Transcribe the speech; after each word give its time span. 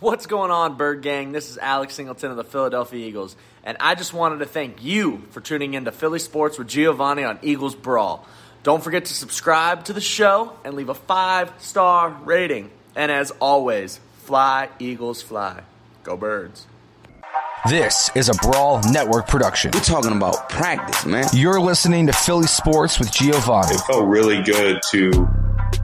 What's 0.00 0.26
going 0.26 0.52
on, 0.52 0.76
Bird 0.76 1.02
Gang? 1.02 1.32
This 1.32 1.50
is 1.50 1.58
Alex 1.58 1.94
Singleton 1.96 2.30
of 2.30 2.36
the 2.36 2.44
Philadelphia 2.44 3.04
Eagles, 3.04 3.34
and 3.64 3.76
I 3.80 3.96
just 3.96 4.12
wanted 4.12 4.38
to 4.38 4.46
thank 4.46 4.84
you 4.84 5.24
for 5.32 5.40
tuning 5.40 5.74
in 5.74 5.86
to 5.86 5.90
Philly 5.90 6.20
Sports 6.20 6.56
with 6.56 6.68
Giovanni 6.68 7.24
on 7.24 7.40
Eagles 7.42 7.74
Brawl. 7.74 8.24
Don't 8.62 8.80
forget 8.80 9.06
to 9.06 9.12
subscribe 9.12 9.86
to 9.86 9.92
the 9.92 10.00
show 10.00 10.52
and 10.64 10.74
leave 10.74 10.88
a 10.88 10.94
five 10.94 11.52
star 11.58 12.10
rating. 12.24 12.70
And 12.94 13.10
as 13.10 13.32
always, 13.40 13.98
fly, 14.18 14.68
Eagles, 14.78 15.20
fly. 15.20 15.62
Go, 16.04 16.16
Birds. 16.16 16.68
This 17.68 18.08
is 18.14 18.28
a 18.28 18.34
Brawl 18.34 18.80
Network 18.92 19.26
production. 19.26 19.72
We're 19.74 19.80
talking 19.80 20.12
about 20.12 20.48
practice, 20.48 21.06
man. 21.06 21.26
You're 21.32 21.60
listening 21.60 22.06
to 22.06 22.12
Philly 22.12 22.46
Sports 22.46 23.00
with 23.00 23.10
Giovanni. 23.10 23.74
It 23.74 23.80
felt 23.80 24.06
really 24.06 24.44
good 24.44 24.80
to 24.92 25.28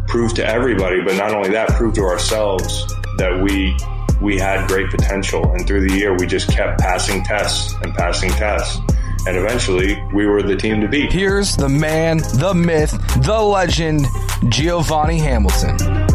prove 0.07 0.35
to 0.35 0.46
everybody, 0.46 1.02
but 1.02 1.16
not 1.16 1.35
only 1.35 1.51
that, 1.51 1.71
prove 1.71 1.95
to 1.95 2.02
ourselves 2.02 2.87
that 3.19 3.43
we 3.43 3.77
we 4.24 4.38
had 4.38 4.66
great 4.66 4.91
potential. 4.91 5.52
And 5.52 5.66
through 5.66 5.87
the 5.87 5.95
year, 5.95 6.16
we 6.16 6.27
just 6.27 6.48
kept 6.48 6.80
passing 6.80 7.23
tests 7.23 7.74
and 7.82 7.95
passing 7.95 8.30
tests. 8.30 8.80
And 9.26 9.37
eventually, 9.37 10.02
we 10.12 10.26
were 10.26 10.43
the 10.43 10.57
team 10.57 10.80
to 10.80 10.88
beat. 10.88 11.12
Here's 11.12 11.57
the 11.57 11.68
man, 11.68 12.18
the 12.18 12.54
myth, 12.54 12.90
the 13.23 13.38
legend, 13.38 14.07
Giovanni 14.49 15.18
Hamilton. 15.18 16.13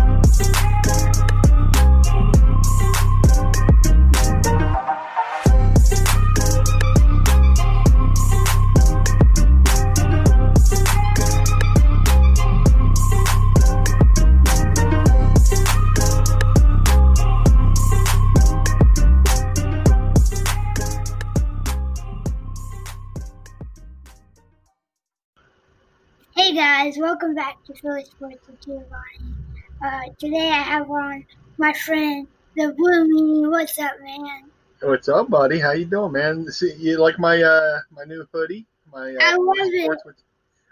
Welcome 27.19 27.35
back 27.35 27.61
to 27.65 27.73
Philly 27.73 28.05
Sports 28.05 28.47
with 28.47 28.61
Giovanni. 28.65 29.35
Uh, 29.83 30.03
today 30.17 30.49
I 30.51 30.61
have 30.61 30.89
on 30.89 31.25
my 31.57 31.73
friend, 31.73 32.25
the 32.55 32.71
Blue 32.77 33.07
Meanie. 33.09 33.51
What's 33.51 33.77
up, 33.77 33.91
man? 34.01 34.49
What's 34.81 35.09
up, 35.09 35.29
buddy? 35.29 35.59
How 35.59 35.73
you 35.73 35.83
doing, 35.83 36.13
man? 36.13 36.49
See, 36.49 36.73
you 36.75 36.97
like 36.97 37.19
my 37.19 37.41
uh 37.41 37.79
my 37.91 38.05
new 38.05 38.25
hoodie? 38.33 38.65
My 38.89 39.13
uh, 39.13 39.17
I 39.19 39.35
love 39.35 39.57
Philly 39.57 39.69
it. 39.69 39.83
Sports 39.83 40.05
with, 40.05 40.15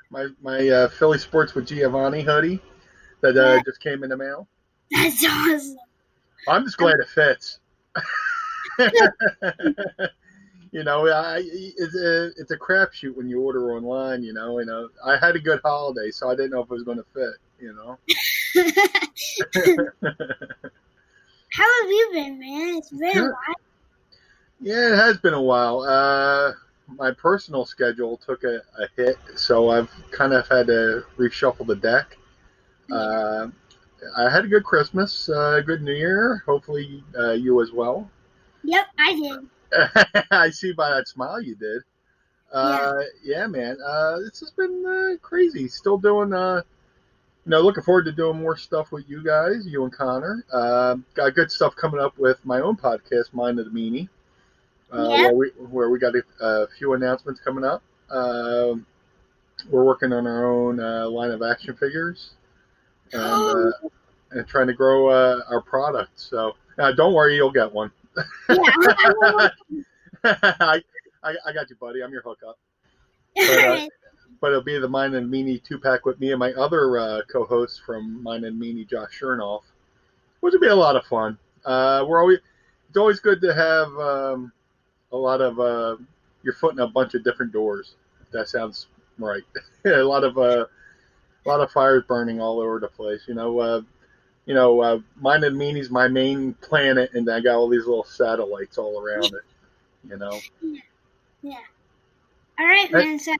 my 0.09 0.27
my 0.41 0.69
uh, 0.69 0.87
Philly 0.87 1.17
Sports 1.17 1.53
with 1.53 1.67
Giovanni 1.67 2.21
hoodie 2.21 2.61
that 3.19 3.35
uh, 3.35 3.55
Yeah. 3.55 3.61
just 3.65 3.81
came 3.81 4.03
in 4.03 4.09
the 4.09 4.17
mail. 4.17 4.47
That's 4.91 5.25
awesome. 5.29 5.77
I'm 6.47 6.63
just 6.63 6.77
glad 6.77 6.95
it 7.01 7.09
fits. 7.09 7.59
you 10.71 10.83
know, 10.83 11.07
I, 11.07 11.41
it's 11.43 11.95
a 11.95 12.31
it's 12.37 12.51
a 12.51 12.57
crapshoot 12.57 13.15
when 13.15 13.29
you 13.29 13.41
order 13.41 13.71
online. 13.71 14.23
You 14.23 14.33
know, 14.33 14.59
you 14.59 14.65
know, 14.65 14.89
I 15.05 15.17
had 15.17 15.35
a 15.35 15.39
good 15.39 15.59
holiday, 15.63 16.11
so 16.11 16.29
I 16.29 16.35
didn't 16.35 16.51
know 16.51 16.61
if 16.61 16.71
it 16.71 16.73
was 16.73 16.83
going 16.83 16.97
to 16.97 17.05
fit. 17.13 17.33
You 17.59 17.73
know. 17.73 17.97
How 21.51 21.81
have 21.81 21.89
you 21.89 22.09
been, 22.13 22.39
man? 22.39 22.77
It's 22.77 22.89
been 22.89 23.17
a 23.17 23.23
while. 23.23 23.55
Yeah, 24.59 24.93
it 24.93 24.95
has 24.95 25.17
been 25.17 25.33
a 25.33 25.41
while. 25.41 25.81
Uh, 25.81 26.53
my 26.87 27.11
personal 27.11 27.65
schedule 27.65 28.17
took 28.17 28.43
a, 28.43 28.61
a 28.79 28.87
hit, 28.95 29.17
so 29.35 29.69
I've 29.69 29.89
kind 30.11 30.33
of 30.33 30.47
had 30.47 30.67
to 30.67 31.03
reshuffle 31.17 31.67
the 31.67 31.75
deck. 31.75 32.17
Uh, 32.91 33.47
I 34.15 34.29
had 34.29 34.45
a 34.45 34.47
good 34.47 34.63
Christmas, 34.63 35.29
uh, 35.29 35.61
good 35.65 35.81
New 35.81 35.93
Year. 35.93 36.43
Hopefully, 36.45 37.03
uh, 37.17 37.31
you 37.31 37.61
as 37.61 37.71
well. 37.71 38.09
Yep, 38.63 38.85
I 38.99 39.15
did. 39.15 39.47
I 40.31 40.49
see 40.49 40.73
by 40.73 40.89
that 40.89 41.07
smile 41.07 41.41
you 41.41 41.55
did. 41.55 41.81
Uh, 42.51 42.93
yeah. 43.23 43.47
man. 43.47 43.77
Uh, 43.85 44.19
this 44.19 44.39
has 44.39 44.51
been 44.51 44.85
uh, 44.85 45.17
crazy. 45.21 45.67
Still 45.67 45.97
doing, 45.97 46.33
uh, 46.33 46.61
you 47.45 47.49
know, 47.51 47.61
looking 47.61 47.83
forward 47.83 48.05
to 48.05 48.11
doing 48.11 48.39
more 48.41 48.57
stuff 48.57 48.91
with 48.91 49.09
you 49.09 49.23
guys, 49.23 49.65
you 49.65 49.83
and 49.83 49.91
Connor. 49.93 50.43
Uh, 50.51 50.95
got 51.13 51.35
good 51.35 51.51
stuff 51.51 51.75
coming 51.75 51.99
up 51.99 52.17
with 52.17 52.43
my 52.45 52.61
own 52.61 52.75
podcast, 52.77 53.33
Mind 53.33 53.59
of 53.59 53.65
the 53.65 53.71
Meanie, 53.71 54.09
uh, 54.91 55.09
Yeah. 55.09 55.21
where, 55.27 55.35
we, 55.35 55.47
where 55.57 55.89
we 55.89 55.99
got 55.99 56.13
a, 56.15 56.23
a 56.45 56.67
few 56.77 56.93
announcements 56.93 57.39
coming 57.41 57.63
up. 57.63 57.81
Um, 58.09 58.85
we're 59.69 59.83
working 59.83 60.13
on 60.13 60.27
our 60.27 60.45
own 60.45 60.79
uh, 60.79 61.09
line 61.09 61.31
of 61.31 61.41
action 61.41 61.75
figures 61.75 62.31
and, 63.11 63.21
uh, 63.21 63.71
and 64.31 64.47
trying 64.47 64.67
to 64.67 64.73
grow 64.73 65.07
uh, 65.09 65.41
our 65.49 65.61
product. 65.61 66.11
So 66.19 66.55
uh, 66.77 66.91
don't 66.93 67.13
worry, 67.13 67.35
you'll 67.35 67.51
get 67.51 67.71
one. 67.71 67.91
Yeah, 68.49 69.49
I. 70.23 70.81
I, 71.23 71.35
I, 71.47 71.53
got 71.53 71.69
you, 71.69 71.75
buddy. 71.75 72.03
I'm 72.03 72.11
your 72.11 72.21
hookup. 72.21 72.57
Alright. 73.39 73.89
But 74.39 74.47
it'll 74.51 74.61
be 74.61 74.77
the 74.77 74.87
Mine 74.87 75.15
and 75.15 75.31
Meanie 75.31 75.63
two 75.63 75.79
pack 75.79 76.05
with 76.05 76.19
me 76.19 76.31
and 76.31 76.39
my 76.39 76.53
other 76.53 76.97
uh, 76.97 77.21
co-host 77.31 77.81
from 77.85 78.21
Mine 78.21 78.43
and 78.43 78.61
Meanie, 78.61 78.87
Josh 78.87 79.19
Chernoff, 79.19 79.63
which 80.41 80.53
will 80.53 80.59
be 80.59 80.67
a 80.67 80.75
lot 80.75 80.95
of 80.95 81.05
fun. 81.05 81.37
Uh, 81.65 82.05
we're 82.07 82.21
always 82.21 82.39
it's 82.87 82.97
always 82.97 83.19
good 83.19 83.41
to 83.41 83.53
have 83.53 83.87
um, 83.97 84.51
a 85.11 85.17
lot 85.17 85.41
of 85.41 85.59
uh, 85.59 85.97
your 86.43 86.53
foot 86.53 86.73
in 86.73 86.79
a 86.79 86.87
bunch 86.87 87.15
of 87.15 87.23
different 87.23 87.51
doors. 87.51 87.95
That 88.31 88.47
sounds 88.47 88.87
right. 89.17 89.43
a 89.85 90.03
lot 90.03 90.23
of 90.23 90.37
uh, 90.37 90.65
a 91.45 91.47
lot 91.47 91.61
of 91.61 91.71
fires 91.71 92.03
burning 92.07 92.39
all 92.39 92.59
over 92.59 92.79
the 92.79 92.87
place. 92.87 93.21
You 93.27 93.33
know, 93.33 93.59
uh, 93.59 93.81
you 94.47 94.53
know, 94.53 94.81
uh, 94.81 94.99
Mine 95.19 95.43
and 95.43 95.57
Meanie's 95.57 95.91
my 95.91 96.07
main 96.07 96.53
planet, 96.53 97.11
and 97.13 97.29
I 97.29 97.41
got 97.41 97.55
all 97.57 97.67
these 97.67 97.85
little 97.85 98.05
satellites 98.05 98.77
all 98.77 98.99
around 98.99 99.25
it. 99.25 99.41
You 100.09 100.17
know. 100.17 100.39
yeah. 101.41 101.59
All 102.57 102.65
right, 102.65 102.89
man. 102.91 103.19
So 103.19 103.33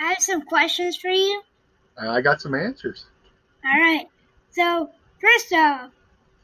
I 0.00 0.08
have 0.08 0.18
some 0.20 0.40
questions 0.42 0.96
for 0.96 1.10
you. 1.10 1.42
I 1.98 2.22
got 2.22 2.40
some 2.40 2.54
answers. 2.54 3.04
All 3.64 3.78
right. 3.78 4.06
So 4.52 4.90
first 5.20 5.52
off, 5.52 5.90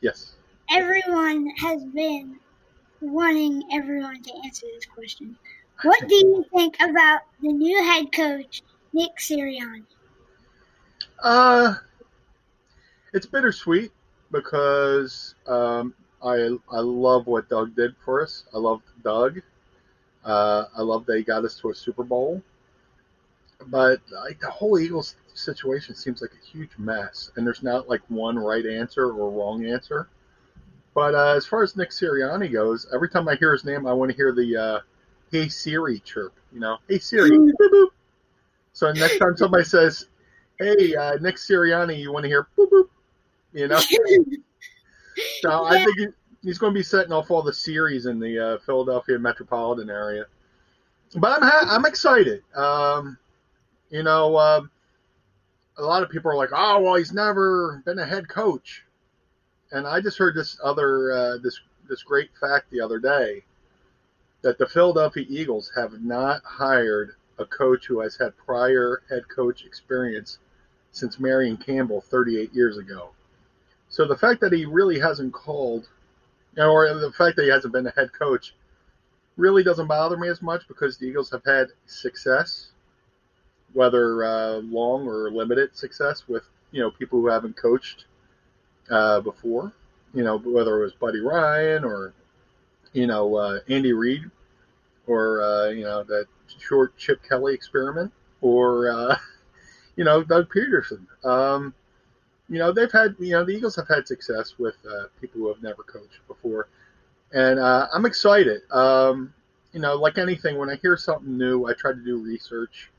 Yes. 0.03 0.35
everyone 0.71 1.49
has 1.57 1.83
been 1.83 2.39
wanting 3.01 3.63
everyone 3.73 4.23
to 4.23 4.33
answer 4.45 4.67
this 4.75 4.85
question. 4.85 5.35
What 5.83 6.07
do 6.09 6.15
you 6.15 6.45
think 6.55 6.77
about 6.83 7.21
the 7.41 7.53
new 7.55 7.83
head 7.83 8.13
coach, 8.13 8.63
Nick 8.93 9.17
Sirianni? 9.19 9.85
Uh, 11.23 11.75
it's 13.15 13.25
bittersweet 13.27 13.93
because 14.31 15.35
um, 15.47 15.95
I 16.23 16.57
I 16.71 16.81
love 16.81 17.27
what 17.27 17.49
Doug 17.49 17.75
did 17.75 17.95
for 18.05 18.23
us. 18.23 18.45
I 18.55 18.59
love 18.59 18.83
Doug. 19.03 19.41
Uh, 20.25 20.65
I 20.77 20.83
love 20.83 21.07
that 21.07 21.17
he 21.17 21.23
got 21.23 21.45
us 21.45 21.59
to 21.61 21.71
a 21.71 21.75
Super 21.75 22.05
Bowl. 22.05 22.43
But 23.67 24.01
like 24.11 24.41
the 24.41 24.51
whole 24.51 24.79
Eagles 24.79 25.17
situation 25.35 25.95
seems 25.95 26.23
like 26.23 26.33
a 26.33 26.47
huge 26.47 26.71
mess, 26.79 27.31
and 27.37 27.47
there's 27.47 27.63
not 27.63 27.89
like 27.89 28.01
one 28.09 28.39
right 28.39 28.65
answer 28.65 29.11
or 29.11 29.31
wrong 29.31 29.67
answer. 29.67 30.09
But 30.95 31.15
uh, 31.15 31.37
as 31.37 31.47
far 31.47 31.63
as 31.63 31.77
Nick 31.77 31.91
Sirianni 31.91 32.53
goes, 32.53 32.87
every 32.93 33.09
time 33.09 33.29
I 33.29 33.37
hear 33.37 33.53
his 33.53 33.65
name, 33.65 33.87
I 33.87 33.93
want 33.93 34.11
to 34.11 34.17
hear 34.17 34.33
the 34.33 34.57
uh, 34.57 34.81
"Hey 35.31 35.49
Siri" 35.49 36.01
chirp. 36.01 36.35
You 36.53 36.61
know, 36.61 36.79
"Hey 36.89 36.99
Siri." 36.99 37.31
boop, 37.39 37.53
boop. 37.61 37.89
So 38.73 38.93
next 38.93 39.19
time 39.19 39.37
somebody 39.37 39.65
says, 39.65 40.07
"Hey, 40.59 40.95
uh, 40.95 41.17
Nick 41.21 41.37
Sirianni," 41.37 41.99
you 41.99 42.13
want 42.13 42.25
to 42.25 42.29
hear 42.29 42.49
"boop 42.59 42.71
boop," 42.71 42.89
you 43.53 43.69
know. 43.69 43.81
So 45.43 45.65
I 45.65 45.85
think 45.85 45.99
he, 45.99 46.07
he's 46.43 46.57
going 46.57 46.73
to 46.73 46.79
be 46.79 46.85
setting 46.85 47.13
off 47.13 47.31
all 47.31 47.43
the 47.43 47.53
series 47.53 48.07
in 48.07 48.19
the 48.19 48.39
uh, 48.39 48.59
Philadelphia 48.59 49.19
metropolitan 49.19 49.91
area. 49.91 50.25
But 51.17 51.33
I'm 51.33 51.43
ha- 51.43 51.67
I'm 51.69 51.85
excited. 51.85 52.43
Um, 52.55 53.19
you 53.91 54.03
know, 54.03 54.37
uh, 54.37 54.63
a 55.77 55.83
lot 55.83 56.03
of 56.03 56.11
people 56.11 56.31
are 56.31 56.37
like, 56.37 56.51
"Oh, 56.53 56.81
well, 56.81 56.95
he's 56.95 57.13
never 57.13 57.83
been 57.85 57.99
a 57.99 58.07
head 58.07 58.29
coach," 58.29 58.85
and 59.73 59.87
I 59.87 60.01
just 60.01 60.17
heard 60.19 60.37
this 60.37 60.59
other 60.63 61.13
uh, 61.13 61.39
this 61.43 61.61
this 61.89 62.03
great 62.03 62.31
fact 62.41 62.71
the 62.71 62.81
other 62.81 62.99
day 62.99 63.43
that 64.43 64.59
the 64.59 64.67
Philadelphia 64.67 65.27
Eagles 65.29 65.73
have 65.77 66.01
not 66.01 66.43
hired 66.45 67.17
a 67.39 67.45
coach 67.45 67.87
who 67.87 68.01
has 68.01 68.17
had 68.17 68.37
prior 68.37 69.03
head 69.09 69.29
coach 69.29 69.65
experience 69.65 70.39
since 70.93 71.19
Marion 71.19 71.57
Campbell 71.57 72.01
38 72.01 72.55
years 72.55 72.79
ago. 72.79 73.11
So 73.91 74.07
the 74.07 74.17
fact 74.17 74.41
that 74.41 74.53
he 74.53 74.65
really 74.65 74.99
hasn't 74.99 75.33
called 75.33 75.89
or 76.57 76.95
the 76.95 77.13
fact 77.13 77.37
that 77.37 77.45
he 77.45 77.51
hasn't 77.51 77.73
been 77.73 77.87
a 77.87 77.91
head 77.91 78.13
coach 78.13 78.55
really 79.37 79.63
doesn't 79.63 79.89
bother 79.89 80.17
me 80.17 80.29
as 80.29 80.43
much 80.43 80.67
because 80.69 80.97
the 80.97 81.07
Eagles 81.07 81.31
have 81.31 81.45
had 81.45 81.69
success, 81.87 82.71
whether 83.73 84.25
uh, 84.25 84.57
long 84.59 85.07
or 85.07 85.31
limited 85.31 85.77
success 85.77 86.25
with 86.29 86.45
you 86.71 86.81
know 86.81 86.91
people 86.91 87.21
who 87.21 87.29
haven't 87.29 87.57
coached 87.57 88.05
uh, 88.91 89.21
before. 89.21 89.73
You 90.15 90.25
know, 90.25 90.39
whether 90.39 90.79
it 90.81 90.83
was 90.83 90.93
Buddy 90.93 91.21
Ryan 91.21 91.85
or 91.85 92.13
you 92.93 93.07
know 93.07 93.35
uh, 93.37 93.59
Andy 93.69 93.93
Reid 93.93 94.31
or 95.07 95.43
uh, 95.43 95.69
you 95.71 95.85
know 95.85 96.05
that 96.05 96.27
short 96.59 96.97
Chip 96.97 97.21
Kelly 97.29 97.55
experiment 97.55 98.13
or 98.41 98.91
uh, 98.91 99.17
you 99.97 100.05
know 100.05 100.23
Doug 100.23 100.49
Pederson. 100.53 101.07
Um, 101.25 101.75
you 102.51 102.59
know 102.59 102.73
they've 102.73 102.91
had 102.91 103.15
you 103.19 103.33
know 103.33 103.45
the 103.45 103.53
Eagles 103.53 103.77
have 103.77 103.89
had 103.89 104.07
success 104.07 104.55
with 104.59 104.77
uh, 104.85 105.05
people 105.21 105.41
who 105.41 105.49
have 105.49 105.63
never 105.63 105.85
coached 105.85 106.19
before, 106.27 106.69
and 107.33 107.61
uh, 107.61 107.87
I'm 107.95 108.05
excited. 108.05 108.63
Um, 108.73 109.33
you 109.73 109.79
know, 109.79 109.95
like 109.95 110.19
anything, 110.19 110.59
when 110.59 110.69
I 110.69 110.75
hear 110.77 110.97
something 110.97 111.39
new, 111.39 111.67
I 111.67 111.75
try 111.75 111.93
to 111.93 112.05
do 112.05 112.19
research. 112.19 112.91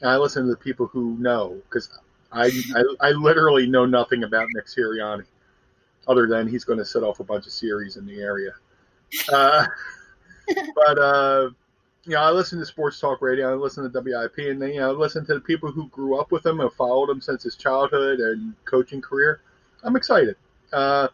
And 0.00 0.10
I 0.10 0.16
listen 0.16 0.44
to 0.44 0.50
the 0.50 0.56
people 0.56 0.86
who 0.88 1.16
know 1.18 1.60
because 1.68 1.88
I, 2.32 2.50
I 2.74 3.08
I 3.08 3.10
literally 3.12 3.66
know 3.68 3.86
nothing 3.86 4.24
about 4.24 4.48
Nick 4.54 4.66
Sirianni, 4.66 5.24
other 6.08 6.26
than 6.26 6.48
he's 6.48 6.64
going 6.64 6.80
to 6.80 6.84
set 6.84 7.04
off 7.04 7.20
a 7.20 7.24
bunch 7.24 7.46
of 7.46 7.52
series 7.52 7.96
in 7.96 8.06
the 8.06 8.20
area. 8.20 8.54
Uh, 9.32 9.66
but 10.74 10.98
uh, 10.98 11.50
you 12.04 12.12
know, 12.12 12.20
I 12.20 12.30
listen 12.30 12.58
to 12.58 12.66
sports 12.66 13.00
talk 13.00 13.22
radio. 13.22 13.52
I 13.52 13.54
listen 13.54 13.90
to 13.90 14.00
WIP, 14.00 14.38
and 14.50 14.60
then, 14.60 14.70
you 14.70 14.80
know, 14.80 14.90
I 14.90 14.92
listen 14.92 15.24
to 15.26 15.34
the 15.34 15.40
people 15.40 15.70
who 15.70 15.88
grew 15.88 16.18
up 16.18 16.30
with 16.32 16.44
him 16.44 16.60
and 16.60 16.72
followed 16.72 17.10
him 17.10 17.20
since 17.20 17.42
his 17.42 17.56
childhood 17.56 18.20
and 18.20 18.54
coaching 18.64 19.00
career. 19.00 19.40
I'm 19.82 19.96
excited. 19.96 20.36
Uh, 20.72 21.08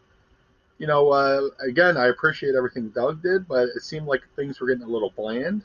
you 0.77 0.87
know, 0.87 1.09
uh, 1.09 1.49
again, 1.65 1.95
I 1.97 2.07
appreciate 2.07 2.55
everything 2.55 2.89
Doug 2.89 3.21
did, 3.21 3.47
but 3.47 3.69
it 3.75 3.83
seemed 3.83 4.07
like 4.07 4.21
things 4.35 4.59
were 4.59 4.67
getting 4.67 4.83
a 4.83 4.89
little 4.89 5.11
bland, 5.15 5.63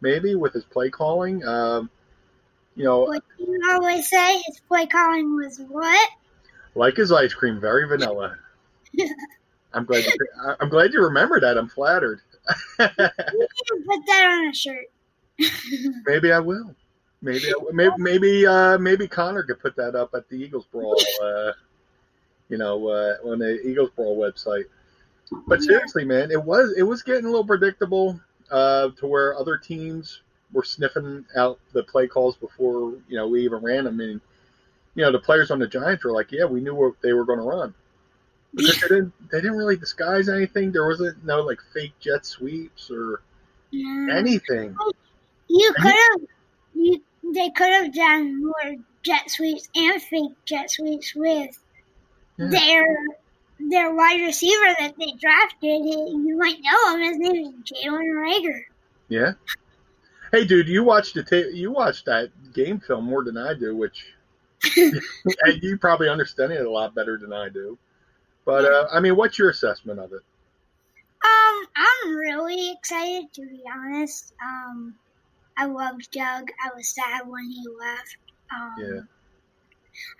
maybe 0.00 0.34
with 0.34 0.52
his 0.52 0.64
play 0.64 0.90
calling. 0.90 1.44
Um, 1.44 1.90
you 2.76 2.84
know, 2.84 3.00
What 3.04 3.24
you 3.38 3.60
always 3.70 4.08
say, 4.08 4.34
his 4.46 4.60
play 4.68 4.86
calling 4.86 5.34
was 5.36 5.58
what? 5.68 6.10
like 6.74 6.96
his 6.96 7.10
ice 7.10 7.32
cream, 7.32 7.58
very 7.60 7.88
vanilla. 7.88 8.36
I'm 9.72 9.84
glad. 9.84 10.04
You, 10.04 10.12
I'm 10.60 10.68
glad 10.68 10.92
you 10.92 11.02
remember 11.02 11.40
that. 11.40 11.56
I'm 11.58 11.68
flattered. 11.68 12.20
You 12.78 12.86
to 12.86 13.82
put 13.86 14.00
that 14.06 14.26
on 14.26 14.48
a 14.48 14.54
shirt. 14.54 14.86
maybe 16.06 16.32
I 16.32 16.38
will. 16.38 16.74
Maybe 17.22 17.48
I, 17.48 17.72
maybe 17.72 17.94
maybe 17.98 18.46
uh, 18.46 18.78
maybe 18.78 19.08
Connor 19.08 19.42
could 19.42 19.60
put 19.60 19.74
that 19.76 19.94
up 19.94 20.14
at 20.14 20.28
the 20.28 20.36
Eagles 20.36 20.66
Brawl. 20.70 21.00
Uh, 21.22 21.52
you 22.48 22.58
know, 22.58 22.88
uh, 22.88 23.16
on 23.24 23.38
the 23.38 23.60
Eagles 23.66 23.90
Brawl 23.96 24.16
website. 24.16 24.64
But 25.48 25.62
seriously, 25.62 26.04
man, 26.04 26.30
it 26.30 26.42
was 26.42 26.74
it 26.76 26.84
was 26.84 27.02
getting 27.02 27.24
a 27.24 27.28
little 27.28 27.44
predictable 27.44 28.20
uh, 28.50 28.90
to 28.98 29.06
where 29.06 29.36
other 29.36 29.56
teams 29.56 30.20
were 30.52 30.62
sniffing 30.62 31.24
out 31.36 31.58
the 31.72 31.82
play 31.82 32.06
calls 32.06 32.36
before 32.36 32.92
you 33.08 33.16
know 33.16 33.26
we 33.26 33.42
even 33.44 33.62
ran 33.62 33.84
them. 33.84 34.00
And 34.00 34.20
you 34.94 35.02
know, 35.02 35.10
the 35.10 35.18
players 35.18 35.50
on 35.50 35.58
the 35.58 35.66
Giants 35.66 36.04
were 36.04 36.12
like, 36.12 36.30
"Yeah, 36.30 36.44
we 36.44 36.60
knew 36.60 36.74
what 36.74 37.00
they 37.02 37.12
were 37.12 37.24
going 37.24 37.40
to 37.40 37.44
run." 37.44 37.74
They 38.56 38.64
didn't 38.88 39.12
they 39.30 39.40
didn't 39.42 39.56
really 39.58 39.76
disguise 39.76 40.28
anything. 40.28 40.72
There 40.72 40.86
wasn't 40.86 41.22
no 41.24 41.42
like 41.42 41.58
fake 41.74 41.92
jet 42.00 42.24
sweeps 42.24 42.90
or 42.90 43.20
anything. 43.72 44.74
You 45.48 45.72
could 45.74 45.84
have, 45.92 46.20
you 46.74 47.02
they 47.34 47.50
could 47.50 47.68
have 47.68 47.92
done 47.94 48.42
more 48.44 48.76
jet 49.02 49.30
sweeps 49.30 49.68
and 49.74 50.00
fake 50.00 50.32
jet 50.46 50.70
sweeps 50.70 51.14
with 51.14 51.58
Yeah. 52.38 52.48
their 52.48 52.96
their 53.58 53.94
wide 53.94 54.20
receiver 54.20 54.74
that 54.78 54.94
they 54.98 55.12
drafted. 55.20 55.84
You 55.84 56.36
might 56.38 56.58
know 56.62 56.94
him. 56.94 57.00
His 57.02 57.18
name 57.18 57.46
is 57.64 57.72
Jalen 57.72 58.04
Reagor. 58.14 58.62
Yeah. 59.08 59.32
Hey, 60.32 60.44
dude, 60.44 60.68
you 60.68 60.82
watched 60.82 61.14
the 61.14 61.22
ta- 61.22 61.50
you 61.52 61.70
watched 61.72 62.06
that 62.06 62.30
game 62.52 62.80
film 62.80 63.04
more 63.04 63.22
than 63.22 63.36
I 63.36 63.54
do, 63.54 63.76
which 63.76 64.14
and 64.76 65.00
you 65.62 65.78
probably 65.78 66.08
understand 66.08 66.52
it 66.52 66.64
a 66.64 66.70
lot 66.70 66.94
better 66.94 67.18
than 67.18 67.32
I 67.32 67.48
do. 67.48 67.78
But 68.46 68.64
uh, 68.64 68.86
I 68.92 69.00
mean, 69.00 69.16
what's 69.16 69.38
your 69.38 69.50
assessment 69.50 69.98
of 70.00 70.12
it? 70.12 70.22
Um, 71.24 71.66
I'm 71.76 72.16
really 72.16 72.72
excited 72.72 73.32
to 73.34 73.42
be 73.42 73.62
honest. 73.70 74.32
Um, 74.42 74.94
I 75.58 75.66
loved 75.66 76.10
Doug. 76.12 76.48
I 76.64 76.74
was 76.74 76.94
sad 76.94 77.26
when 77.26 77.50
he 77.50 77.64
left. 77.78 78.16
Um, 78.54 78.74
Yeah. 78.78 79.00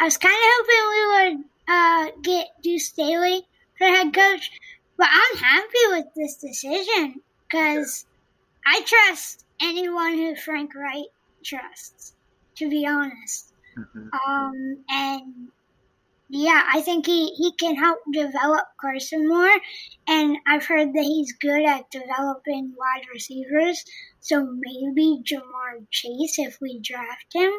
I 0.01 0.05
was 0.05 0.17
kind 0.17 0.35
of 0.35 0.41
hoping 0.43 0.89
we 0.91 1.37
would 1.37 1.45
uh, 1.69 2.11
get 2.23 2.49
Deuce 2.63 2.89
Staley 2.89 3.43
for 3.79 3.87
head 3.87 4.13
coach, 4.13 4.51
but 4.97 5.09
I'm 5.11 5.37
happy 5.37 5.87
with 5.91 6.07
this 6.17 6.37
decision 6.37 7.21
because 7.49 8.07
I 8.67 8.81
trust 8.83 9.45
anyone 9.61 10.15
who 10.15 10.35
Frank 10.37 10.75
Reich 10.75 11.07
trusts. 11.45 12.15
To 12.57 12.71
be 12.71 12.87
honest, 12.87 13.53
Mhm. 13.77 14.09
um, 14.27 14.85
and 14.89 15.49
yeah, 16.29 16.63
I 16.73 16.81
think 16.81 17.07
he, 17.07 17.29
he 17.35 17.53
can 17.53 17.77
help 17.77 17.99
develop 18.13 18.65
Carson 18.81 19.29
more. 19.29 19.53
And 20.09 20.37
I've 20.47 20.65
heard 20.65 20.93
that 20.93 21.05
he's 21.05 21.33
good 21.35 21.65
at 21.65 21.91
developing 21.91 22.75
wide 22.77 23.07
receivers. 23.13 23.85
So 24.21 24.45
maybe 24.45 25.23
Ja'Marr 25.23 25.87
Chase 25.91 26.39
if 26.39 26.59
we 26.61 26.81
draft 26.81 27.27
him. 27.33 27.53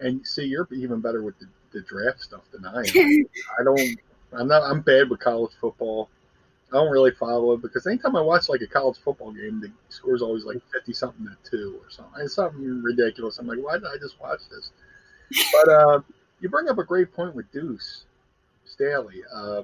And 0.00 0.26
see, 0.26 0.44
you're 0.44 0.66
even 0.72 1.00
better 1.00 1.22
with 1.22 1.38
the, 1.38 1.46
the 1.72 1.82
draft 1.82 2.20
stuff 2.20 2.42
than 2.52 2.66
I 2.66 2.80
am. 2.80 3.26
I 3.60 3.64
don't. 3.64 4.00
I'm 4.32 4.48
not. 4.48 4.62
I'm 4.64 4.80
bad 4.80 5.08
with 5.08 5.20
college 5.20 5.52
football. 5.60 6.08
I 6.72 6.76
don't 6.76 6.90
really 6.90 7.12
follow 7.12 7.52
it 7.52 7.62
because 7.62 7.86
anytime 7.86 8.16
I 8.16 8.20
watch 8.20 8.48
like 8.48 8.62
a 8.62 8.66
college 8.66 8.96
football 9.04 9.30
game, 9.30 9.60
the 9.60 9.70
score's 9.90 10.22
always 10.22 10.44
like 10.44 10.56
fifty 10.72 10.92
something 10.92 11.24
to 11.26 11.50
two 11.50 11.78
or 11.84 11.90
something. 11.90 12.14
It's 12.24 12.34
something 12.34 12.82
ridiculous. 12.82 13.38
I'm 13.38 13.46
like, 13.46 13.58
why 13.62 13.74
did 13.74 13.84
I 13.84 13.98
just 14.00 14.20
watch 14.20 14.40
this? 14.50 14.70
But 15.52 15.68
uh, 15.68 16.00
you 16.42 16.48
bring 16.48 16.68
up 16.68 16.78
a 16.78 16.84
great 16.84 17.14
point 17.14 17.34
with 17.34 17.50
Deuce 17.52 18.04
Staley. 18.64 19.22
Uh, 19.32 19.62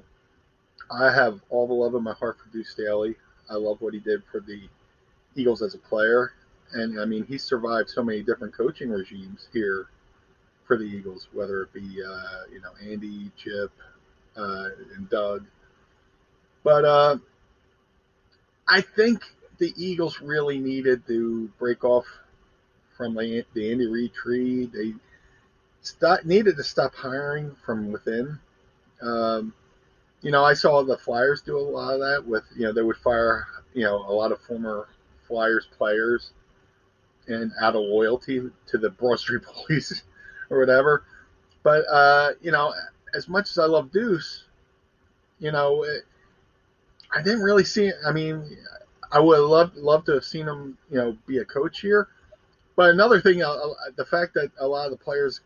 I 0.89 1.13
have 1.13 1.41
all 1.49 1.67
the 1.67 1.73
love 1.73 1.93
in 1.93 2.01
my 2.01 2.13
heart 2.13 2.37
for 2.39 2.49
Deuce 2.51 2.69
Staley. 2.69 3.15
I 3.49 3.55
love 3.55 3.81
what 3.81 3.93
he 3.93 3.99
did 3.99 4.23
for 4.31 4.39
the 4.39 4.61
Eagles 5.35 5.61
as 5.61 5.75
a 5.75 5.77
player, 5.77 6.31
and 6.71 6.99
I 6.99 7.05
mean, 7.05 7.25
he 7.25 7.37
survived 7.37 7.89
so 7.89 8.01
many 8.01 8.23
different 8.23 8.53
coaching 8.53 8.89
regimes 8.89 9.47
here 9.51 9.87
for 10.65 10.77
the 10.77 10.85
Eagles, 10.85 11.27
whether 11.33 11.63
it 11.63 11.73
be 11.73 12.01
uh, 12.01 12.43
you 12.51 12.61
know 12.61 12.71
Andy, 12.81 13.29
Chip, 13.35 13.71
uh, 14.37 14.69
and 14.95 15.09
Doug. 15.09 15.45
But 16.63 16.85
uh, 16.85 17.17
I 18.67 18.81
think 18.81 19.21
the 19.57 19.73
Eagles 19.75 20.21
really 20.21 20.59
needed 20.59 21.05
to 21.07 21.49
break 21.59 21.83
off 21.83 22.05
from 22.95 23.15
the, 23.15 23.45
the 23.53 23.71
Andy 23.71 23.87
Reid 23.87 24.13
tree. 24.13 24.65
They 24.65 24.93
needed 26.25 26.57
to 26.57 26.63
stop 26.63 26.93
hiring 26.93 27.55
from 27.65 27.91
within. 27.91 28.39
Um, 29.01 29.53
you 30.21 30.31
know, 30.31 30.43
I 30.43 30.53
saw 30.53 30.83
the 30.83 30.97
Flyers 30.97 31.41
do 31.41 31.57
a 31.57 31.59
lot 31.59 31.93
of 31.93 31.99
that 31.99 32.25
with, 32.25 32.43
you 32.55 32.63
know, 32.63 32.73
they 32.73 32.81
would 32.81 32.97
fire, 32.97 33.47
you 33.73 33.83
know, 33.83 33.95
a 33.95 34.11
lot 34.11 34.31
of 34.31 34.41
former 34.41 34.89
Flyers 35.27 35.67
players 35.77 36.31
and 37.27 37.51
out 37.61 37.75
of 37.75 37.81
loyalty 37.81 38.41
to 38.67 38.77
the 38.77 38.89
Broad 38.89 39.19
Street 39.19 39.43
Police 39.65 40.03
or 40.49 40.59
whatever. 40.59 41.03
But, 41.63 41.85
uh, 41.89 42.31
you 42.41 42.51
know, 42.51 42.73
as 43.15 43.27
much 43.29 43.49
as 43.49 43.57
I 43.57 43.65
love 43.65 43.91
Deuce, 43.91 44.45
you 45.39 45.51
know, 45.51 45.83
it, 45.83 46.03
I 47.15 47.21
didn't 47.21 47.41
really 47.41 47.63
see. 47.63 47.91
I 48.05 48.11
mean, 48.11 48.57
I 49.11 49.19
would 49.19 49.39
love 49.39 49.75
love 49.75 50.05
to 50.05 50.13
have 50.13 50.23
seen 50.25 50.47
him, 50.47 50.77
you 50.91 50.97
know, 50.97 51.17
be 51.25 51.39
a 51.39 51.45
coach 51.45 51.79
here. 51.79 52.09
But 52.75 52.91
another 52.91 53.19
thing, 53.19 53.41
uh, 53.41 53.57
the 53.95 54.05
fact 54.05 54.33
that 54.35 54.51
a 54.59 54.67
lot 54.67 54.85
of 54.85 54.91
the 54.91 55.03
players 55.03 55.41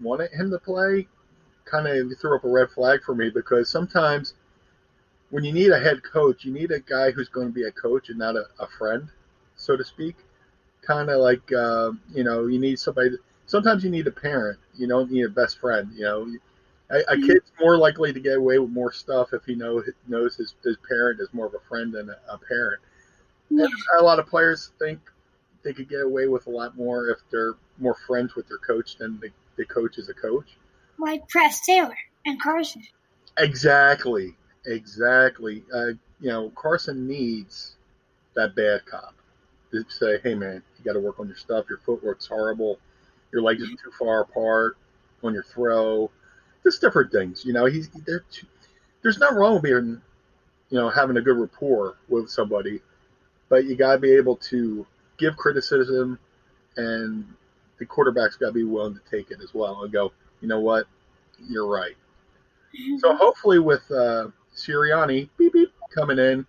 wanted 0.00 0.30
him 0.32 0.50
to 0.50 0.58
play, 0.58 1.06
kind 1.64 1.86
of 1.86 2.18
threw 2.18 2.36
up 2.36 2.44
a 2.44 2.48
red 2.48 2.70
flag 2.70 3.02
for 3.02 3.14
me 3.14 3.30
because 3.30 3.70
sometimes 3.70 4.34
when 5.30 5.44
you 5.44 5.52
need 5.52 5.70
a 5.70 5.78
head 5.78 6.02
coach, 6.02 6.44
you 6.44 6.52
need 6.52 6.70
a 6.72 6.80
guy 6.80 7.10
who's 7.10 7.28
going 7.28 7.46
to 7.46 7.52
be 7.52 7.64
a 7.64 7.72
coach 7.72 8.08
and 8.08 8.18
not 8.18 8.36
a, 8.36 8.46
a 8.58 8.66
friend, 8.66 9.08
so 9.56 9.76
to 9.76 9.84
speak. 9.84 10.16
Kind 10.82 11.10
of 11.10 11.20
like 11.20 11.52
uh, 11.52 11.92
you 12.12 12.24
know, 12.24 12.46
you 12.46 12.58
need 12.58 12.78
somebody. 12.78 13.10
Sometimes 13.46 13.84
you 13.84 13.90
need 13.90 14.06
a 14.06 14.12
parent. 14.12 14.58
You 14.74 14.88
don't 14.88 15.10
need 15.10 15.24
a 15.24 15.28
best 15.28 15.58
friend. 15.58 15.90
You 15.94 16.02
know, 16.02 16.34
a, 16.90 17.12
a 17.12 17.16
kid's 17.16 17.52
more 17.60 17.76
likely 17.76 18.12
to 18.12 18.20
get 18.20 18.38
away 18.38 18.58
with 18.58 18.70
more 18.70 18.92
stuff 18.92 19.32
if 19.32 19.44
he 19.44 19.54
know 19.54 19.82
knows 20.08 20.36
his, 20.36 20.54
his 20.64 20.76
parent 20.88 21.20
is 21.20 21.28
more 21.32 21.46
of 21.46 21.54
a 21.54 21.68
friend 21.68 21.92
than 21.92 22.08
a, 22.10 22.16
a 22.32 22.38
parent. 22.38 22.80
Yeah. 23.50 23.66
A 23.98 24.02
lot 24.02 24.18
of 24.18 24.26
players 24.26 24.70
think 24.78 25.00
they 25.62 25.72
could 25.72 25.88
get 25.88 26.00
away 26.00 26.26
with 26.26 26.46
a 26.46 26.50
lot 26.50 26.76
more 26.76 27.08
if 27.08 27.18
they're 27.30 27.54
more 27.78 27.96
friends 28.06 28.34
with 28.34 28.48
their 28.48 28.58
coach 28.58 28.96
than 28.96 29.20
the, 29.20 29.30
the 29.60 29.74
coach 29.74 29.98
is 29.98 30.08
a 30.08 30.14
coach. 30.14 30.56
Like 30.98 31.28
Press 31.28 31.60
Taylor 31.64 31.96
and 32.26 32.40
Carson. 32.40 32.82
Exactly, 33.38 34.36
exactly. 34.66 35.64
Uh, 35.72 35.92
you 36.20 36.28
know, 36.28 36.50
Carson 36.54 37.06
needs 37.06 37.76
that 38.34 38.54
bad 38.54 38.84
cop 38.86 39.14
to 39.70 39.84
say, 39.88 40.18
"Hey, 40.22 40.34
man, 40.34 40.62
you 40.78 40.84
got 40.84 40.94
to 40.94 41.00
work 41.00 41.20
on 41.20 41.28
your 41.28 41.36
stuff. 41.36 41.66
Your 41.68 41.78
footwork's 41.78 42.26
horrible. 42.26 42.78
Your 43.32 43.42
legs 43.42 43.62
are 43.62 43.66
too 43.66 43.92
far 43.98 44.22
apart 44.22 44.76
on 45.22 45.32
your 45.32 45.44
throw. 45.44 46.10
Just 46.64 46.80
different 46.80 47.12
things. 47.12 47.44
You 47.44 47.52
know, 47.52 47.66
he's 47.66 47.88
there. 48.06 48.24
There's 49.02 49.18
nothing 49.18 49.38
wrong 49.38 49.54
with 49.54 49.62
being 49.62 50.02
you 50.70 50.78
know, 50.78 50.88
having 50.88 51.16
a 51.16 51.20
good 51.20 51.36
rapport 51.36 51.96
with 52.08 52.30
somebody, 52.30 52.80
but 53.48 53.64
you 53.64 53.76
got 53.76 53.94
to 53.94 53.98
be 53.98 54.12
able 54.12 54.36
to 54.36 54.86
give 55.18 55.36
criticism, 55.36 56.18
and 56.76 57.26
the 57.80 57.86
quarterback's 57.86 58.36
got 58.36 58.48
to 58.48 58.52
be 58.52 58.62
willing 58.62 58.94
to 58.94 59.00
take 59.10 59.32
it 59.32 59.40
as 59.42 59.52
well 59.52 59.82
and 59.82 59.92
go, 59.92 60.12
you 60.40 60.46
know 60.46 60.60
what, 60.60 60.86
you're 61.48 61.66
right. 61.66 61.96
So 62.98 63.16
hopefully 63.16 63.58
with 63.58 63.90
uh, 63.90 64.28
Sirianni 64.54 65.28
beep, 65.36 65.52
beep, 65.52 65.72
coming 65.92 66.18
in, 66.18 66.46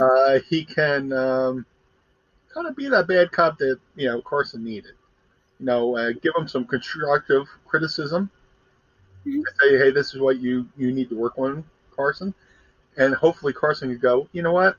uh, 0.00 0.38
he 0.48 0.64
can 0.64 1.12
um, 1.12 1.66
kind 2.54 2.66
of 2.66 2.74
be 2.76 2.88
that 2.88 3.06
bad 3.06 3.30
cop 3.32 3.58
that 3.58 3.78
you 3.96 4.08
know 4.08 4.22
Carson 4.22 4.64
needed. 4.64 4.92
You 5.60 5.66
know, 5.66 5.96
uh, 5.96 6.12
give 6.12 6.32
him 6.36 6.48
some 6.48 6.64
constructive 6.64 7.46
criticism. 7.66 8.30
Mhm. 9.26 9.42
Say, 9.60 9.76
hey, 9.78 9.90
this 9.90 10.14
is 10.14 10.20
what 10.20 10.38
you 10.38 10.68
you 10.76 10.92
need 10.92 11.10
to 11.10 11.16
work 11.16 11.38
on, 11.38 11.64
Carson, 11.94 12.32
and 12.96 13.14
hopefully 13.14 13.52
Carson 13.52 13.90
could 13.90 14.00
go. 14.00 14.28
You 14.32 14.42
know 14.42 14.52
what? 14.52 14.76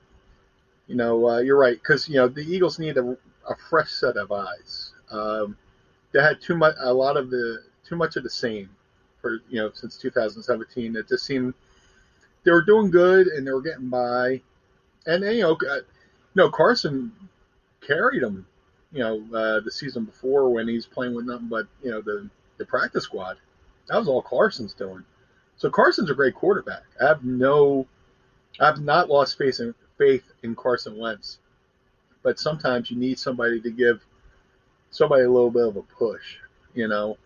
You 0.87 0.95
know, 0.95 1.29
uh, 1.29 1.39
you're 1.39 1.57
right 1.57 1.75
because 1.75 2.07
you 2.09 2.15
know 2.15 2.27
the 2.27 2.41
Eagles 2.41 2.79
need 2.79 2.97
a, 2.97 3.17
a 3.47 3.55
fresh 3.69 3.91
set 3.91 4.17
of 4.17 4.31
eyes. 4.31 4.91
Um, 5.11 5.57
they 6.11 6.21
had 6.21 6.41
too 6.41 6.55
much, 6.55 6.75
a 6.79 6.93
lot 6.93 7.17
of 7.17 7.29
the 7.29 7.63
too 7.85 7.95
much 7.95 8.15
of 8.15 8.23
the 8.23 8.29
same 8.29 8.69
for 9.21 9.39
you 9.49 9.61
know 9.61 9.71
since 9.73 9.97
2017. 9.97 10.95
It 10.95 11.07
just 11.07 11.25
seemed 11.25 11.53
they 12.43 12.51
were 12.51 12.63
doing 12.63 12.91
good 12.91 13.27
and 13.27 13.45
they 13.45 13.51
were 13.51 13.61
getting 13.61 13.89
by, 13.89 14.41
and 15.05 15.23
you 15.23 15.41
know, 15.41 15.53
uh, 15.53 15.75
you 15.75 15.83
know 16.35 16.49
Carson 16.49 17.11
carried 17.85 18.23
them. 18.23 18.45
You 18.91 18.99
know, 18.99 19.37
uh, 19.37 19.59
the 19.59 19.71
season 19.71 20.05
before 20.05 20.49
when 20.49 20.67
he's 20.67 20.87
playing 20.87 21.13
with 21.13 21.25
nothing 21.25 21.47
but 21.47 21.67
you 21.83 21.91
know 21.91 22.01
the 22.01 22.29
the 22.57 22.65
practice 22.65 23.03
squad. 23.03 23.37
That 23.87 23.97
was 23.97 24.07
all 24.07 24.21
Carson's 24.21 24.73
doing. 24.73 25.03
So 25.57 25.69
Carson's 25.69 26.09
a 26.09 26.15
great 26.15 26.35
quarterback. 26.35 26.83
I 27.01 27.07
have 27.07 27.23
no, 27.23 27.87
I 28.59 28.67
have 28.67 28.79
not 28.79 29.09
lost 29.09 29.37
faith 29.37 29.59
in 29.59 29.75
faith 29.97 30.23
in 30.43 30.55
Carson 30.55 30.97
Wentz, 30.97 31.39
but 32.23 32.39
sometimes 32.39 32.89
you 32.89 32.97
need 32.97 33.19
somebody 33.19 33.59
to 33.61 33.71
give 33.71 34.05
somebody 34.91 35.23
a 35.23 35.31
little 35.31 35.51
bit 35.51 35.67
of 35.67 35.77
a 35.77 35.81
push. 35.81 36.37
You 36.73 36.87
know, 36.87 37.17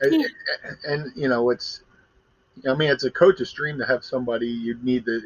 and, 0.00 0.24
and 0.84 1.12
you 1.16 1.28
know 1.28 1.50
it's. 1.50 1.82
I 2.68 2.74
mean, 2.74 2.90
it's 2.90 3.04
a 3.04 3.10
coach's 3.10 3.50
dream 3.52 3.78
to 3.78 3.86
have 3.86 4.04
somebody 4.04 4.46
you 4.46 4.78
need 4.82 5.06
to 5.06 5.22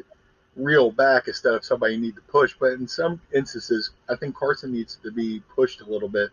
reel 0.55 0.91
back 0.91 1.27
instead 1.27 1.53
of 1.53 1.65
somebody 1.65 1.95
you 1.95 2.01
need 2.01 2.15
to 2.15 2.21
push. 2.21 2.55
But 2.57 2.73
in 2.73 2.87
some 2.87 3.19
instances, 3.33 3.91
I 4.09 4.15
think 4.15 4.35
Carson 4.35 4.71
needs 4.71 4.97
to 5.03 5.11
be 5.11 5.41
pushed 5.53 5.81
a 5.81 5.85
little 5.85 6.07
bit, 6.07 6.29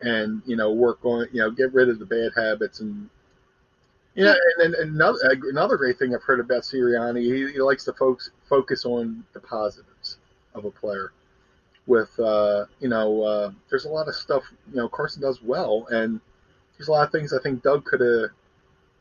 and 0.00 0.42
you 0.46 0.56
know, 0.56 0.72
work 0.72 1.04
on 1.04 1.28
you 1.32 1.40
know, 1.40 1.50
get 1.50 1.72
rid 1.74 1.88
of 1.88 1.98
the 1.98 2.06
bad 2.06 2.32
habits 2.34 2.80
and. 2.80 3.08
Yeah, 4.14 4.34
and, 4.58 4.74
and 4.74 4.90
another 4.94 5.18
another 5.44 5.78
great 5.78 5.98
thing 5.98 6.14
I've 6.14 6.22
heard 6.22 6.40
about 6.40 6.64
Sirianni, 6.64 7.22
he, 7.22 7.52
he 7.52 7.62
likes 7.62 7.84
to 7.84 7.94
focus 7.94 8.28
focus 8.46 8.84
on 8.84 9.24
the 9.32 9.40
positives 9.40 10.18
of 10.54 10.66
a 10.66 10.70
player. 10.70 11.12
With 11.86 12.18
uh, 12.20 12.66
you 12.80 12.88
know, 12.88 13.22
uh, 13.22 13.50
there's 13.68 13.86
a 13.86 13.88
lot 13.88 14.08
of 14.08 14.14
stuff 14.14 14.44
you 14.70 14.76
know 14.76 14.88
Carson 14.88 15.20
does 15.22 15.42
well, 15.42 15.86
and 15.90 16.20
there's 16.78 16.88
a 16.88 16.92
lot 16.92 17.04
of 17.06 17.12
things 17.12 17.32
I 17.32 17.42
think 17.42 17.62
Doug 17.62 17.84
could 17.84 18.00
have 18.00 18.30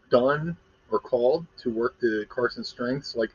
done 0.09 0.57
or 0.91 0.99
called 0.99 1.45
to 1.59 1.69
work 1.69 1.99
to 2.01 2.25
Carson's 2.27 2.69
strengths, 2.69 3.15
like 3.15 3.29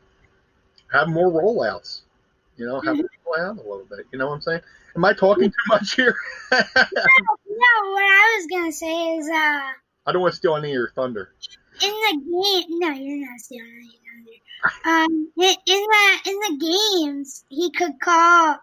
have 0.93 1.09
more 1.09 1.31
rollouts. 1.31 2.03
You 2.57 2.67
know, 2.67 2.81
have 2.81 2.97
him 2.99 3.09
roll 3.27 3.47
out 3.47 3.57
a 3.59 3.61
little 3.69 3.87
bit. 3.89 4.07
You 4.13 4.19
know 4.19 4.29
what 4.29 4.35
I'm 4.35 4.41
saying? 4.41 4.61
Am 4.97 5.05
I 5.05 5.13
talking 5.13 5.51
too 5.51 5.57
much 5.69 5.95
here? 5.95 6.15
No, 7.59 7.91
what 7.91 8.03
I 8.03 8.37
was 8.39 8.47
gonna 8.51 8.73
say 8.73 9.17
is, 9.17 9.29
uh, 9.31 9.33
I 10.07 10.13
don't 10.13 10.21
want 10.21 10.35
to 10.35 10.37
steal 10.37 10.57
any 10.57 10.69
of 10.69 10.75
your 10.75 10.91
thunder. 10.91 11.31
in 11.83 11.89
the 11.89 12.13
game, 12.21 12.79
no, 12.79 12.91
you're 12.91 13.27
not 13.27 13.41
stealing 13.41 13.71
any 13.73 14.43
thunder. 14.85 15.05
Um, 15.05 15.31
in, 15.39 15.55
in 15.67 15.87
the 15.87 16.31
in 16.31 16.39
the 16.41 17.03
games, 17.07 17.45
he 17.49 17.71
could 17.71 17.99
call 18.01 18.59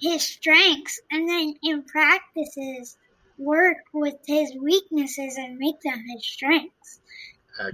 his 0.00 0.22
strengths, 0.22 1.00
and 1.10 1.28
then 1.28 1.54
in 1.62 1.82
practices, 1.84 2.96
work 3.38 3.78
with 3.92 4.16
his 4.26 4.54
weaknesses 4.60 5.36
and 5.36 5.58
make 5.58 5.80
them 5.82 6.02
his 6.08 6.26
strengths. 6.26 7.00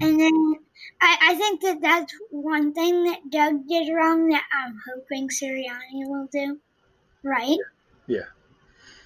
And 0.00 0.18
then 0.20 0.56
I, 1.00 1.16
I 1.22 1.34
think 1.36 1.60
that 1.62 1.80
that's 1.80 2.12
one 2.30 2.72
thing 2.72 3.04
that 3.04 3.30
Doug 3.30 3.68
did 3.68 3.92
wrong 3.92 4.28
that 4.30 4.42
I'm 4.52 4.80
hoping 4.88 5.28
Sirianni 5.28 6.08
will 6.08 6.28
do 6.32 6.58
right. 7.22 7.58
Yeah. 8.06 8.24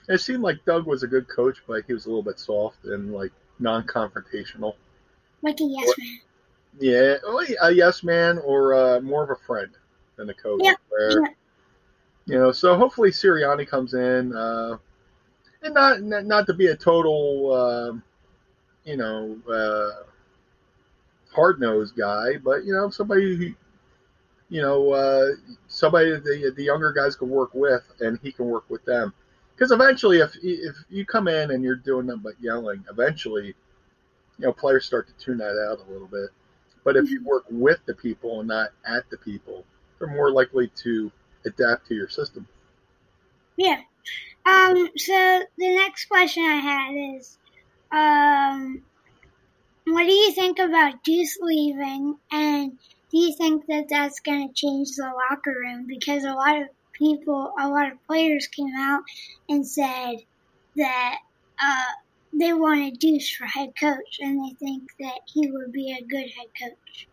It 0.08 0.20
seemed 0.20 0.42
like 0.42 0.64
Doug 0.64 0.86
was 0.86 1.02
a 1.02 1.06
good 1.06 1.28
coach, 1.28 1.58
but 1.66 1.84
he 1.86 1.92
was 1.92 2.06
a 2.06 2.08
little 2.08 2.22
bit 2.22 2.38
soft 2.38 2.84
and 2.84 3.12
like 3.12 3.32
non-confrontational. 3.58 4.74
Like 5.42 5.60
a 5.60 5.64
yes 5.64 5.94
man. 5.98 6.18
Yeah, 6.78 7.16
a 7.62 7.72
yes 7.72 8.02
man 8.02 8.38
or 8.38 8.74
uh, 8.74 9.00
more 9.00 9.24
of 9.24 9.30
a 9.30 9.44
friend 9.46 9.70
than 10.16 10.30
a 10.30 10.34
coach. 10.34 10.60
Yeah. 10.62 10.74
Where, 10.88 11.10
Yeah. 11.10 11.28
You 12.30 12.38
know, 12.38 12.52
so 12.52 12.76
hopefully 12.76 13.10
Sirianni 13.10 13.66
comes 13.66 13.94
in, 13.94 14.36
uh, 14.36 14.78
and 15.62 15.74
not 15.74 16.00
not 16.02 16.46
to 16.46 16.54
be 16.54 16.68
a 16.68 16.76
total, 16.76 17.52
um 17.52 18.02
you 18.84 18.96
know, 18.96 19.36
uh, 19.52 20.04
hard 21.34 21.60
nosed 21.60 21.96
guy, 21.96 22.36
but 22.36 22.64
you 22.64 22.72
know, 22.72 22.88
somebody 22.88 23.36
who, 23.36 23.54
you 24.48 24.62
know, 24.62 24.92
uh, 24.92 25.26
somebody 25.66 26.10
the 26.12 26.52
the 26.56 26.62
younger 26.62 26.92
guys 26.92 27.16
can 27.16 27.28
work 27.28 27.52
with, 27.52 27.82
and 28.00 28.18
he 28.22 28.30
can 28.30 28.46
work 28.46 28.64
with 28.70 28.84
them. 28.84 29.12
Because 29.54 29.72
eventually, 29.72 30.18
if 30.18 30.36
if 30.42 30.76
you 30.88 31.04
come 31.04 31.26
in 31.26 31.50
and 31.50 31.64
you're 31.64 31.76
doing 31.76 32.06
nothing 32.06 32.22
but 32.22 32.34
yelling, 32.40 32.84
eventually, 32.90 33.46
you 33.46 34.46
know, 34.46 34.52
players 34.52 34.86
start 34.86 35.08
to 35.08 35.14
tune 35.24 35.38
that 35.38 35.58
out 35.68 35.86
a 35.86 35.92
little 35.92 36.08
bit. 36.08 36.30
But 36.84 36.96
if 36.96 37.10
you 37.10 37.24
work 37.24 37.44
with 37.50 37.80
the 37.86 37.94
people 37.94 38.38
and 38.38 38.48
not 38.48 38.70
at 38.86 39.08
the 39.10 39.18
people, 39.18 39.64
they're 39.98 40.08
more 40.08 40.30
likely 40.30 40.68
to 40.76 41.10
adapt 41.44 41.86
to 41.88 41.94
your 41.94 42.08
system. 42.08 42.46
Yeah. 43.56 43.80
Um, 44.46 44.88
so 44.96 45.42
the 45.58 45.74
next 45.74 46.06
question 46.06 46.42
I 46.44 46.56
had 46.56 47.16
is, 47.16 47.38
um, 47.92 48.82
what 49.86 50.04
do 50.04 50.12
you 50.12 50.32
think 50.32 50.58
about 50.58 51.02
Deuce 51.04 51.38
leaving, 51.40 52.16
and 52.30 52.72
do 53.10 53.18
you 53.18 53.34
think 53.36 53.66
that 53.66 53.86
that's 53.88 54.20
going 54.20 54.48
to 54.48 54.54
change 54.54 54.90
the 54.96 55.12
locker 55.30 55.54
room? 55.58 55.86
Because 55.86 56.24
a 56.24 56.32
lot 56.32 56.60
of 56.60 56.68
people, 56.92 57.52
a 57.60 57.68
lot 57.68 57.90
of 57.90 58.06
players 58.06 58.46
came 58.46 58.72
out 58.78 59.02
and 59.48 59.66
said 59.66 60.16
that 60.76 61.18
uh, 61.62 61.92
they 62.32 62.52
wanted 62.52 62.98
Deuce 62.98 63.34
for 63.34 63.46
head 63.46 63.72
coach, 63.78 64.18
and 64.20 64.38
they 64.42 64.54
think 64.54 64.84
that 65.00 65.20
he 65.26 65.50
would 65.50 65.72
be 65.72 65.92
a 65.92 66.04
good 66.04 66.30
head 66.30 66.48
coach. 66.58 67.08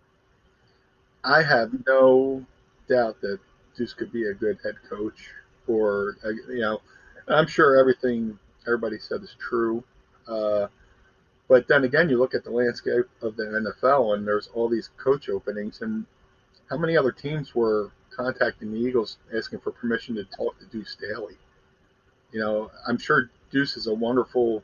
I 1.24 1.41
have 1.41 1.72
no 1.86 2.46
doubt 2.88 3.19
that 3.22 3.39
Deuce 3.77 3.93
could 3.93 4.12
be 4.12 4.27
a 4.27 4.34
good 4.34 4.57
head 4.63 4.75
coach, 4.89 5.29
or 5.67 6.17
uh, 6.25 6.29
you 6.29 6.60
know, 6.60 6.81
I'm 7.27 7.48
sure 7.48 7.79
everything 7.79 8.38
everybody 8.65 8.98
said 9.00 9.22
is 9.22 9.36
true. 9.39 9.84
Uh, 10.27 10.67
but 11.48 11.67
then 11.67 11.84
again, 11.84 12.10
you 12.10 12.17
look 12.17 12.34
at 12.34 12.43
the 12.43 12.51
landscape 12.51 13.05
of 13.22 13.38
the 13.38 13.43
NFL, 13.43 14.15
and 14.15 14.27
there's 14.27 14.48
all 14.53 14.67
these 14.67 14.89
coach 14.98 15.29
openings, 15.29 15.81
and 15.81 16.05
how 16.69 16.77
many 16.77 16.98
other 16.98 17.12
teams 17.12 17.55
were 17.55 17.91
contacting 18.15 18.72
the 18.72 18.79
Eagles 18.79 19.17
asking 19.36 19.60
for 19.60 19.72
permission 19.72 20.15
to 20.15 20.25
talk 20.25 20.60
to 20.60 20.65
Deuce 20.65 20.91
Staley? 20.91 21.38
You 22.31 22.41
know, 22.41 22.72
I'm 22.88 22.98
sure 22.98 23.29
Deuce 23.51 23.77
is 23.77 23.88
a 23.88 23.93
wonderful 23.93 24.63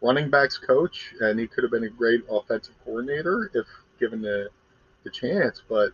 running 0.00 0.30
backs 0.30 0.58
coach, 0.58 1.14
and 1.20 1.38
he 1.38 1.46
could 1.46 1.62
have 1.62 1.70
been 1.70 1.84
a 1.84 1.90
great 1.90 2.22
offensive 2.28 2.74
coordinator 2.84 3.50
if 3.54 3.66
given 4.00 4.22
the 4.22 4.48
the 5.04 5.10
chance. 5.10 5.62
But 5.68 5.92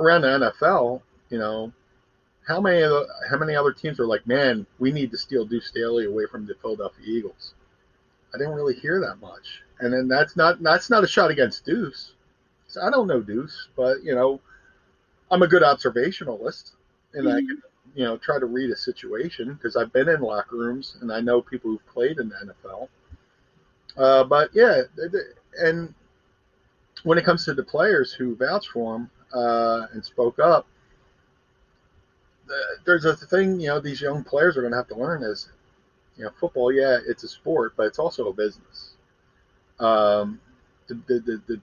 around 0.00 0.22
the 0.22 0.52
NFL, 0.60 1.02
you 1.30 1.38
know, 1.38 1.72
how 2.46 2.60
many 2.60 2.82
of 2.82 2.90
the, 2.90 3.06
how 3.28 3.38
many 3.38 3.54
other 3.54 3.72
teams 3.72 4.00
are 4.00 4.06
like, 4.06 4.26
man, 4.26 4.66
we 4.78 4.92
need 4.92 5.10
to 5.12 5.18
steal 5.18 5.44
Deuce 5.44 5.68
Staley 5.68 6.06
away 6.06 6.26
from 6.26 6.46
the 6.46 6.54
Philadelphia 6.60 7.04
Eagles? 7.06 7.54
I 8.34 8.38
didn't 8.38 8.54
really 8.54 8.74
hear 8.74 9.00
that 9.00 9.20
much. 9.20 9.62
And 9.78 9.92
then 9.92 10.08
that's 10.08 10.36
not 10.36 10.62
that's 10.62 10.90
not 10.90 11.04
a 11.04 11.06
shot 11.06 11.30
against 11.30 11.64
Deuce. 11.64 12.12
So 12.66 12.82
I 12.82 12.90
don't 12.90 13.06
know 13.06 13.20
Deuce, 13.20 13.68
but 13.76 14.02
you 14.02 14.14
know, 14.14 14.40
I'm 15.30 15.42
a 15.42 15.48
good 15.48 15.62
observationalist, 15.62 16.72
and 17.14 17.28
I 17.28 17.36
can 17.40 17.62
you 17.94 18.04
know 18.04 18.16
try 18.18 18.38
to 18.38 18.46
read 18.46 18.70
a 18.70 18.76
situation 18.76 19.54
because 19.54 19.76
I've 19.76 19.92
been 19.92 20.08
in 20.08 20.20
locker 20.20 20.56
rooms 20.56 20.96
and 21.00 21.12
I 21.12 21.20
know 21.20 21.40
people 21.40 21.70
who've 21.70 21.86
played 21.86 22.18
in 22.18 22.28
the 22.28 22.52
NFL. 22.52 22.88
Uh, 23.96 24.24
but 24.24 24.50
yeah, 24.54 24.82
and 25.58 25.94
when 27.02 27.18
it 27.18 27.24
comes 27.24 27.44
to 27.46 27.54
the 27.54 27.64
players 27.64 28.12
who 28.12 28.36
vouched 28.36 28.68
for 28.68 28.96
him 28.96 29.10
uh, 29.32 29.86
and 29.92 30.04
spoke 30.04 30.38
up, 30.38 30.66
there's 32.84 33.04
a 33.04 33.14
thing 33.16 33.60
you 33.60 33.68
know 33.68 33.80
these 33.80 34.00
young 34.00 34.24
players 34.24 34.56
are 34.56 34.60
going 34.60 34.72
to 34.72 34.76
have 34.76 34.88
to 34.88 34.96
learn 34.96 35.22
is, 35.22 35.48
you 36.16 36.24
know, 36.24 36.30
football. 36.38 36.72
Yeah, 36.72 36.98
it's 37.06 37.24
a 37.24 37.28
sport, 37.28 37.74
but 37.76 37.86
it's 37.86 37.98
also 37.98 38.28
a 38.28 38.32
business. 38.32 38.94
Um, 39.78 40.40
the, 40.88 40.94
the, 40.94 41.42
the, 41.46 41.60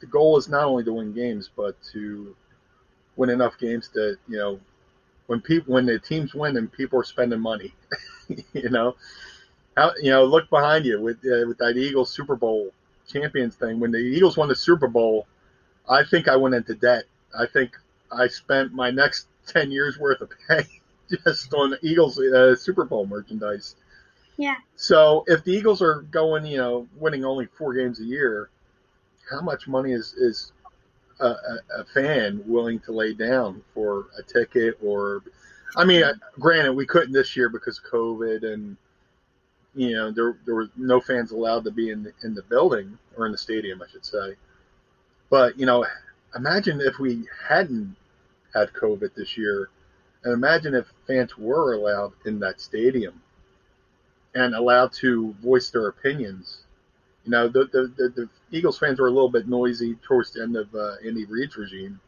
the, 0.00 0.06
goal 0.06 0.36
is 0.36 0.48
not 0.48 0.64
only 0.64 0.84
to 0.84 0.92
win 0.92 1.12
games, 1.12 1.50
but 1.56 1.76
to 1.92 2.36
win 3.16 3.30
enough 3.30 3.58
games 3.58 3.88
that 3.94 4.16
you 4.28 4.38
know 4.38 4.60
when 5.26 5.40
people 5.40 5.74
when 5.74 5.86
the 5.86 5.98
teams 5.98 6.34
win 6.34 6.56
and 6.56 6.70
people 6.70 7.00
are 7.00 7.04
spending 7.04 7.40
money, 7.40 7.74
you 8.52 8.70
know, 8.70 8.96
how 9.76 9.92
you 10.00 10.10
know 10.10 10.24
look 10.24 10.48
behind 10.50 10.84
you 10.84 11.00
with 11.00 11.16
uh, 11.18 11.46
with 11.46 11.58
that 11.58 11.76
Eagles 11.76 12.10
Super 12.12 12.36
Bowl 12.36 12.70
champions 13.08 13.56
thing. 13.56 13.80
When 13.80 13.90
the 13.90 13.98
Eagles 13.98 14.36
won 14.36 14.48
the 14.48 14.56
Super 14.56 14.88
Bowl, 14.88 15.26
I 15.88 16.04
think 16.04 16.28
I 16.28 16.36
went 16.36 16.54
into 16.54 16.74
debt. 16.74 17.04
I 17.36 17.46
think 17.46 17.76
I 18.12 18.28
spent 18.28 18.72
my 18.72 18.90
next 18.90 19.26
ten 19.48 19.70
years 19.70 19.98
worth 19.98 20.20
of 20.20 20.30
pay 20.48 20.66
just 21.24 21.52
on 21.54 21.76
Eagles 21.82 22.18
uh, 22.18 22.54
Super 22.54 22.84
Bowl 22.84 23.06
merchandise. 23.06 23.74
Yeah. 24.36 24.56
So 24.76 25.24
if 25.26 25.42
the 25.42 25.52
Eagles 25.52 25.82
are 25.82 26.02
going, 26.02 26.46
you 26.46 26.58
know, 26.58 26.86
winning 26.96 27.24
only 27.24 27.46
four 27.46 27.74
games 27.74 28.00
a 28.00 28.04
year, 28.04 28.50
how 29.30 29.40
much 29.40 29.66
money 29.66 29.92
is 29.92 30.14
is 30.14 30.52
a, 31.20 31.26
a, 31.26 31.58
a 31.78 31.84
fan 31.84 32.42
willing 32.46 32.78
to 32.80 32.92
lay 32.92 33.14
down 33.14 33.62
for 33.74 34.06
a 34.18 34.22
ticket 34.22 34.78
or? 34.82 35.22
I 35.76 35.84
mean, 35.84 36.02
uh, 36.02 36.14
granted, 36.38 36.72
we 36.72 36.86
couldn't 36.86 37.12
this 37.12 37.36
year 37.36 37.48
because 37.48 37.78
of 37.78 37.90
COVID 37.90 38.42
and 38.42 38.76
you 39.74 39.94
know 39.94 40.10
there 40.10 40.36
there 40.44 40.54
were 40.54 40.68
no 40.76 41.00
fans 41.00 41.30
allowed 41.30 41.64
to 41.64 41.70
be 41.70 41.90
in 41.90 42.02
the, 42.02 42.12
in 42.22 42.34
the 42.34 42.42
building 42.42 42.98
or 43.16 43.26
in 43.26 43.32
the 43.32 43.38
stadium, 43.38 43.82
I 43.82 43.90
should 43.90 44.04
say. 44.04 44.34
But 45.30 45.58
you 45.58 45.66
know, 45.66 45.86
imagine 46.34 46.80
if 46.80 46.98
we 46.98 47.24
hadn't 47.48 47.96
had 48.54 48.72
COVID 48.72 49.14
this 49.14 49.36
year, 49.36 49.70
and 50.24 50.32
imagine 50.32 50.74
if 50.74 50.86
fans 51.06 51.36
were 51.36 51.74
allowed 51.74 52.12
in 52.24 52.40
that 52.40 52.60
stadium 52.60 53.20
and 54.34 54.54
allowed 54.54 54.92
to 54.92 55.34
voice 55.42 55.70
their 55.70 55.88
opinions. 55.88 56.62
You 57.24 57.32
know, 57.32 57.48
the 57.48 57.64
the, 57.64 57.92
the, 57.96 58.08
the 58.10 58.28
Eagles 58.56 58.78
fans 58.78 59.00
were 59.00 59.08
a 59.08 59.12
little 59.12 59.30
bit 59.30 59.48
noisy 59.48 59.96
towards 59.96 60.32
the 60.32 60.42
end 60.42 60.56
of 60.56 60.74
uh, 60.74 60.94
Andy 61.04 61.24
Reid's 61.24 61.56
regime. 61.56 62.00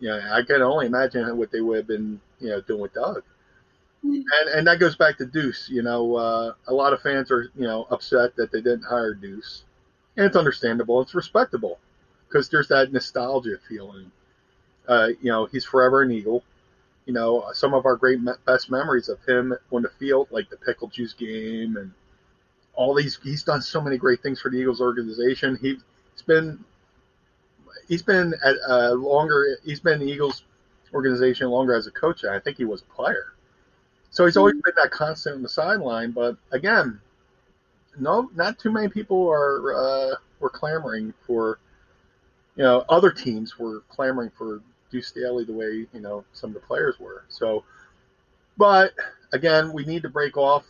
Yeah, 0.00 0.16
you 0.16 0.22
know, 0.22 0.32
I 0.32 0.42
can 0.42 0.62
only 0.62 0.86
imagine 0.86 1.36
what 1.36 1.50
they 1.50 1.60
would 1.60 1.78
have 1.78 1.86
been, 1.86 2.20
you 2.40 2.50
know, 2.50 2.60
doing 2.60 2.80
with 2.80 2.94
Doug. 2.94 3.22
And 4.02 4.48
and 4.54 4.66
that 4.66 4.78
goes 4.78 4.96
back 4.96 5.16
to 5.18 5.26
Deuce. 5.26 5.68
You 5.70 5.82
know, 5.82 6.14
uh, 6.16 6.54
a 6.66 6.74
lot 6.74 6.92
of 6.92 7.00
fans 7.00 7.30
are 7.30 7.50
you 7.56 7.66
know 7.66 7.86
upset 7.90 8.36
that 8.36 8.52
they 8.52 8.60
didn't 8.60 8.84
hire 8.84 9.14
Deuce, 9.14 9.64
and 10.16 10.26
it's 10.26 10.36
understandable. 10.36 11.00
It's 11.00 11.14
respectable 11.14 11.78
because 12.28 12.50
there's 12.50 12.68
that 12.68 12.92
nostalgia 12.92 13.56
feeling. 13.66 14.10
Uh, 14.86 15.08
you 15.20 15.30
know, 15.30 15.46
he's 15.46 15.64
forever 15.64 16.02
an 16.02 16.10
Eagle. 16.10 16.44
You 17.06 17.12
know, 17.12 17.50
some 17.52 17.74
of 17.74 17.86
our 17.86 17.96
great 17.96 18.20
me- 18.20 18.32
best 18.46 18.70
memories 18.70 19.08
of 19.08 19.18
him 19.24 19.54
on 19.72 19.82
the 19.82 19.90
field, 19.98 20.28
like 20.30 20.48
the 20.50 20.56
pickle 20.56 20.88
juice 20.88 21.12
game, 21.12 21.76
and 21.76 21.92
all 22.74 22.94
these. 22.94 23.18
He's 23.22 23.42
done 23.42 23.62
so 23.62 23.80
many 23.80 23.98
great 23.98 24.22
things 24.22 24.40
for 24.40 24.50
the 24.50 24.56
Eagles 24.56 24.80
organization. 24.80 25.58
He, 25.60 25.78
he's 26.12 26.22
been 26.26 26.64
he's 27.88 28.02
been 28.02 28.34
at 28.44 28.56
longer. 28.96 29.58
He's 29.64 29.80
been 29.80 30.00
the 30.00 30.06
Eagles 30.06 30.42
organization 30.92 31.48
longer 31.48 31.74
as 31.74 31.86
a 31.86 31.90
coach. 31.90 32.24
I 32.24 32.38
think 32.38 32.56
he 32.56 32.64
was 32.64 32.82
a 32.82 32.94
player. 32.94 33.34
So 34.10 34.24
he's 34.24 34.36
always 34.36 34.54
been 34.54 34.74
that 34.76 34.92
constant 34.92 35.36
on 35.36 35.42
the 35.42 35.48
sideline. 35.48 36.12
But 36.12 36.36
again, 36.52 37.00
no, 37.98 38.30
not 38.34 38.58
too 38.58 38.70
many 38.70 38.88
people 38.88 39.28
are 39.28 39.74
uh, 39.74 40.14
were 40.40 40.50
clamoring 40.50 41.12
for. 41.26 41.58
You 42.56 42.62
know, 42.62 42.84
other 42.88 43.10
teams 43.10 43.58
were 43.58 43.80
clamoring 43.88 44.30
for 44.38 44.60
Staley 45.02 45.44
the 45.44 45.52
way 45.52 45.86
you 45.92 46.00
know 46.00 46.24
some 46.32 46.50
of 46.50 46.54
the 46.54 46.60
players 46.60 46.98
were. 46.98 47.24
So, 47.28 47.64
but 48.56 48.92
again, 49.32 49.72
we 49.72 49.84
need 49.84 50.02
to 50.02 50.08
break 50.08 50.36
off 50.36 50.64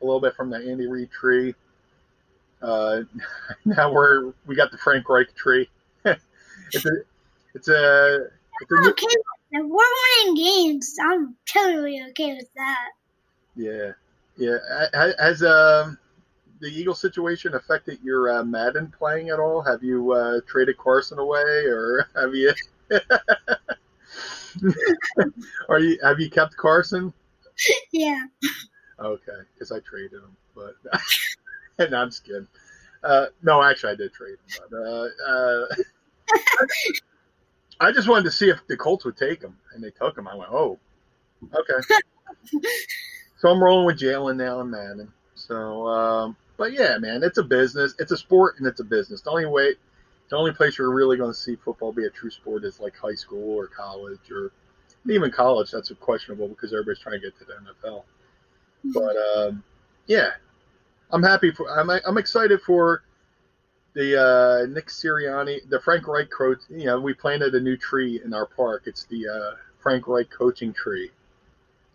a 0.00 0.04
little 0.04 0.20
bit 0.20 0.34
from 0.34 0.50
the 0.50 0.56
Andy 0.56 0.86
Reid 0.86 1.10
tree. 1.10 1.54
Uh, 2.62 3.02
now 3.64 3.92
we're 3.92 4.32
we 4.46 4.54
got 4.54 4.70
the 4.70 4.78
Frank 4.78 5.08
Reich 5.08 5.34
tree. 5.34 5.68
it's 6.04 6.84
a 6.86 6.90
it's 7.54 7.68
a 7.68 8.26
it's 8.60 8.70
a 8.70 8.80
new, 8.80 8.90
okay. 8.90 9.06
We're 9.52 9.68
winning 9.68 10.34
games. 10.34 10.96
I'm 11.00 11.36
totally 11.46 12.02
okay 12.10 12.34
with 12.34 12.48
that. 12.56 12.88
yeah 13.54 13.92
yeah. 14.36 14.58
Has 15.18 15.42
um 15.42 15.98
the 16.60 16.68
Eagle 16.68 16.94
situation 16.94 17.54
affected 17.54 17.98
your 18.02 18.38
uh, 18.38 18.44
Madden 18.44 18.92
playing 18.98 19.28
at 19.28 19.38
all? 19.38 19.62
Have 19.62 19.82
you 19.82 20.12
uh, 20.12 20.40
traded 20.46 20.78
Carson 20.78 21.18
away, 21.18 21.66
or 21.66 22.08
have 22.16 22.34
you? 22.34 22.52
Are 25.68 25.78
you 25.78 25.98
have 26.02 26.18
you 26.20 26.30
kept 26.30 26.56
Carson? 26.56 27.12
Yeah. 27.92 28.26
Okay, 28.98 29.40
because 29.54 29.72
I 29.72 29.80
traded 29.80 30.22
him, 30.22 30.36
but 30.54 30.74
and 31.78 31.94
I'm 31.94 32.08
just 32.08 32.24
kidding. 32.24 32.48
Uh, 33.02 33.26
no, 33.42 33.62
actually, 33.62 33.92
I 33.92 33.96
did 33.96 34.12
trade 34.12 34.36
him, 34.48 34.64
but 34.70 34.76
uh, 34.76 35.08
uh, 35.28 35.66
I 37.80 37.92
just 37.92 38.08
wanted 38.08 38.24
to 38.24 38.30
see 38.30 38.48
if 38.48 38.66
the 38.66 38.76
Colts 38.76 39.04
would 39.04 39.16
take 39.16 39.42
him, 39.42 39.56
and 39.74 39.84
they 39.84 39.90
took 39.90 40.16
him. 40.16 40.26
I 40.26 40.34
went, 40.34 40.50
oh, 40.50 40.78
okay. 41.44 41.86
so 43.38 43.50
I'm 43.50 43.62
rolling 43.62 43.86
with 43.86 43.98
Jalen 44.00 44.36
now 44.36 44.60
and 44.60 44.70
Madden. 44.70 45.12
So, 45.34 45.86
um, 45.86 46.36
but 46.56 46.72
yeah, 46.72 46.96
man, 46.98 47.22
it's 47.22 47.38
a 47.38 47.42
business. 47.42 47.94
It's 47.98 48.12
a 48.12 48.16
sport, 48.16 48.56
and 48.58 48.66
it's 48.66 48.80
a 48.80 48.84
business. 48.84 49.20
The 49.20 49.30
only 49.30 49.46
way, 49.46 49.74
the 50.28 50.36
only 50.36 50.52
place 50.52 50.78
you're 50.78 50.92
really 50.92 51.16
going 51.16 51.30
to 51.30 51.38
see 51.38 51.56
football 51.56 51.92
be 51.92 52.04
a 52.04 52.10
true 52.10 52.30
sport 52.30 52.64
is 52.64 52.80
like 52.80 52.96
high 52.96 53.14
school 53.14 53.54
or 53.56 53.66
college, 53.68 54.30
or 54.30 54.52
even 55.08 55.30
college. 55.30 55.70
That's 55.70 55.92
questionable 56.00 56.48
because 56.48 56.72
everybody's 56.72 56.98
trying 57.00 57.20
to 57.20 57.26
get 57.26 57.38
to 57.38 57.44
the 57.44 57.88
NFL. 57.88 58.04
But 58.92 59.16
um, 59.16 59.62
yeah, 60.06 60.30
I'm 61.10 61.22
happy 61.22 61.50
for. 61.50 61.70
I'm 61.70 61.90
I'm 61.90 62.18
excited 62.18 62.60
for 62.62 63.02
the 63.94 64.20
uh, 64.20 64.66
Nick 64.66 64.88
Sirianni, 64.88 65.68
the 65.68 65.80
Frank 65.80 66.06
Reich 66.06 66.28
coach. 66.30 66.58
You 66.68 66.86
know, 66.86 67.00
we 67.00 67.14
planted 67.14 67.54
a 67.54 67.60
new 67.60 67.76
tree 67.76 68.20
in 68.24 68.34
our 68.34 68.46
park. 68.46 68.82
It's 68.86 69.04
the 69.06 69.28
uh, 69.28 69.56
Frank 69.78 70.08
Reich 70.08 70.30
coaching 70.30 70.72
tree, 70.72 71.10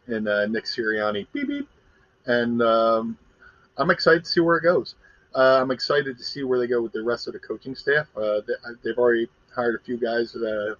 and 0.07 0.27
uh, 0.27 0.47
Nick 0.47 0.65
Sirianni. 0.65 1.27
Beep 1.33 1.47
beep. 1.47 1.69
And 2.25 2.61
um, 2.61 3.17
I'm 3.77 3.89
excited 3.89 4.23
to 4.25 4.29
see 4.29 4.39
where 4.39 4.57
it 4.57 4.63
goes. 4.63 4.95
Uh, 5.33 5.59
I'm 5.61 5.71
excited 5.71 6.17
to 6.17 6.23
see 6.23 6.43
where 6.43 6.59
they 6.59 6.67
go 6.67 6.81
with 6.81 6.91
the 6.91 7.03
rest 7.03 7.27
of 7.27 7.33
the 7.33 7.39
coaching 7.39 7.75
staff. 7.75 8.07
Uh, 8.15 8.41
they, 8.47 8.53
they've 8.83 8.97
already 8.97 9.29
hired 9.55 9.75
a 9.75 9.83
few 9.83 9.97
guys. 9.97 10.35
Uh, 10.35 10.75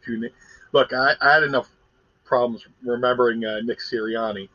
few 0.00 0.18
na- 0.18 0.28
look, 0.72 0.92
I, 0.92 1.14
I 1.20 1.34
had 1.34 1.42
enough 1.44 1.68
problems 2.24 2.66
remembering 2.82 3.44
uh, 3.44 3.60
Nick 3.60 3.78
Sirianni. 3.78 4.48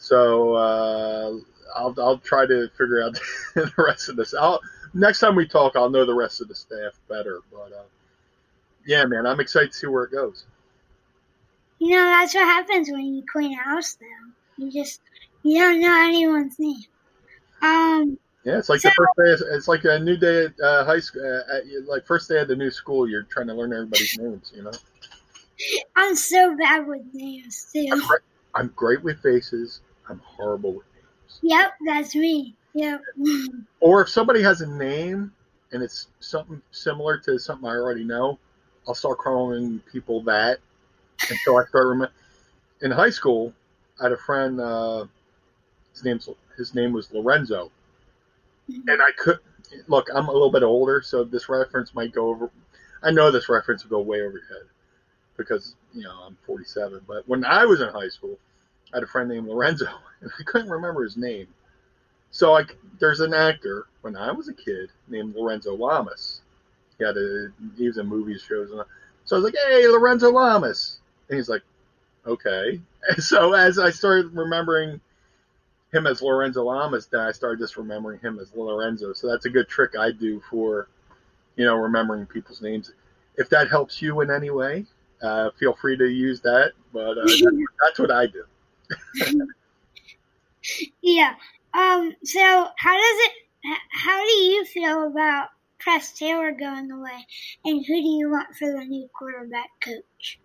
So 0.00 0.54
uh, 0.54 1.32
I'll 1.74 1.94
I'll 1.98 2.18
try 2.18 2.46
to 2.46 2.68
figure 2.70 3.02
out 3.02 3.18
the 3.54 3.72
rest 3.78 4.08
of 4.08 4.16
this. 4.16 4.34
I'll 4.34 4.60
next 4.94 5.20
time 5.20 5.36
we 5.36 5.46
talk, 5.46 5.76
I'll 5.76 5.90
know 5.90 6.04
the 6.04 6.14
rest 6.14 6.40
of 6.40 6.48
the 6.48 6.54
staff 6.54 6.92
better. 7.08 7.40
But 7.50 7.72
uh, 7.72 7.84
yeah, 8.86 9.04
man, 9.04 9.26
I'm 9.26 9.40
excited 9.40 9.72
to 9.72 9.76
see 9.76 9.86
where 9.86 10.04
it 10.04 10.12
goes. 10.12 10.44
You 11.78 11.90
know, 11.90 12.04
that's 12.04 12.34
what 12.34 12.44
happens 12.44 12.90
when 12.90 13.14
you 13.14 13.22
clean 13.30 13.58
a 13.58 13.62
house 13.62 13.94
though. 13.94 14.64
You 14.64 14.72
just, 14.72 15.00
you 15.42 15.58
don't 15.60 15.80
know 15.80 16.08
anyone's 16.08 16.58
name. 16.58 16.84
Um, 17.62 18.18
Yeah, 18.44 18.58
it's 18.58 18.68
like 18.68 18.80
the 18.80 18.92
first 18.96 19.42
day. 19.42 19.46
It's 19.54 19.68
like 19.68 19.84
a 19.84 19.98
new 19.98 20.16
day 20.16 20.46
at 20.46 20.60
uh, 20.60 20.84
high 20.84 21.00
school. 21.00 21.22
Uh, 21.22 21.56
at, 21.56 21.64
like 21.86 22.06
first 22.06 22.28
day 22.28 22.40
of 22.40 22.48
the 22.48 22.56
new 22.56 22.70
school, 22.70 23.08
you're 23.08 23.24
trying 23.24 23.48
to 23.48 23.54
learn 23.54 23.72
everybody's 23.72 24.16
names. 24.18 24.52
You 24.54 24.62
know, 24.62 24.72
I'm 25.96 26.14
so 26.14 26.56
bad 26.56 26.86
with 26.86 27.02
names, 27.12 27.66
too. 27.72 27.88
I'm 27.90 28.06
great, 28.06 28.20
I'm 28.54 28.72
great 28.76 29.02
with 29.02 29.20
faces. 29.20 29.80
I'm 30.08 30.20
horrible 30.24 30.72
with 30.72 30.86
names. 30.94 31.40
Yep, 31.42 31.72
that's 31.86 32.14
me. 32.14 32.54
Yep. 32.74 33.02
Or 33.80 34.02
if 34.02 34.08
somebody 34.08 34.42
has 34.42 34.60
a 34.60 34.66
name 34.66 35.32
and 35.72 35.82
it's 35.82 36.08
something 36.20 36.60
similar 36.72 37.18
to 37.18 37.38
something 37.38 37.68
I 37.68 37.72
already 37.72 38.04
know, 38.04 38.38
I'll 38.86 38.94
start 38.94 39.18
calling 39.18 39.80
people 39.92 40.22
that 40.22 40.58
until 41.30 41.58
I 41.58 41.64
start 41.66 41.86
remembering. 41.86 42.12
In 42.80 42.90
high 42.90 43.10
school, 43.10 43.52
I 44.00 44.04
had 44.04 44.12
a 44.12 44.16
friend. 44.16 44.60
Uh, 44.60 45.06
his 45.92 46.04
name's 46.04 46.28
his 46.56 46.74
name 46.74 46.92
was 46.92 47.12
Lorenzo, 47.12 47.70
and 48.68 49.02
I 49.02 49.10
could 49.16 49.38
look. 49.86 50.08
I'm 50.14 50.28
a 50.28 50.32
little 50.32 50.50
bit 50.50 50.62
older, 50.62 51.02
so 51.02 51.24
this 51.24 51.48
reference 51.48 51.94
might 51.94 52.12
go 52.12 52.28
over. 52.28 52.50
I 53.02 53.10
know 53.10 53.30
this 53.30 53.48
reference 53.48 53.84
will 53.84 53.90
go 53.90 54.00
way 54.00 54.20
over 54.20 54.38
your 54.38 54.48
head 54.48 54.68
because 55.36 55.74
you 55.94 56.02
know 56.02 56.14
I'm 56.26 56.36
47. 56.46 57.00
But 57.06 57.26
when 57.28 57.44
I 57.44 57.64
was 57.64 57.80
in 57.80 57.88
high 57.88 58.08
school, 58.08 58.38
I 58.92 58.96
had 58.96 59.04
a 59.04 59.06
friend 59.06 59.28
named 59.28 59.48
Lorenzo, 59.48 59.86
and 60.20 60.30
I 60.38 60.42
couldn't 60.44 60.70
remember 60.70 61.02
his 61.02 61.16
name. 61.16 61.48
So 62.30 62.54
I, 62.54 62.64
there's 63.00 63.20
an 63.20 63.32
actor 63.32 63.86
when 64.02 64.14
I 64.14 64.32
was 64.32 64.48
a 64.48 64.54
kid 64.54 64.90
named 65.08 65.34
Lorenzo 65.34 65.74
Lamas. 65.74 66.42
He 66.98 67.04
had 67.04 67.16
a 67.16 67.48
he 67.76 67.86
was 67.86 67.98
in 67.98 68.06
movies, 68.06 68.42
shows, 68.42 68.70
and 68.70 68.82
so 69.24 69.36
I 69.36 69.40
was 69.40 69.44
like, 69.44 69.54
"Hey, 69.66 69.86
Lorenzo 69.86 70.30
Lamas," 70.30 70.98
and 71.28 71.36
he's 71.36 71.48
like, 71.48 71.62
"Okay." 72.26 72.80
And 73.08 73.22
so 73.22 73.54
as 73.54 73.78
I 73.78 73.90
started 73.90 74.34
remembering 74.34 75.00
him 75.92 76.06
as 76.06 76.20
Lorenzo 76.20 76.64
Lamas, 76.64 77.06
then 77.06 77.20
I 77.20 77.32
started 77.32 77.58
just 77.58 77.76
remembering 77.76 78.20
him 78.20 78.38
as 78.38 78.54
Lorenzo. 78.54 79.12
So 79.12 79.28
that's 79.28 79.46
a 79.46 79.50
good 79.50 79.68
trick 79.68 79.92
I 79.98 80.12
do 80.12 80.40
for, 80.50 80.88
you 81.56 81.64
know, 81.64 81.76
remembering 81.76 82.26
people's 82.26 82.60
names. 82.60 82.92
If 83.36 83.48
that 83.50 83.70
helps 83.70 84.02
you 84.02 84.20
in 84.20 84.30
any 84.30 84.50
way, 84.50 84.84
uh, 85.22 85.50
feel 85.58 85.74
free 85.74 85.96
to 85.96 86.08
use 86.08 86.40
that. 86.42 86.72
But 86.92 87.18
uh, 87.18 87.26
that's, 87.26 87.42
that's 87.84 87.98
what 87.98 88.10
I 88.10 88.26
do. 88.26 88.44
yeah. 91.02 91.34
Um. 91.74 92.14
So, 92.24 92.68
how 92.76 92.94
does 92.94 93.18
it? 93.26 93.32
How 93.92 94.24
do 94.24 94.32
you 94.32 94.64
feel 94.66 95.06
about 95.06 95.48
Press 95.78 96.12
Taylor 96.12 96.52
going 96.52 96.90
away, 96.90 97.26
and 97.64 97.84
who 97.84 97.94
do 97.94 98.08
you 98.08 98.30
want 98.30 98.54
for 98.56 98.70
the 98.70 98.84
new 98.84 99.08
quarterback 99.16 99.70
coach? 99.80 100.38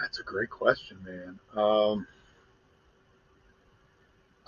That's 0.00 0.18
a 0.18 0.22
great 0.22 0.50
question, 0.50 0.98
man. 1.04 1.38
Um, 1.56 2.06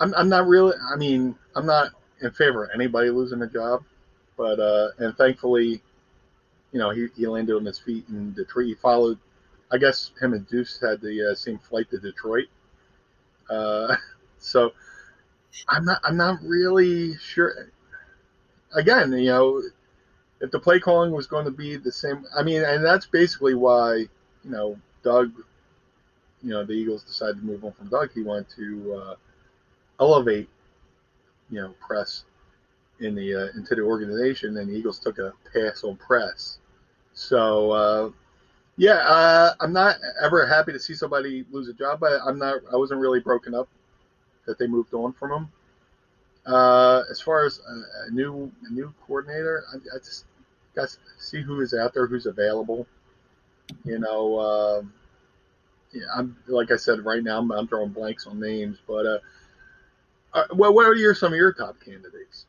I'm, 0.00 0.14
I'm 0.14 0.28
not 0.28 0.46
really. 0.46 0.74
I 0.92 0.96
mean, 0.96 1.34
I'm 1.56 1.66
not 1.66 1.92
in 2.20 2.30
favor 2.30 2.64
of 2.64 2.70
anybody 2.74 3.10
losing 3.10 3.42
a 3.42 3.46
job, 3.46 3.84
but 4.36 4.60
uh, 4.60 4.88
and 4.98 5.16
thankfully, 5.16 5.82
you 6.72 6.78
know, 6.78 6.90
he, 6.90 7.08
he 7.16 7.26
landed 7.26 7.56
on 7.56 7.64
his 7.64 7.78
feet 7.78 8.04
in 8.08 8.32
Detroit. 8.34 8.66
He 8.66 8.74
followed, 8.74 9.18
I 9.70 9.78
guess, 9.78 10.12
him 10.20 10.34
and 10.34 10.46
Deuce 10.48 10.78
had 10.80 11.00
the 11.00 11.30
uh, 11.30 11.34
same 11.34 11.58
flight 11.58 11.90
to 11.90 11.98
Detroit. 11.98 12.46
Uh, 13.50 13.96
so 14.38 14.72
I'm 15.68 15.84
not 15.84 16.00
I'm 16.04 16.16
not 16.16 16.38
really 16.42 17.16
sure. 17.16 17.70
Again, 18.74 19.12
you 19.12 19.26
know, 19.26 19.62
if 20.40 20.50
the 20.50 20.60
play 20.60 20.78
calling 20.78 21.10
was 21.10 21.26
going 21.26 21.46
to 21.46 21.50
be 21.50 21.76
the 21.76 21.90
same, 21.90 22.24
I 22.36 22.42
mean, 22.42 22.62
and 22.62 22.84
that's 22.84 23.06
basically 23.06 23.54
why 23.54 23.96
you 23.96 24.50
know 24.50 24.78
Doug, 25.02 25.32
you 26.42 26.50
know, 26.50 26.64
the 26.64 26.74
Eagles 26.74 27.02
decided 27.02 27.38
to 27.38 27.44
move 27.44 27.64
on 27.64 27.72
from 27.72 27.88
Doug. 27.88 28.12
He 28.12 28.22
wanted 28.22 28.48
to 28.56 28.94
uh, 28.94 29.14
elevate, 30.00 30.48
you 31.50 31.60
know, 31.60 31.74
press 31.80 32.24
in 33.00 33.14
the 33.14 33.34
uh, 33.34 33.58
into 33.58 33.74
the 33.74 33.82
organization, 33.82 34.56
and 34.56 34.68
the 34.68 34.74
Eagles 34.74 34.98
took 34.98 35.18
a 35.18 35.32
pass 35.52 35.84
on 35.84 35.96
press. 35.96 36.58
So 37.14 37.70
uh, 37.70 38.10
yeah, 38.76 38.98
uh, 38.98 39.54
I'm 39.60 39.72
not 39.72 39.96
ever 40.22 40.46
happy 40.46 40.72
to 40.72 40.78
see 40.78 40.94
somebody 40.94 41.44
lose 41.50 41.68
a 41.68 41.72
job, 41.72 42.00
but 42.00 42.20
I'm 42.24 42.38
not. 42.38 42.60
I 42.72 42.76
wasn't 42.76 43.00
really 43.00 43.20
broken 43.20 43.54
up 43.54 43.68
that 44.46 44.58
they 44.58 44.66
moved 44.66 44.94
on 44.94 45.12
from 45.12 45.32
him. 45.32 45.52
Uh, 46.46 47.02
as 47.10 47.20
far 47.20 47.44
as 47.44 47.60
a, 47.68 48.06
a 48.06 48.10
new 48.10 48.50
a 48.68 48.72
new 48.72 48.92
coordinator, 49.06 49.64
I, 49.72 49.96
I 49.96 49.98
just 49.98 50.24
got 50.74 50.88
to 50.88 50.96
see 51.18 51.42
who 51.42 51.60
is 51.60 51.74
out 51.74 51.92
there, 51.92 52.06
who's 52.06 52.26
available. 52.26 52.86
You 53.84 53.98
know, 53.98 54.36
uh, 54.36 54.82
yeah, 55.92 56.04
I'm 56.14 56.36
like 56.46 56.70
I 56.70 56.76
said, 56.76 57.04
right 57.04 57.22
now 57.22 57.38
I'm, 57.38 57.50
I'm 57.52 57.66
drawing 57.66 57.90
blanks 57.90 58.26
on 58.26 58.40
names, 58.40 58.78
but 58.86 59.22
uh, 60.34 60.44
well, 60.54 60.74
what 60.74 60.86
are 60.86 60.94
your 60.94 61.14
some 61.14 61.32
of 61.32 61.36
your 61.38 61.52
top 61.52 61.76
candidates? 61.84 62.46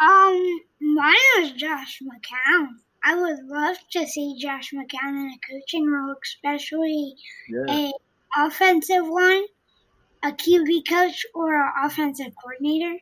Um, 0.00 0.60
mine 0.80 1.14
was 1.38 1.52
Josh 1.52 2.02
McCown. 2.02 2.68
I 3.04 3.14
would 3.20 3.38
love 3.46 3.76
to 3.92 4.06
see 4.06 4.36
Josh 4.40 4.72
McCown 4.72 5.10
in 5.10 5.32
a 5.34 5.52
coaching 5.52 5.88
role, 5.90 6.14
especially 6.22 7.14
Yeah. 7.48 7.64
a 7.68 7.92
offensive 8.46 9.06
one, 9.08 9.44
a 10.22 10.32
QB 10.32 10.88
coach, 10.88 11.24
or 11.34 11.54
an 11.54 11.72
offensive 11.84 12.32
coordinator. 12.42 12.98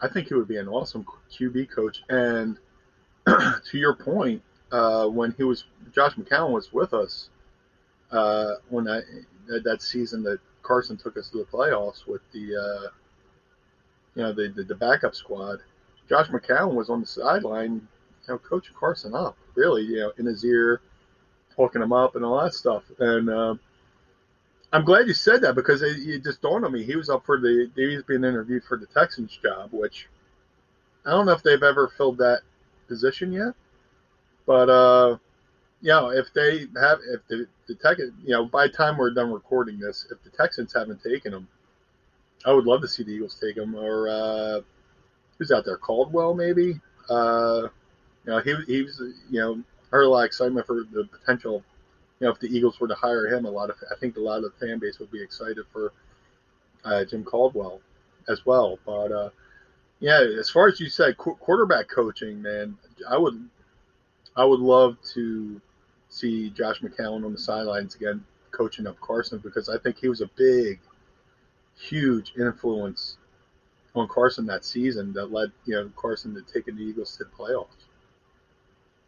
I 0.00 0.08
think 0.08 0.28
he 0.28 0.34
would 0.34 0.48
be 0.48 0.56
an 0.56 0.68
awesome 0.68 1.06
QB 1.32 1.70
coach. 1.70 2.02
And 2.08 2.58
to 3.26 3.78
your 3.78 3.94
point, 3.94 4.42
uh, 4.72 5.06
when 5.06 5.32
he 5.36 5.44
was 5.44 5.64
Josh 5.92 6.14
McCown 6.14 6.50
was 6.50 6.72
with 6.72 6.92
us 6.92 7.30
uh, 8.10 8.54
when 8.68 8.88
I 8.88 9.00
that 9.62 9.82
season 9.82 10.22
that 10.24 10.38
Carson 10.62 10.96
took 10.96 11.16
us 11.16 11.30
to 11.30 11.38
the 11.38 11.44
playoffs 11.44 12.06
with 12.06 12.22
the 12.32 12.56
uh, 12.56 12.88
you 14.14 14.22
know 14.22 14.32
the, 14.32 14.48
the 14.48 14.64
the 14.64 14.74
backup 14.74 15.14
squad. 15.14 15.60
Josh 16.08 16.28
McCown 16.28 16.74
was 16.74 16.90
on 16.90 17.00
the 17.00 17.06
sideline, 17.06 17.74
you 17.74 18.34
know, 18.34 18.38
coaching 18.38 18.74
Carson 18.78 19.14
up, 19.14 19.36
really, 19.54 19.82
you 19.82 20.00
know, 20.00 20.12
in 20.18 20.26
his 20.26 20.44
ear, 20.44 20.80
talking 21.56 21.80
him 21.80 21.92
up 21.92 22.14
and 22.14 22.24
all 22.24 22.42
that 22.42 22.52
stuff. 22.52 22.82
And 22.98 23.30
uh, 23.30 23.54
I'm 24.72 24.84
glad 24.84 25.06
you 25.06 25.14
said 25.14 25.40
that 25.42 25.54
because 25.54 25.82
it, 25.82 25.96
it 26.06 26.24
just 26.24 26.42
dawned 26.42 26.64
on 26.64 26.72
me 26.72 26.84
he 26.84 26.96
was 26.96 27.08
up 27.08 27.24
for 27.24 27.40
the 27.40 27.70
he 27.74 27.96
was 27.96 28.04
being 28.04 28.24
interviewed 28.24 28.64
for 28.64 28.76
the 28.76 28.86
Texans 28.86 29.38
job, 29.42 29.70
which 29.72 30.08
I 31.06 31.10
don't 31.10 31.26
know 31.26 31.32
if 31.32 31.42
they've 31.42 31.62
ever 31.62 31.92
filled 31.96 32.18
that 32.18 32.42
position 32.88 33.32
yet. 33.32 33.54
But 34.46 34.68
uh, 34.68 35.16
you 35.80 35.88
know, 35.88 36.10
if 36.10 36.32
they 36.34 36.66
have, 36.80 36.98
if 37.12 37.26
the 37.28 37.46
the 37.66 37.74
Tex, 37.74 38.00
you 38.22 38.30
know, 38.30 38.46
by 38.46 38.66
the 38.66 38.72
time 38.72 38.96
we're 38.96 39.12
done 39.12 39.32
recording 39.32 39.78
this, 39.78 40.06
if 40.10 40.22
the 40.22 40.30
Texans 40.36 40.72
haven't 40.74 41.02
taken 41.02 41.32
him, 41.32 41.48
I 42.44 42.52
would 42.52 42.66
love 42.66 42.80
to 42.82 42.88
see 42.88 43.02
the 43.02 43.12
Eagles 43.12 43.38
take 43.40 43.56
him. 43.56 43.74
Or 43.74 44.08
uh, 44.08 44.60
who's 45.38 45.50
out 45.50 45.64
there? 45.64 45.76
Caldwell, 45.76 46.34
maybe. 46.34 46.80
Uh, 47.08 47.68
you 48.24 48.32
know, 48.32 48.40
he 48.40 48.54
he 48.66 48.82
was, 48.82 49.00
you 49.30 49.40
know, 49.40 49.62
heard 49.90 50.04
a 50.04 50.08
lot 50.08 50.20
of 50.20 50.26
excitement 50.26 50.66
for 50.66 50.84
the 50.92 51.04
potential. 51.04 51.62
You 52.20 52.26
know, 52.26 52.32
if 52.32 52.40
the 52.40 52.48
Eagles 52.48 52.80
were 52.80 52.88
to 52.88 52.94
hire 52.94 53.26
him, 53.26 53.44
a 53.44 53.50
lot 53.50 53.70
of 53.70 53.76
I 53.90 53.96
think 53.98 54.16
a 54.16 54.20
lot 54.20 54.38
of 54.38 54.44
the 54.44 54.66
fan 54.66 54.78
base 54.78 54.98
would 54.98 55.10
be 55.10 55.22
excited 55.22 55.64
for 55.72 55.92
uh, 56.84 57.04
Jim 57.04 57.24
Caldwell 57.24 57.80
as 58.28 58.46
well. 58.46 58.78
But 58.86 59.12
uh, 59.12 59.30
yeah, 60.00 60.20
as 60.38 60.50
far 60.50 60.68
as 60.68 60.80
you 60.80 60.88
said, 60.88 61.16
qu- 61.16 61.36
quarterback 61.36 61.88
coaching, 61.88 62.40
man, 62.40 62.76
I 63.08 63.18
would 63.18 63.48
I 64.36 64.44
would 64.44 64.60
love 64.60 64.96
to 65.14 65.60
see 66.08 66.50
Josh 66.50 66.80
McCown 66.80 67.24
on 67.24 67.32
the 67.32 67.38
sidelines 67.38 67.94
again, 67.94 68.24
coaching 68.50 68.86
up 68.86 69.00
Carson 69.00 69.38
because 69.38 69.68
I 69.68 69.78
think 69.78 69.98
he 69.98 70.08
was 70.08 70.20
a 70.20 70.30
big, 70.36 70.80
huge 71.76 72.32
influence 72.38 73.16
on 73.94 74.08
Carson 74.08 74.46
that 74.46 74.64
season 74.64 75.12
that 75.14 75.32
led 75.32 75.52
you 75.66 75.74
know 75.74 75.90
Carson 75.96 76.34
to 76.34 76.42
taking 76.42 76.76
the 76.76 76.82
Eagles 76.82 77.16
to 77.16 77.24
the 77.24 77.30
playoffs. 77.30 77.68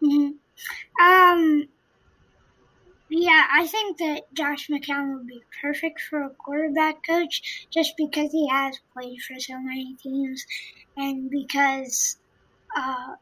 hmm 0.00 0.30
Um, 1.00 1.68
yeah, 3.08 3.46
I 3.52 3.66
think 3.66 3.98
that 3.98 4.22
Josh 4.34 4.68
McCown 4.68 5.14
would 5.14 5.26
be 5.26 5.42
perfect 5.62 6.00
for 6.00 6.22
a 6.22 6.30
quarterback 6.30 6.96
coach 7.06 7.66
just 7.72 7.94
because 7.96 8.32
he 8.32 8.48
has 8.48 8.78
played 8.92 9.20
for 9.22 9.38
so 9.38 9.60
many 9.60 9.94
teams 10.02 10.44
and 10.96 11.30
because 11.30 12.16
uh, 12.76 13.14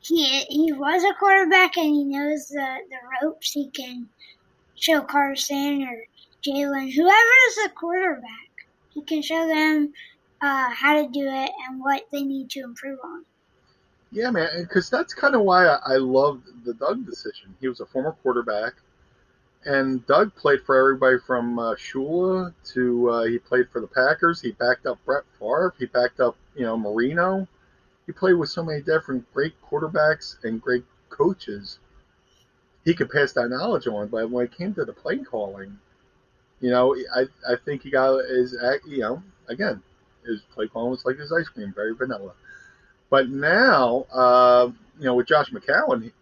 he 0.00 0.24
he 0.48 0.72
was 0.72 1.04
a 1.04 1.14
quarterback 1.14 1.76
and 1.76 1.86
he 1.86 2.04
knows 2.04 2.48
the, 2.48 2.78
the 2.90 2.98
ropes. 3.22 3.52
He 3.52 3.70
can 3.70 4.08
show 4.76 5.02
Carson 5.02 5.82
or 5.84 6.04
Jalen, 6.46 6.92
whoever 6.94 7.34
is 7.48 7.56
the 7.56 7.70
quarterback, 7.76 8.49
he 8.92 9.02
can 9.02 9.22
show 9.22 9.46
them 9.46 9.92
uh, 10.42 10.70
how 10.70 10.94
to 10.94 11.08
do 11.08 11.26
it 11.26 11.50
and 11.68 11.80
what 11.80 12.02
they 12.12 12.22
need 12.22 12.50
to 12.50 12.60
improve 12.60 12.98
on. 13.04 13.24
Yeah, 14.12 14.30
man, 14.30 14.48
because 14.62 14.90
that's 14.90 15.14
kind 15.14 15.34
of 15.34 15.42
why 15.42 15.66
I, 15.66 15.94
I 15.94 15.96
loved 15.96 16.64
the 16.64 16.74
Doug 16.74 17.06
decision. 17.06 17.54
He 17.60 17.68
was 17.68 17.80
a 17.80 17.86
former 17.86 18.12
quarterback, 18.22 18.74
and 19.64 20.04
Doug 20.06 20.34
played 20.34 20.62
for 20.62 20.76
everybody 20.76 21.18
from 21.24 21.58
uh, 21.58 21.74
Shula 21.74 22.52
to 22.72 23.10
uh, 23.10 23.24
he 23.24 23.38
played 23.38 23.68
for 23.70 23.80
the 23.80 23.86
Packers. 23.86 24.40
He 24.40 24.52
backed 24.52 24.86
up 24.86 24.98
Brett 25.04 25.24
Favre. 25.38 25.74
He 25.78 25.86
backed 25.86 26.18
up 26.18 26.36
you 26.56 26.64
know 26.64 26.76
Marino. 26.76 27.46
He 28.06 28.12
played 28.12 28.34
with 28.34 28.50
so 28.50 28.64
many 28.64 28.82
different 28.82 29.32
great 29.32 29.54
quarterbacks 29.62 30.42
and 30.42 30.60
great 30.60 30.84
coaches. 31.10 31.78
He 32.84 32.94
could 32.94 33.10
pass 33.10 33.32
that 33.34 33.50
knowledge 33.50 33.86
on, 33.86 34.08
but 34.08 34.30
when 34.30 34.46
it 34.46 34.56
came 34.56 34.74
to 34.74 34.84
the 34.84 34.92
play 34.92 35.18
calling, 35.18 35.78
you 36.60 36.70
know, 36.70 36.96
I 37.14 37.26
I 37.48 37.56
think 37.64 37.82
he 37.82 37.90
got 37.90 38.24
his 38.24 38.54
you 38.86 38.98
know 38.98 39.22
again 39.48 39.82
his 40.26 40.40
play 40.52 40.68
calling 40.68 40.90
was 40.90 41.04
like 41.04 41.18
his 41.18 41.32
ice 41.32 41.48
cream, 41.48 41.72
very 41.74 41.94
vanilla. 41.94 42.32
But 43.08 43.28
now, 43.28 44.06
uh, 44.12 44.70
you 44.98 45.04
know, 45.04 45.14
with 45.14 45.26
Josh 45.26 45.50
McCown, 45.50 46.04
he, 46.04 46.12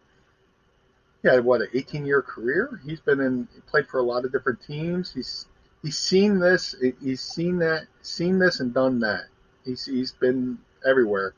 he 1.23 1.29
had 1.29 1.45
what 1.45 1.61
an 1.61 1.69
18 1.75 2.07
year 2.07 2.23
career. 2.23 2.81
He's 2.85 3.01
been 3.01 3.21
in, 3.21 3.49
played 3.67 3.87
for 3.87 3.99
a 3.99 4.03
lot 4.03 4.25
of 4.25 4.33
different 4.33 4.61
teams. 4.67 5.13
He's 5.13 5.47
he's 5.83 5.99
seen 5.99 6.39
this, 6.39 6.75
he's 7.03 7.21
seen 7.21 7.59
that, 7.59 7.87
seen 8.03 8.39
this 8.39 8.61
and 8.61 8.73
done 8.73 9.01
that. 9.01 9.25
He's 9.65 9.85
he's 9.85 10.13
been 10.13 10.59
everywhere, 10.87 11.35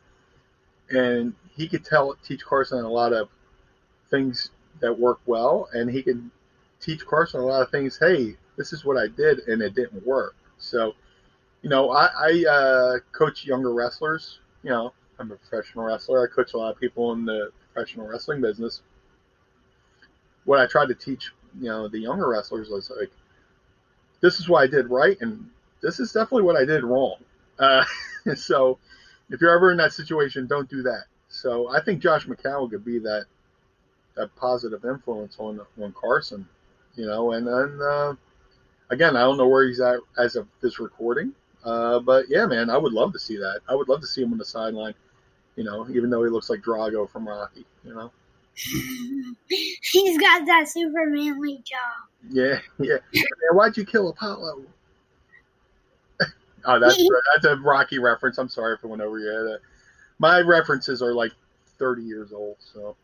and 0.91 1.35
he 1.57 1.69
could 1.69 1.85
tell 1.85 2.15
teach 2.25 2.45
Carson 2.45 2.85
a 2.85 2.89
lot 2.89 3.13
of 3.13 3.29
things 4.11 4.51
that 4.81 4.99
work 4.99 5.21
well, 5.27 5.69
and 5.73 5.91
he 5.91 6.03
can 6.03 6.31
teach 6.81 7.05
Carson 7.07 7.41
a 7.41 7.45
lot 7.45 7.63
of 7.63 7.71
things. 7.71 7.99
Hey, 7.99 8.37
this 8.61 8.75
is 8.75 8.85
what 8.85 8.99
I 8.99 9.07
did, 9.07 9.39
and 9.49 9.63
it 9.63 9.75
didn't 9.75 10.07
work. 10.07 10.35
So, 10.59 10.93
you 11.63 11.71
know, 11.71 11.93
I, 11.93 12.11
I 12.15 12.45
uh, 12.47 12.99
coach 13.11 13.47
younger 13.47 13.73
wrestlers. 13.73 14.39
You 14.63 14.69
know, 14.69 14.93
I'm 15.19 15.33
a 15.33 15.37
professional 15.37 15.87
wrestler. 15.87 16.23
I 16.23 16.35
coach 16.35 16.53
a 16.53 16.59
lot 16.59 16.71
of 16.71 16.79
people 16.79 17.15
in 17.15 17.25
the 17.25 17.53
professional 17.73 18.07
wrestling 18.07 18.43
business. 18.43 18.83
What 20.45 20.59
I 20.59 20.67
tried 20.67 20.89
to 20.89 20.95
teach, 20.95 21.33
you 21.59 21.71
know, 21.71 21.89
the 21.89 22.01
younger 22.01 22.29
wrestlers 22.29 22.69
was 22.69 22.91
like, 22.91 23.11
this 24.21 24.41
is 24.41 24.47
what 24.47 24.63
I 24.63 24.67
did 24.67 24.91
right, 24.91 25.17
and 25.23 25.49
this 25.81 25.99
is 25.99 26.13
definitely 26.13 26.43
what 26.43 26.57
I 26.57 26.67
did 26.67 26.85
wrong. 26.85 27.17
Uh, 27.59 27.83
so, 28.35 28.77
if 29.31 29.41
you're 29.41 29.57
ever 29.57 29.71
in 29.71 29.79
that 29.79 29.95
situation, 29.95 30.47
don't 30.47 30.69
do 30.69 30.83
that. 30.83 31.05
So, 31.31 31.71
I 31.75 31.81
think 31.81 32.03
Josh 32.03 32.27
McCown 32.27 32.69
could 32.69 32.85
be 32.85 32.99
that 32.99 33.25
that 34.17 34.37
positive 34.37 34.85
influence 34.85 35.37
on 35.39 35.63
on 35.83 35.95
Carson, 35.99 36.47
you 36.95 37.07
know, 37.07 37.33
and 37.33 37.47
then 37.47 37.81
uh, 37.83 38.15
again, 38.91 39.17
I 39.17 39.21
don't 39.21 39.39
know 39.39 39.49
where 39.49 39.67
he's 39.67 39.81
at 39.81 40.01
as 40.19 40.37
of 40.37 40.47
this 40.61 40.79
recording. 40.79 41.33
Uh, 41.65 42.01
but 42.01 42.27
yeah, 42.29 42.47
man, 42.47 42.71
I 42.71 42.79
would 42.79 42.93
love 42.93 43.13
to 43.13 43.19
see 43.19 43.37
that. 43.37 43.61
I 43.69 43.75
would 43.75 43.89
love 43.89 44.01
to 44.01 44.07
see 44.07 44.23
him 44.23 44.33
on 44.33 44.39
the 44.39 44.45
sideline, 44.45 44.95
you 45.57 45.65
know, 45.65 45.87
even 45.91 46.11
though 46.11 46.25
he 46.25 46.31
looks 46.31 46.51
like 46.51 46.61
Drago 46.61 47.09
from 47.09 47.29
Rocky, 47.29 47.67
you 47.85 47.95
know. 47.95 48.11
He's 49.49 50.19
got 50.19 50.47
that 50.47 50.69
super 50.69 51.07
manly 51.07 51.63
jaw. 51.65 51.77
Yeah, 52.29 52.61
yeah. 52.79 52.97
Man, 53.15 53.25
why'd 53.53 53.77
you 53.77 53.85
kill 53.85 54.09
Apollo? 54.09 54.65
oh, 56.65 56.79
that's 56.79 56.97
that's 57.35 57.45
a 57.47 57.57
Rocky 57.57 57.99
reference. 57.99 58.39
I'm 58.39 58.49
sorry 58.49 58.75
if 58.75 58.85
it 58.85 58.87
went 58.87 59.03
over 59.03 59.19
your 59.19 59.51
head. 59.51 59.61
My 60.19 60.41
references 60.41 61.01
are 61.03 61.15
like 61.15 61.33
30 61.79 62.03
years 62.03 62.33
old, 62.33 62.57
so. 62.73 62.97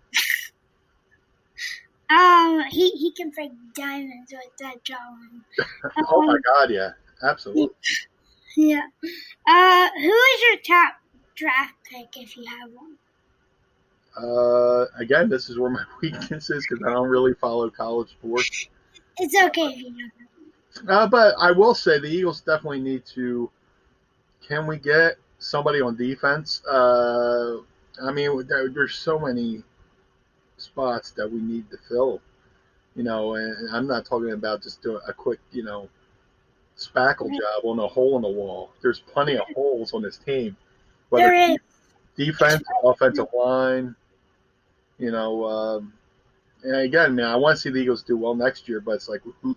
Um, 2.10 2.62
he, 2.70 2.90
he 2.90 3.12
can 3.12 3.30
break 3.30 3.52
diamonds 3.74 4.32
with 4.32 4.56
that 4.60 4.84
jawline. 4.84 5.42
oh 6.08 6.22
my 6.22 6.34
Um, 6.34 6.42
God, 6.44 6.70
yeah, 6.70 6.92
absolutely. 7.22 7.74
Yeah. 8.56 8.88
Uh, 9.46 9.88
who 9.94 10.12
is 10.12 10.42
your 10.42 10.56
top 10.66 10.94
draft 11.34 11.74
pick 11.84 12.16
if 12.16 12.36
you 12.36 12.44
have 12.46 12.70
one? 12.72 12.98
Uh, 14.16 14.86
again, 14.98 15.28
this 15.28 15.48
is 15.50 15.58
where 15.58 15.70
my 15.70 15.84
weakness 16.02 16.50
is 16.50 16.66
because 16.66 16.82
I 16.86 16.90
don't 16.90 17.08
really 17.08 17.34
follow 17.34 17.68
college 17.70 18.10
sports. 18.10 18.68
It's 19.18 19.34
okay 19.46 19.66
if 19.72 19.78
you 19.82 19.90
don't. 19.90 20.12
Uh, 20.88 21.06
but 21.06 21.34
I 21.40 21.52
will 21.52 21.74
say 21.74 21.98
the 21.98 22.08
Eagles 22.08 22.40
definitely 22.40 22.80
need 22.80 23.04
to. 23.14 23.50
Can 24.46 24.66
we 24.66 24.78
get 24.78 25.16
somebody 25.38 25.80
on 25.80 25.96
defense? 25.96 26.62
Uh, 26.66 27.58
I 28.02 28.12
mean, 28.12 28.46
there, 28.46 28.68
there's 28.70 28.94
so 28.96 29.18
many 29.18 29.62
spots 30.66 31.10
that 31.12 31.30
we 31.30 31.40
need 31.40 31.70
to 31.70 31.78
fill. 31.88 32.20
You 32.94 33.02
know, 33.02 33.34
and 33.34 33.70
I'm 33.70 33.86
not 33.86 34.06
talking 34.06 34.32
about 34.32 34.62
just 34.62 34.82
doing 34.82 35.00
a 35.06 35.12
quick, 35.12 35.38
you 35.52 35.62
know, 35.62 35.88
spackle 36.78 37.28
job 37.28 37.64
on 37.64 37.78
a 37.78 37.86
hole 37.86 38.16
in 38.16 38.22
the 38.22 38.28
wall. 38.28 38.70
There's 38.82 39.00
plenty 39.00 39.36
of 39.36 39.46
holes 39.54 39.92
on 39.92 40.02
this 40.02 40.16
team. 40.16 40.56
Whether 41.10 41.28
There 41.28 41.52
is. 41.52 41.58
defense, 42.16 42.62
offensive 42.84 43.28
line, 43.34 43.94
you 44.98 45.10
know. 45.10 45.44
Um, 45.44 45.92
and 46.62 46.76
again, 46.76 47.14
man, 47.14 47.26
I 47.26 47.36
want 47.36 47.56
to 47.56 47.62
see 47.62 47.70
the 47.70 47.78
Eagles 47.78 48.02
do 48.02 48.16
well 48.16 48.34
next 48.34 48.68
year, 48.68 48.80
but 48.80 48.92
it's 48.92 49.08
like, 49.08 49.22
who, 49.42 49.56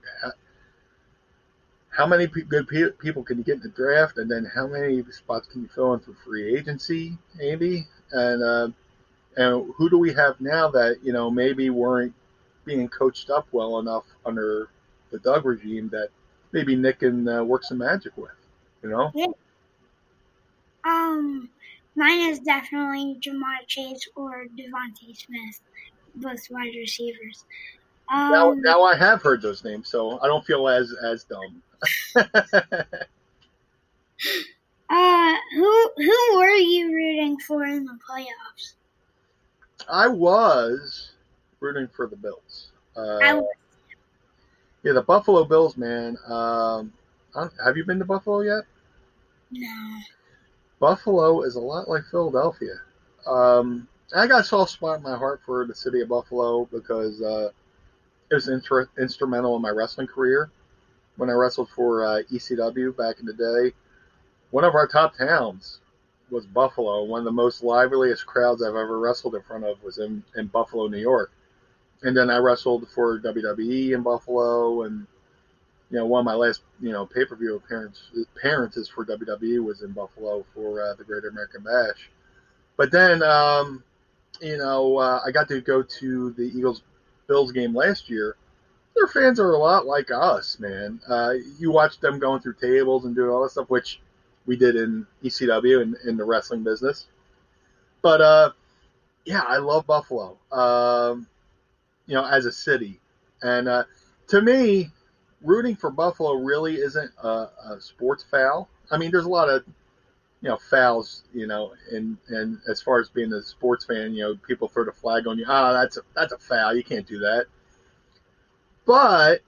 how, 1.90 2.06
many 2.06 2.28
good 2.28 2.68
pe- 2.68 2.92
people 3.00 3.24
can 3.24 3.38
you 3.38 3.44
get 3.44 3.56
in 3.56 3.62
the 3.62 3.70
draft, 3.70 4.18
and 4.18 4.30
then 4.30 4.46
how 4.54 4.68
many 4.68 5.04
spots 5.12 5.48
can 5.48 5.62
you 5.62 5.70
fill 5.74 5.94
in 5.94 6.00
through 6.02 6.18
free 6.26 6.56
agency, 6.56 7.18
maybe? 7.36 7.88
And 8.12 8.44
uh, 8.44 8.70
and 9.38 9.74
who 9.76 9.90
do 9.90 9.98
we 9.98 10.14
have 10.14 10.40
now 10.42 10.70
that 10.70 10.98
you 11.04 11.14
know 11.14 11.30
maybe 11.30 11.70
weren't 11.70 12.14
being 12.66 12.88
coached 12.88 13.30
up 13.30 13.48
well 13.52 13.80
enough 13.80 14.06
under 14.26 14.70
the 15.12 15.20
Doug 15.20 15.46
regime 15.46 15.90
that 15.90 16.10
maybe 16.52 16.76
Nick 16.76 17.00
can 17.00 17.28
uh, 17.28 17.44
work 17.44 17.64
some 17.64 17.80
magic 17.80 18.16
with, 18.18 18.32
you 18.84 18.90
know? 18.90 19.12
Yeah. 19.14 19.26
Um, 20.84 21.50
mine 21.96 22.20
is 22.30 22.40
definitely 22.40 23.18
Ja'Marr 23.22 23.66
Chase 23.68 24.08
or 24.16 24.46
DeVonta 24.58 25.16
Smith, 25.16 25.62
both 26.16 26.40
wide 26.50 26.76
receivers. 26.76 27.46
Um, 28.12 28.32
Now, 28.32 28.54
now 28.54 28.84
I 28.84 28.96
have 28.96 29.22
heard 29.22 29.42
those 29.42 29.64
names, 29.64 29.88
so 29.90 30.20
I 30.20 30.28
don't 30.28 30.46
feel 30.46 30.68
as 30.68 30.94
as 31.04 31.26
dumb. 31.26 31.62
uh, 34.90 35.36
who 35.56 35.92
who 35.98 36.38
were 36.38 36.50
you 36.56 36.94
rooting 36.94 37.38
for 37.40 37.66
in 37.66 37.86
the 37.86 37.98
playoffs? 38.10 38.74
I 39.92 40.08
was 40.08 41.12
rooting 41.60 41.88
for 41.88 42.08
the 42.08 42.16
Bills. 42.16 42.72
Uh, 42.96 43.20
I 43.22 43.34
was 43.34 43.54
yeah, 44.84 44.94
the 44.94 45.02
Buffalo 45.02 45.44
Bills, 45.44 45.78
man. 45.78 46.18
Um, 46.28 46.94
have 47.36 47.76
you 47.76 47.86
been 47.86 48.00
to 48.00 48.06
Buffalo 48.06 48.42
yet? 48.42 48.64
no. 49.52 50.00
Buffalo 50.80 51.42
is 51.42 51.56
a 51.56 51.60
lot 51.60 51.90
like 51.90 52.04
Philadelphia. 52.10 52.76
Um, 53.28 53.88
I 54.16 54.28
got 54.28 54.42
a 54.42 54.44
soft 54.44 54.72
spot 54.72 54.98
in 54.98 55.04
my 55.04 55.18
heart 55.18 55.42
for 55.46 55.66
the 55.66 55.76
city 55.76 56.02
of 56.02 56.08
Buffalo 56.10 56.66
because 56.72 57.22
uh, 57.22 57.50
it 58.32 58.34
was 58.34 58.48
inter- 58.48 58.90
instrumental 58.98 59.56
in 59.58 59.62
my 59.62 59.70
wrestling 59.70 60.08
career. 60.08 60.50
When 61.18 61.30
I 61.30 61.34
wrestled 61.34 61.70
for 61.76 62.06
uh, 62.06 62.22
ECW 62.32 62.96
back 62.96 63.20
in 63.20 63.26
the 63.26 63.34
day, 63.34 63.76
one 64.52 64.64
of 64.64 64.74
our 64.74 64.88
top 64.88 65.18
towns 65.18 65.82
was 66.32 66.46
Buffalo. 66.46 67.04
One 67.04 67.20
of 67.20 67.26
the 67.26 67.32
most 67.32 67.64
liveliest 67.64 68.26
crowds 68.26 68.62
I've 68.62 68.70
ever 68.70 69.00
wrestled 69.00 69.36
in 69.36 69.42
front 69.42 69.64
of 69.64 69.82
was 69.84 69.98
in, 69.98 70.24
in 70.36 70.48
Buffalo, 70.48 70.88
New 70.88 71.00
York. 71.00 71.32
And 72.02 72.16
then 72.16 72.30
I 72.30 72.38
wrestled 72.38 72.88
for 72.90 73.20
WWE 73.20 73.94
in 73.94 74.04
Buffalo, 74.04 74.84
and 74.84 75.06
you 75.90 75.98
know, 75.98 76.06
one 76.06 76.20
of 76.20 76.26
my 76.26 76.36
last, 76.36 76.62
you 76.80 76.92
know, 76.92 77.06
pay 77.06 77.26
per 77.26 77.36
view 77.36 77.56
appearances, 77.56 78.26
appearances 78.36 78.88
for 78.88 79.06
WWE 79.06 79.64
was 79.64 79.82
in 79.82 79.92
Buffalo 79.92 80.46
for 80.54 80.82
uh, 80.82 80.96
the 80.96 81.04
Great 81.04 81.26
American 81.26 81.64
Bash. 81.64 82.10
But 82.78 82.92
then, 82.92 83.24
um, 83.24 83.84
you 84.42 84.58
know, 84.58 84.98
uh, 84.98 85.22
I 85.26 85.32
got 85.32 85.48
to 85.50 85.62
go 85.62 85.82
to 85.82 86.32
the 86.32 86.44
Eagles 86.44 86.84
Bills 87.28 87.52
game 87.52 87.76
last 87.76 88.10
year. 88.10 88.36
Their 88.96 89.08
fans 89.08 89.40
are 89.40 89.52
a 89.52 89.58
lot 89.58 89.86
like 89.86 90.10
us, 90.12 90.58
man. 90.60 91.00
Uh, 91.08 91.34
you 91.58 91.72
watch 91.72 92.00
them 92.00 92.20
going 92.20 92.42
through 92.42 92.56
tables 92.56 93.06
and 93.06 93.16
doing 93.16 93.30
all 93.30 93.44
that 93.44 93.52
stuff, 93.52 93.70
which 93.70 94.00
we 94.50 94.56
did 94.56 94.76
in 94.76 95.06
ECW 95.24 95.84
and 95.84 95.96
in 96.08 96.18
the 96.18 96.26
wrestling 96.26 96.64
business. 96.64 97.06
But 98.02 98.20
uh, 98.20 98.52
yeah, 99.24 99.44
I 99.48 99.58
love 99.58 99.86
Buffalo. 99.86 100.40
Um, 100.52 101.28
you 102.08 102.16
know, 102.16 102.26
as 102.26 102.48
a 102.48 102.52
city, 102.52 103.00
and 103.44 103.68
uh, 103.68 103.84
to 104.30 104.42
me, 104.42 104.90
rooting 105.44 105.76
for 105.76 105.92
Buffalo 105.92 106.34
really 106.34 106.78
isn't 106.78 107.12
a, 107.22 107.28
a 107.28 107.78
sports 107.80 108.26
foul. 108.32 108.68
I 108.90 108.98
mean, 108.98 109.12
there's 109.12 109.26
a 109.26 109.30
lot 109.30 109.50
of 109.50 109.64
you 110.42 110.50
know 110.50 110.58
fouls, 110.58 111.26
you 111.32 111.46
know, 111.46 111.74
and 111.92 112.18
and 112.30 112.58
as 112.68 112.82
far 112.82 113.00
as 113.00 113.08
being 113.08 113.32
a 113.34 113.44
sports 113.44 113.86
fan, 113.86 114.16
you 114.16 114.24
know, 114.24 114.36
people 114.48 114.68
throw 114.68 114.84
the 114.84 114.92
flag 114.92 115.28
on 115.28 115.38
you. 115.38 115.46
Ah, 115.48 115.74
that's 115.74 115.98
a 115.98 116.02
that's 116.16 116.34
a 116.34 116.40
foul. 116.40 116.76
You 116.76 116.84
can't 116.84 117.06
do 117.06 117.20
that. 117.20 117.46
But 118.88 119.42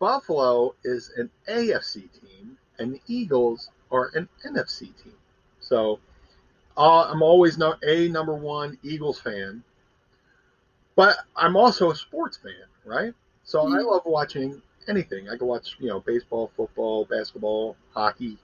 Buffalo 0.00 0.74
is 0.82 1.12
an 1.16 1.30
AFC 1.48 2.10
team, 2.20 2.58
and 2.80 2.94
the 2.94 3.00
Eagles 3.06 3.70
are 3.90 4.10
an 4.14 4.28
NFC 4.44 4.80
team. 4.80 5.14
So 5.60 5.98
uh, 6.76 7.04
I'm 7.10 7.22
always 7.22 7.58
no, 7.58 7.74
a 7.86 8.08
number 8.08 8.34
one 8.34 8.78
Eagles 8.82 9.20
fan, 9.20 9.62
but 10.94 11.16
I'm 11.36 11.56
also 11.56 11.90
a 11.90 11.96
sports 11.96 12.36
fan, 12.36 12.52
right? 12.84 13.14
So 13.44 13.60
I 13.60 13.80
love 13.80 14.02
watching 14.04 14.60
anything. 14.88 15.28
I 15.28 15.36
can 15.36 15.46
watch, 15.46 15.76
you 15.78 15.88
know, 15.88 16.00
baseball, 16.00 16.50
football, 16.56 17.04
basketball, 17.04 17.76
hockey, 17.94 18.38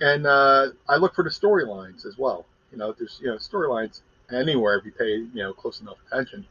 and 0.00 0.26
uh, 0.26 0.68
I 0.88 0.96
look 0.96 1.14
for 1.14 1.24
the 1.24 1.30
storylines 1.30 2.06
as 2.06 2.16
well. 2.16 2.46
You 2.72 2.78
know, 2.78 2.92
there's 2.92 3.20
you 3.22 3.28
know 3.28 3.36
storylines 3.36 4.00
anywhere 4.30 4.78
if 4.78 4.84
you 4.84 4.92
pay 4.92 5.16
you 5.16 5.30
know 5.34 5.52
close 5.52 5.80
enough 5.80 5.98
attention. 6.10 6.46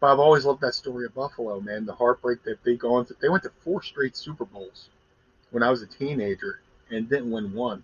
But 0.00 0.12
I've 0.12 0.18
always 0.18 0.44
loved 0.44 0.60
that 0.62 0.74
story 0.74 1.06
of 1.06 1.14
Buffalo, 1.14 1.60
man. 1.60 1.86
The 1.86 1.94
heartbreak 1.94 2.42
that 2.44 2.62
they 2.64 2.76
go 2.76 2.98
into. 2.98 3.14
They 3.20 3.28
went 3.28 3.44
to 3.44 3.52
four 3.64 3.82
straight 3.82 4.16
Super 4.16 4.44
Bowls 4.44 4.88
when 5.50 5.62
I 5.62 5.70
was 5.70 5.82
a 5.82 5.86
teenager 5.86 6.60
and 6.92 7.08
didn't 7.08 7.30
win 7.30 7.52
one. 7.52 7.82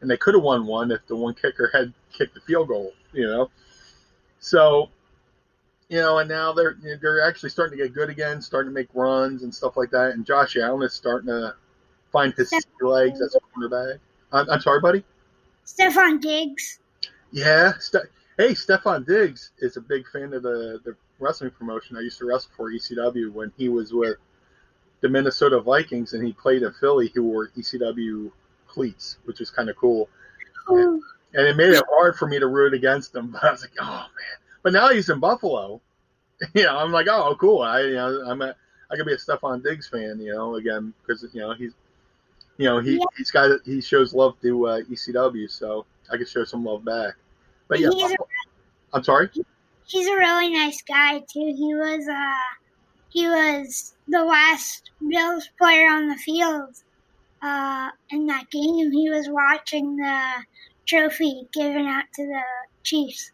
And 0.00 0.10
they 0.10 0.16
could 0.16 0.34
have 0.34 0.42
won 0.42 0.66
one 0.66 0.90
if 0.90 1.06
the 1.06 1.16
one 1.16 1.34
kicker 1.34 1.70
had 1.72 1.92
kicked 2.12 2.34
the 2.34 2.40
field 2.40 2.68
goal, 2.68 2.92
you 3.12 3.26
know. 3.26 3.50
So, 4.40 4.90
you 5.88 5.98
know, 5.98 6.18
and 6.18 6.28
now 6.28 6.52
they're 6.52 6.76
they're 7.00 7.22
actually 7.22 7.50
starting 7.50 7.78
to 7.78 7.84
get 7.84 7.94
good 7.94 8.10
again, 8.10 8.42
starting 8.42 8.70
to 8.70 8.74
make 8.74 8.88
runs 8.94 9.44
and 9.44 9.54
stuff 9.54 9.76
like 9.76 9.90
that. 9.90 10.12
And 10.12 10.26
Josh 10.26 10.56
Allen 10.56 10.82
is 10.82 10.92
starting 10.92 11.28
to 11.28 11.54
find 12.10 12.34
his 12.34 12.52
legs 12.80 13.20
as 13.20 13.36
a 13.36 13.40
cornerback. 13.56 13.98
I'm, 14.32 14.48
I'm 14.50 14.60
sorry, 14.60 14.80
buddy. 14.80 15.04
Stefon 15.66 16.20
Diggs. 16.20 16.80
Yeah. 17.30 17.72
Ste- 17.78 18.08
hey, 18.36 18.50
Stefon 18.50 19.06
Diggs 19.06 19.52
is 19.58 19.76
a 19.76 19.80
big 19.80 20.04
fan 20.12 20.32
of 20.34 20.42
the, 20.42 20.80
the 20.84 20.96
wrestling 21.18 21.50
promotion. 21.50 21.96
I 21.96 22.00
used 22.00 22.18
to 22.18 22.26
wrestle 22.26 22.50
for 22.56 22.70
ECW 22.70 23.32
when 23.32 23.52
he 23.56 23.68
was 23.68 23.92
with 23.92 24.16
the 25.02 25.08
Minnesota 25.08 25.60
Vikings 25.60 26.14
and 26.14 26.24
he 26.26 26.32
played 26.32 26.62
in 26.62 26.72
Philly 26.80 27.10
who 27.14 27.24
wore 27.24 27.48
ECW 27.48 28.30
cleats, 28.68 29.18
which 29.24 29.40
was 29.40 29.50
kind 29.50 29.68
of 29.68 29.76
cool. 29.76 30.08
Ooh, 30.70 31.02
And 31.34 31.46
it 31.46 31.56
made 31.56 31.70
it 31.72 31.84
hard 31.90 32.16
for 32.16 32.26
me 32.26 32.38
to 32.38 32.46
root 32.46 32.72
against 32.72 33.14
him. 33.14 33.32
But 33.32 33.44
I 33.44 33.50
was 33.52 33.60
like, 33.62 33.72
oh, 33.80 33.84
man. 33.84 34.38
But 34.62 34.72
now 34.72 34.88
he's 34.88 35.10
in 35.10 35.20
Buffalo. 35.20 35.80
You 36.54 36.64
know, 36.64 36.76
I'm 36.76 36.90
like, 36.90 37.06
oh, 37.08 37.36
cool. 37.38 37.62
I, 37.62 37.82
you 37.82 37.94
know, 37.94 38.24
I'm 38.26 38.42
a, 38.42 38.56
I 38.90 38.96
could 38.96 39.06
be 39.06 39.12
a 39.12 39.16
Stefon 39.16 39.62
Diggs 39.62 39.88
fan, 39.88 40.18
you 40.20 40.34
know, 40.34 40.56
again, 40.56 40.92
because, 41.06 41.24
you 41.32 41.40
know, 41.40 41.52
he's, 41.54 41.70
you 42.58 42.64
know, 42.64 42.80
he, 42.80 42.94
Yeah. 42.94 43.04
he's 43.16 43.30
got, 43.30 43.60
he 43.64 43.80
shows 43.80 44.12
love 44.12 44.34
to 44.42 44.66
uh, 44.66 44.80
ECW, 44.90 45.48
so 45.48 45.86
I 46.10 46.16
could 46.16 46.28
show 46.28 46.42
some 46.42 46.64
love 46.64 46.84
back. 46.84 47.14
But 47.68 47.78
yeah, 47.78 47.90
i 47.92 48.16
I'm 48.92 49.04
sorry. 49.04 49.30
he's 49.86 50.06
a 50.08 50.16
really 50.16 50.52
nice 50.52 50.82
guy 50.82 51.20
too. 51.20 51.54
He 51.56 51.74
was 51.74 52.08
uh 52.08 52.61
he 53.12 53.28
was 53.28 53.94
the 54.08 54.24
last 54.24 54.90
Bills 55.08 55.48
player 55.58 55.88
on 55.88 56.08
the 56.08 56.16
field 56.16 56.74
uh 57.42 57.90
in 58.10 58.26
that 58.26 58.50
game. 58.50 58.90
He 58.92 59.10
was 59.10 59.28
watching 59.28 59.96
the 59.96 60.44
trophy 60.86 61.46
given 61.52 61.86
out 61.86 62.04
to 62.14 62.26
the 62.26 62.42
Chiefs. 62.82 63.30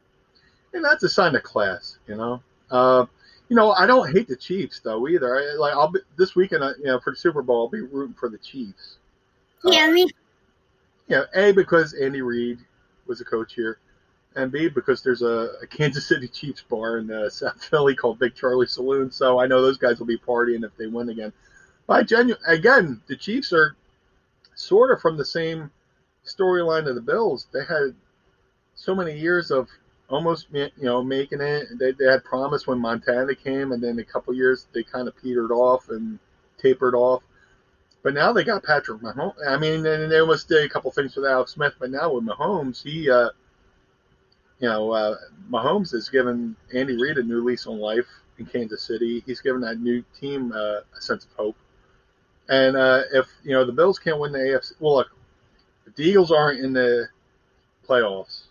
and 0.72 0.84
that's 0.84 1.02
a 1.02 1.08
sign 1.08 1.34
of 1.34 1.42
class, 1.42 1.98
you 2.06 2.14
know. 2.16 2.42
Uh, 2.70 3.06
you 3.48 3.56
know, 3.56 3.72
I 3.72 3.86
don't 3.86 4.12
hate 4.12 4.28
the 4.28 4.36
Chiefs 4.36 4.80
though 4.80 5.08
either. 5.08 5.36
I, 5.36 5.54
like 5.58 5.74
I'll 5.74 5.90
be 5.90 6.00
this 6.16 6.34
weekend, 6.36 6.62
uh, 6.62 6.74
you 6.78 6.84
know, 6.86 7.00
for 7.00 7.12
the 7.12 7.16
Super 7.16 7.42
Bowl, 7.42 7.62
I'll 7.62 7.68
be 7.68 7.80
rooting 7.80 8.14
for 8.14 8.28
the 8.28 8.38
Chiefs. 8.38 8.98
Uh, 9.64 9.70
Yeah, 9.72 9.86
I 9.86 9.90
mean 9.92 10.08
You 11.08 11.16
know, 11.16 11.26
a 11.34 11.52
because 11.52 11.94
Andy 11.94 12.20
Reid 12.20 12.58
was 13.06 13.20
a 13.20 13.24
coach 13.24 13.54
here, 13.54 13.78
and 14.38 14.52
B 14.52 14.68
because 14.68 15.02
there's 15.02 15.22
a, 15.22 15.50
a 15.62 15.66
Kansas 15.66 16.06
City 16.06 16.28
Chiefs 16.28 16.62
bar 16.62 16.98
in 16.98 17.10
uh, 17.10 17.28
South 17.28 17.62
Philly 17.70 17.94
called 17.94 18.18
Big 18.18 18.34
Charlie 18.34 18.66
Saloon. 18.66 19.10
So 19.10 19.38
I 19.38 19.46
know 19.46 19.60
those 19.60 19.78
guys 19.78 19.98
will 19.98 20.06
be 20.06 20.18
partying 20.18 20.64
if 20.64 20.76
they 20.76 20.86
win 20.86 21.08
again. 21.08 21.32
But 21.86 22.06
genu- 22.06 22.36
again, 22.46 23.02
the 23.08 23.16
Chiefs 23.16 23.52
are 23.52 23.76
sort 24.54 24.90
of 24.92 25.00
from 25.00 25.16
the 25.16 25.24
same 25.24 25.70
storyline 26.24 26.88
of 26.88 26.94
the 26.94 27.00
Bills. 27.00 27.48
They 27.52 27.64
had 27.64 27.94
so 28.74 28.94
many 28.94 29.18
years 29.18 29.50
of 29.50 29.68
almost 30.08 30.46
you 30.52 30.70
know 30.78 31.02
making 31.02 31.40
it. 31.40 31.66
They, 31.78 31.92
they 31.92 32.04
had 32.04 32.24
promise 32.24 32.66
when 32.66 32.78
Montana 32.78 33.34
came, 33.34 33.72
and 33.72 33.82
then 33.82 33.98
a 33.98 34.04
couple 34.04 34.34
years 34.34 34.66
they 34.72 34.82
kind 34.82 35.08
of 35.08 35.16
petered 35.20 35.50
off 35.50 35.88
and 35.88 36.18
tapered 36.58 36.94
off. 36.94 37.22
But 38.02 38.14
now 38.14 38.32
they 38.32 38.44
got 38.44 38.62
Patrick 38.62 39.00
Mahomes. 39.00 39.34
I 39.46 39.58
mean, 39.58 39.84
and 39.84 40.10
they 40.10 40.20
almost 40.20 40.48
did 40.48 40.64
a 40.64 40.68
couple 40.68 40.90
things 40.92 41.16
with 41.16 41.26
Alex 41.26 41.52
Smith, 41.52 41.74
but 41.78 41.90
now 41.90 42.12
with 42.12 42.24
Mahomes, 42.24 42.82
he 42.82 43.10
uh, 43.10 43.30
you 44.60 44.68
know, 44.68 44.90
uh, 44.92 45.16
Mahomes 45.50 45.92
has 45.92 46.08
given 46.08 46.56
Andy 46.74 46.96
Reid 46.96 47.18
a 47.18 47.22
new 47.22 47.44
lease 47.44 47.66
on 47.66 47.78
life 47.78 48.06
in 48.38 48.46
Kansas 48.46 48.82
City. 48.82 49.22
He's 49.26 49.40
given 49.40 49.60
that 49.62 49.80
new 49.80 50.02
team 50.18 50.52
uh, 50.52 50.80
a 50.96 51.00
sense 51.00 51.24
of 51.24 51.30
hope. 51.32 51.56
And 52.48 52.76
uh, 52.76 53.02
if 53.12 53.26
you 53.44 53.52
know 53.52 53.64
the 53.64 53.72
Bills 53.72 53.98
can't 53.98 54.18
win 54.18 54.32
the 54.32 54.38
AFC, 54.38 54.72
well, 54.80 54.96
look, 54.96 55.08
if 55.86 55.94
the 55.94 56.04
Eagles 56.04 56.32
aren't 56.32 56.60
in 56.60 56.72
the 56.72 57.08
playoffs, 57.86 58.44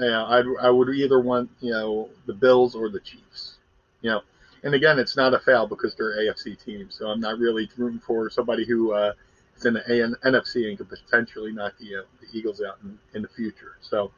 you 0.00 0.08
know, 0.08 0.26
I'd, 0.26 0.44
I 0.60 0.70
would 0.70 0.88
either 0.88 1.20
want 1.20 1.50
you 1.60 1.72
know 1.72 2.08
the 2.26 2.32
Bills 2.32 2.74
or 2.74 2.88
the 2.88 3.00
Chiefs. 3.00 3.56
You 4.00 4.10
know, 4.10 4.20
and 4.64 4.74
again, 4.74 4.98
it's 4.98 5.16
not 5.16 5.34
a 5.34 5.38
foul 5.38 5.66
because 5.66 5.94
they're 5.94 6.16
AFC 6.18 6.62
teams, 6.62 6.96
so 6.98 7.08
I'm 7.08 7.20
not 7.20 7.38
really 7.38 7.68
rooting 7.76 8.00
for 8.00 8.30
somebody 8.30 8.64
who 8.64 8.92
uh, 8.92 9.12
is 9.56 9.66
in 9.66 9.74
the 9.74 9.80
NFC 10.24 10.68
and 10.68 10.78
could 10.78 10.88
potentially 10.88 11.52
knock 11.52 11.74
the, 11.78 11.96
uh, 11.96 12.02
the 12.20 12.26
Eagles 12.36 12.62
out 12.66 12.78
in, 12.82 12.98
in 13.14 13.22
the 13.22 13.28
future. 13.28 13.76
So, 13.82 14.10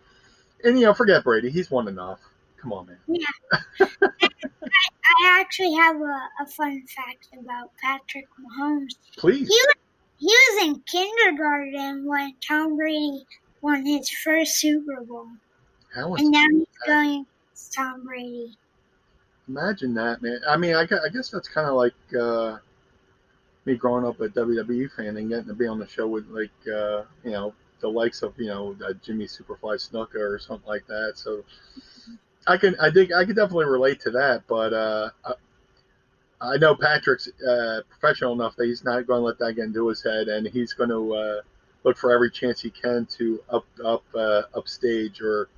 and 0.65 0.79
you 0.79 0.87
know, 0.87 0.95
forget 0.95 1.25
Brady; 1.25 1.51
he's 1.51 1.71
won 1.71 1.89
enough. 1.89 2.21
Come 2.61 2.73
on, 2.73 2.87
man. 2.87 2.99
Yeah. 3.07 3.27
I, 3.81 4.19
I 5.23 5.41
actually 5.41 5.75
have 5.75 5.97
a, 5.97 6.29
a 6.43 6.47
fun 6.47 6.83
fact 6.89 7.29
about 7.39 7.71
Patrick 7.81 8.27
Mahomes. 8.41 8.97
Please. 9.17 9.47
He 9.49 9.55
was, 9.55 9.75
he 10.19 10.27
was 10.27 10.67
in 10.67 10.81
kindergarten 10.81 12.07
when 12.07 12.35
Tom 12.47 12.77
Brady 12.77 13.25
won 13.61 13.85
his 13.85 14.11
first 14.11 14.59
Super 14.59 15.03
Bowl. 15.03 15.29
How 15.95 16.09
was 16.09 16.21
And 16.21 16.31
now 16.31 16.47
he's 16.51 16.67
going 16.87 17.27
against 17.47 17.73
Tom 17.75 18.05
Brady. 18.05 18.57
Imagine 19.49 19.95
that, 19.95 20.23
man. 20.23 20.41
I 20.49 20.57
mean, 20.57 20.75
I, 20.75 20.83
I 20.83 21.09
guess 21.13 21.31
that's 21.31 21.49
kind 21.49 21.69
of 21.69 21.75
like 21.75 21.95
uh, 22.19 22.59
me 23.65 23.77
growing 23.77 24.05
up 24.05 24.21
a 24.21 24.29
WWE 24.29 24.91
fan 24.93 25.17
and 25.17 25.29
getting 25.29 25.47
to 25.47 25.55
be 25.55 25.67
on 25.67 25.79
the 25.79 25.87
show 25.87 26.07
with 26.07 26.27
like 26.29 26.51
uh, 26.67 27.03
you 27.23 27.31
know 27.31 27.55
the 27.81 27.89
likes 27.89 28.23
of 28.23 28.35
you 28.39 28.47
know 28.47 28.77
uh, 28.87 28.93
Jimmy 29.05 29.27
Superfly 29.27 29.77
Snuka 29.77 30.17
or 30.17 30.39
something 30.39 30.69
like 30.69 30.87
that. 30.87 31.13
So 31.17 31.45
I 32.47 32.57
can 32.57 32.77
I 32.81 32.91
think 32.91 33.13
I 33.13 33.25
can 33.25 33.35
definitely 33.35 33.67
relate 33.67 34.01
to 34.01 34.11
that. 34.13 34.45
But 34.49 34.73
uh, 34.73 35.11
I, 35.25 35.33
I 36.41 36.57
know 36.59 36.75
Patrick's 36.75 37.29
uh, 37.43 37.81
professional 37.89 38.33
enough 38.33 38.57
that 38.57 38.67
he's 38.67 38.85
not 38.85 39.07
going 39.07 39.21
to 39.21 39.25
let 39.25 39.39
that 39.39 39.55
get 39.55 39.65
into 39.67 39.89
his 39.89 40.03
head, 40.03 40.29
and 40.29 40.47
he's 40.47 40.73
going 40.73 40.91
to 40.91 41.15
uh, 41.15 41.41
look 41.85 41.97
for 41.97 42.13
every 42.13 42.31
chance 42.31 42.61
he 42.61 42.71
can 42.71 43.07
to 43.19 43.43
up 43.51 43.67
up 43.85 44.05
uh, 44.15 44.43
upstage 44.55 45.21
or 45.21 45.49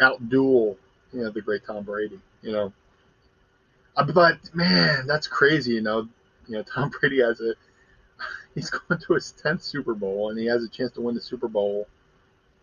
outduel 0.00 0.76
you 1.12 1.20
know 1.22 1.30
the 1.30 1.40
great 1.40 1.62
Tom 1.66 1.84
Brady. 1.84 2.20
You 2.42 2.52
know. 2.52 2.72
Uh, 3.96 4.04
But 4.04 4.38
man, 4.54 5.06
that's 5.06 5.26
crazy. 5.26 5.72
You 5.72 5.82
know, 5.82 6.08
you 6.46 6.56
know, 6.56 6.62
Tom 6.62 6.90
Brady 7.00 7.20
has 7.20 7.40
a 7.40 7.54
he's 8.58 8.70
going 8.88 9.00
to 9.00 9.14
his 9.14 9.32
tenth 9.32 9.62
Super 9.62 9.94
Bowl, 9.94 10.30
and 10.30 10.38
he 10.38 10.46
has 10.46 10.64
a 10.64 10.68
chance 10.68 10.92
to 10.92 11.00
win 11.00 11.14
the 11.14 11.20
Super 11.20 11.48
Bowl 11.48 11.88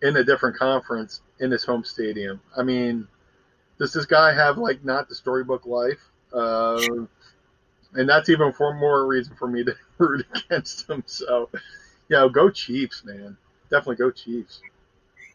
in 0.02 0.18
a 0.18 0.24
different 0.24 0.58
conference 0.58 1.22
in 1.40 1.52
his 1.52 1.64
home 1.64 1.84
stadium. 1.84 2.40
I 2.56 2.64
mean, 2.64 3.08
does 3.80 3.94
this 3.94 4.06
guy 4.06 4.34
have 4.34 4.58
like 4.58 4.84
not 4.84 5.10
the 5.10 5.16
storybook 5.16 5.66
life? 5.66 6.12
Uh, 6.34 6.82
and 7.94 8.10
that's 8.10 8.30
even 8.30 8.52
for 8.52 8.74
more 8.74 9.08
reason 9.08 9.36
for 9.36 9.48
me 9.48 9.64
to 9.64 9.76
root 9.98 10.26
against 10.36 10.90
him. 10.90 11.04
So, 11.06 11.50
you 12.10 12.18
know, 12.18 12.30
go 12.30 12.50
Chiefs, 12.50 13.04
man. 13.06 13.38
Definitely 13.72 13.96
go 13.96 14.12
Chiefs. 14.12 14.62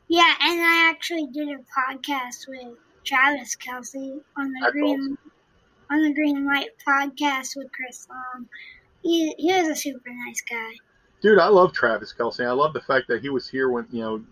Yeah, 0.08 0.34
and 0.40 0.60
I 0.60 0.90
actually 0.90 1.26
did 1.28 1.48
a 1.48 1.58
podcast 1.58 2.48
with 2.48 2.76
Travis 3.04 3.56
Kelce 3.56 4.20
on 4.36 4.52
the 4.52 4.58
That's 4.60 4.72
Green 4.72 5.16
on 5.90 6.02
the 6.02 6.12
Green 6.14 6.46
Light 6.46 6.70
podcast 6.86 7.56
with 7.56 7.72
Chris 7.72 8.06
Long. 8.08 8.46
He 9.02 9.34
he 9.38 9.52
was 9.52 9.68
a 9.68 9.76
super 9.76 10.10
nice 10.10 10.42
guy. 10.48 10.72
Dude, 11.20 11.38
I 11.38 11.48
love 11.48 11.72
Travis 11.72 12.14
Kelce. 12.16 12.46
I 12.46 12.52
love 12.52 12.72
the 12.72 12.80
fact 12.80 13.08
that 13.08 13.20
he 13.22 13.28
was 13.28 13.48
here 13.48 13.70
when 13.70 13.86
you 13.90 14.02
know 14.02 14.22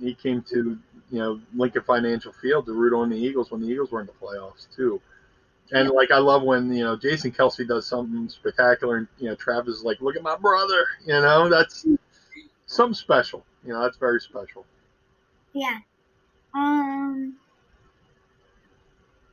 he 0.00 0.14
came 0.14 0.42
to 0.50 0.78
you 1.10 1.18
know 1.18 1.40
Lincoln 1.54 1.82
Financial 1.82 2.32
Field 2.32 2.66
to 2.66 2.72
root 2.72 2.96
on 2.96 3.10
the 3.10 3.16
Eagles 3.16 3.50
when 3.50 3.60
the 3.60 3.68
Eagles 3.68 3.90
were 3.90 4.00
in 4.00 4.06
the 4.06 4.12
playoffs 4.12 4.66
too. 4.74 5.00
And 5.72 5.90
like 5.90 6.10
I 6.10 6.18
love 6.18 6.42
when 6.42 6.72
you 6.72 6.84
know 6.84 6.96
Jason 6.96 7.32
Kelce 7.32 7.66
does 7.66 7.86
something 7.86 8.28
spectacular, 8.28 8.96
and 8.96 9.08
you 9.18 9.28
know 9.28 9.34
Travis 9.34 9.76
is 9.76 9.82
like, 9.84 10.00
"Look 10.00 10.16
at 10.16 10.22
my 10.22 10.36
brother," 10.36 10.86
you 11.04 11.12
know 11.12 11.48
that's 11.48 11.84
something 12.66 12.94
special. 12.94 13.44
You 13.64 13.72
know 13.72 13.82
that's 13.82 13.96
very 13.96 14.20
special. 14.20 14.64
Yeah. 15.52 15.78
Um. 16.54 17.34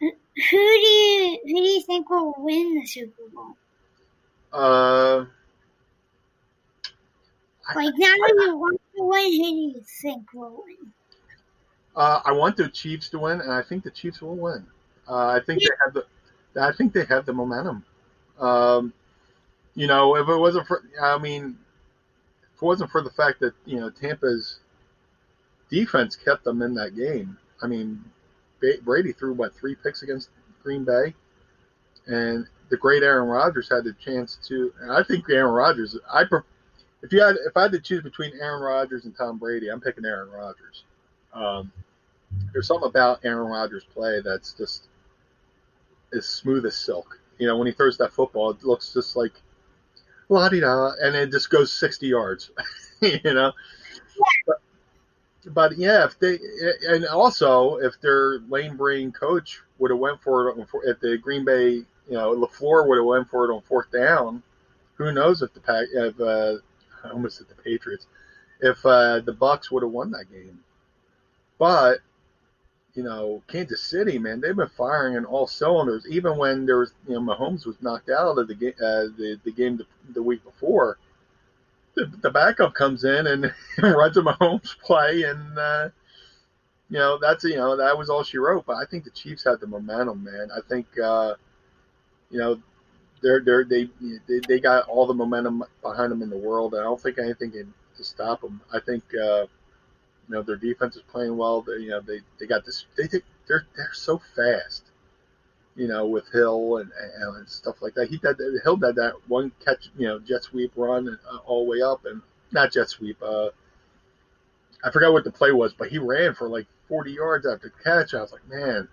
Who 0.01 0.11
do 0.51 0.57
you 0.57 1.39
who 1.43 1.53
do 1.53 1.63
you 1.63 1.81
think 1.83 2.09
will 2.09 2.33
win 2.39 2.79
the 2.79 2.85
Super 2.87 3.21
Bowl? 3.33 3.55
Uh, 4.53 5.25
Like 7.75 7.93
that 7.95 8.33
you 8.39 8.57
want 8.57 8.81
to 8.95 9.03
win, 9.03 9.31
who 9.31 9.43
do 9.43 9.77
you 9.77 9.81
think 10.01 10.33
will 10.33 10.63
win? 10.65 10.93
uh, 11.95 12.21
I 12.25 12.31
want 12.31 12.57
the 12.57 12.69
Chiefs 12.69 13.09
to 13.09 13.19
win, 13.19 13.41
and 13.41 13.51
I 13.51 13.61
think 13.61 13.83
the 13.83 13.91
Chiefs 13.91 14.21
will 14.21 14.35
win. 14.35 14.65
Uh, 15.07 15.27
I 15.27 15.39
think 15.45 15.61
they 15.61 15.69
have 15.83 15.93
the, 15.93 16.05
I 16.61 16.71
think 16.71 16.93
they 16.93 17.05
have 17.05 17.25
the 17.25 17.33
momentum. 17.33 17.83
Um, 18.39 18.93
you 19.75 19.87
know, 19.87 20.15
if 20.17 20.27
it 20.27 20.37
wasn't 20.37 20.67
for, 20.67 20.83
I 21.01 21.17
mean, 21.17 21.57
if 22.55 22.61
it 22.61 22.65
wasn't 22.65 22.91
for 22.91 23.01
the 23.01 23.09
fact 23.09 23.39
that 23.39 23.53
you 23.65 23.79
know 23.79 23.89
Tampa's 23.89 24.59
defense 25.69 26.15
kept 26.15 26.43
them 26.43 26.61
in 26.61 26.73
that 26.75 26.95
game. 26.95 27.37
I 27.61 27.67
mean, 27.67 28.03
Brady 28.83 29.13
threw 29.13 29.33
what 29.33 29.55
three 29.55 29.75
picks 29.75 30.03
against 30.03 30.29
Green 30.61 30.83
Bay, 30.83 31.13
and 32.07 32.47
the 32.69 32.77
great 32.77 33.03
Aaron 33.03 33.27
Rodgers 33.27 33.69
had 33.69 33.83
the 33.83 33.93
chance 33.93 34.37
to. 34.47 34.73
And 34.81 34.91
I 34.91 35.03
think 35.03 35.29
Aaron 35.29 35.53
Rodgers. 35.53 35.97
I 36.11 36.23
if 37.01 37.11
you 37.11 37.21
had 37.21 37.35
if 37.45 37.55
I 37.55 37.63
had 37.63 37.71
to 37.73 37.79
choose 37.79 38.03
between 38.03 38.31
Aaron 38.39 38.61
Rodgers 38.61 39.05
and 39.05 39.15
Tom 39.15 39.37
Brady, 39.37 39.69
I'm 39.69 39.81
picking 39.81 40.05
Aaron 40.05 40.31
Rodgers. 40.31 40.83
Um, 41.33 41.71
there's 42.51 42.67
something 42.67 42.87
about 42.87 43.19
Aaron 43.23 43.47
Rodgers' 43.47 43.83
play 43.83 44.21
that's 44.21 44.53
just 44.53 44.87
as 46.13 46.25
smooth 46.25 46.65
as 46.65 46.75
silk. 46.75 47.19
You 47.37 47.47
know, 47.47 47.57
when 47.57 47.67
he 47.67 47.73
throws 47.73 47.97
that 47.97 48.13
football, 48.13 48.51
it 48.51 48.63
looks 48.63 48.93
just 48.93 49.15
like 49.15 49.33
la 50.29 50.47
di 50.49 50.61
da, 50.61 50.91
and 51.01 51.15
it 51.15 51.31
just 51.31 51.49
goes 51.49 51.71
60 51.73 52.07
yards. 52.07 52.51
you 53.01 53.33
know. 53.33 53.51
But, 54.47 54.61
but 55.45 55.77
yeah, 55.77 56.05
if 56.05 56.17
they 56.19 56.39
and 56.87 57.05
also 57.05 57.77
if 57.77 57.99
their 57.99 58.39
lane 58.47 58.77
brain 58.77 59.11
coach 59.11 59.59
would 59.79 59.91
have 59.91 59.99
went 59.99 60.21
for 60.21 60.49
it 60.49 60.67
if 60.85 60.99
the 60.99 61.17
Green 61.17 61.43
Bay, 61.43 61.83
you 62.07 62.15
know, 62.15 62.35
LaFleur 62.35 62.87
would 62.87 62.97
have 62.97 63.05
went 63.05 63.29
for 63.29 63.49
it 63.49 63.53
on 63.53 63.61
fourth 63.61 63.91
down, 63.91 64.43
who 64.95 65.11
knows 65.11 65.41
if 65.41 65.53
the 65.53 65.59
pack 65.59 65.87
if 65.93 66.19
uh, 66.19 66.57
I 67.03 67.11
almost 67.11 67.37
said 67.37 67.47
the 67.49 67.61
Patriots, 67.61 68.07
if 68.59 68.85
uh, 68.85 69.19
the 69.19 69.33
Bucs 69.33 69.71
would 69.71 69.83
have 69.83 69.91
won 69.91 70.11
that 70.11 70.31
game. 70.31 70.59
But 71.57 71.99
you 72.93 73.03
know, 73.03 73.41
Kansas 73.47 73.81
City, 73.81 74.19
man, 74.19 74.39
they've 74.39 74.55
been 74.55 74.69
firing 74.69 75.15
in 75.15 75.25
all 75.25 75.47
cylinders. 75.47 76.05
Even 76.07 76.37
when 76.37 76.65
there 76.65 76.77
was, 76.77 76.93
you 77.07 77.15
know, 77.15 77.21
Mahomes 77.21 77.65
was 77.65 77.75
knocked 77.81 78.09
out 78.09 78.37
of 78.37 78.47
the 78.47 78.55
game, 78.55 78.73
uh, 78.79 79.09
the 79.17 79.39
the 79.43 79.51
game 79.51 79.77
the, 79.77 79.85
the 80.13 80.21
week 80.21 80.43
before, 80.43 80.97
the, 81.95 82.05
the 82.21 82.29
backup 82.29 82.73
comes 82.73 83.03
in 83.03 83.27
and 83.27 83.53
runs 83.81 84.17
a 84.17 84.21
Mahomes 84.21 84.77
play, 84.79 85.23
and 85.23 85.57
uh, 85.57 85.89
you 86.89 86.99
know 86.99 87.17
that's 87.19 87.43
you 87.43 87.55
know 87.55 87.77
that 87.77 87.97
was 87.97 88.09
all 88.09 88.23
she 88.23 88.37
wrote. 88.37 88.65
But 88.65 88.77
I 88.77 88.85
think 88.85 89.05
the 89.05 89.11
Chiefs 89.11 89.43
had 89.43 89.59
the 89.59 89.67
momentum, 89.67 90.23
man. 90.23 90.49
I 90.55 90.59
think 90.67 90.85
uh, 90.99 91.33
you 92.33 92.39
know 92.39 92.59
they're 93.21 93.39
they're 93.39 93.63
they, 93.63 93.87
they 94.27 94.41
they 94.47 94.59
got 94.59 94.89
all 94.89 95.07
the 95.07 95.13
momentum 95.13 95.63
behind 95.81 96.11
them 96.11 96.21
in 96.21 96.29
the 96.29 96.37
world. 96.37 96.75
I 96.75 96.83
don't 96.83 96.99
think 96.99 97.17
anything 97.17 97.51
can 97.51 97.73
to 97.97 98.03
stop 98.03 98.41
them. 98.41 98.59
I 98.73 98.79
think. 98.79 99.03
Uh, 99.15 99.45
you 100.27 100.35
know 100.35 100.41
their 100.41 100.55
defense 100.55 100.95
is 100.95 101.03
playing 101.03 101.37
well. 101.37 101.61
They, 101.61 101.83
you 101.83 101.89
know 101.89 102.01
they, 102.01 102.21
they 102.39 102.45
got 102.45 102.65
this. 102.65 102.85
They 102.97 103.07
they're 103.47 103.65
they're 103.75 103.93
so 103.93 104.21
fast. 104.35 104.83
You 105.75 105.87
know 105.87 106.05
with 106.05 106.25
Hill 106.31 106.77
and, 106.77 106.91
and, 106.91 107.37
and 107.37 107.49
stuff 107.49 107.81
like 107.81 107.93
that. 107.95 108.09
He 108.09 108.17
did 108.17 108.37
Hill 108.63 108.77
did 108.77 108.95
that 108.95 109.13
one 109.27 109.51
catch. 109.63 109.89
You 109.97 110.07
know 110.07 110.19
jet 110.19 110.43
sweep 110.43 110.71
run 110.75 111.17
uh, 111.31 111.37
all 111.45 111.65
the 111.65 111.71
way 111.71 111.81
up 111.81 112.05
and 112.05 112.21
not 112.51 112.71
jet 112.71 112.89
sweep. 112.89 113.17
Uh, 113.21 113.49
I 114.83 114.91
forgot 114.91 115.13
what 115.13 115.23
the 115.23 115.31
play 115.31 115.51
was, 115.51 115.73
but 115.73 115.89
he 115.89 115.97
ran 115.97 116.33
for 116.33 116.49
like 116.49 116.67
40 116.89 117.11
yards 117.13 117.47
after 117.47 117.69
the 117.69 117.83
catch. 117.83 118.13
I 118.13 118.21
was 118.21 118.33
like, 118.33 118.47
man, 118.49 118.87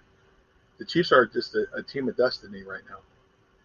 the 0.78 0.84
Chiefs 0.84 1.10
are 1.10 1.26
just 1.26 1.54
a, 1.54 1.66
a 1.74 1.82
team 1.82 2.08
of 2.08 2.16
destiny 2.16 2.62
right 2.62 2.82
now. 2.88 2.98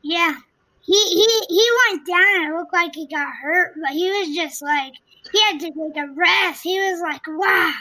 Yeah. 0.05 0.35
He 0.81 0.93
he 0.93 1.45
he 1.49 1.69
went 1.89 2.05
down 2.05 2.35
and 2.35 2.53
it 2.53 2.55
looked 2.55 2.73
like 2.73 2.93
he 2.93 3.07
got 3.07 3.27
hurt, 3.41 3.73
but 3.81 3.89
he 3.89 4.07
was 4.11 4.35
just 4.35 4.61
like 4.61 4.93
he 5.31 5.41
had 5.41 5.59
to 5.59 5.65
take 5.65 5.97
a 5.97 6.13
rest. 6.13 6.61
He 6.61 6.79
was 6.79 7.01
like, 7.01 7.21
wow. 7.27 7.73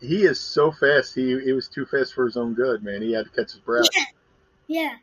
He 0.00 0.24
is 0.24 0.40
so 0.40 0.72
fast. 0.72 1.14
He 1.14 1.38
he 1.40 1.52
was 1.52 1.68
too 1.68 1.86
fast 1.86 2.12
for 2.12 2.24
his 2.24 2.36
own 2.36 2.54
good, 2.54 2.82
man. 2.82 3.02
He 3.02 3.12
had 3.12 3.26
to 3.26 3.30
catch 3.30 3.52
his 3.52 3.60
breath. 3.60 3.86
Yeah. 4.66 4.96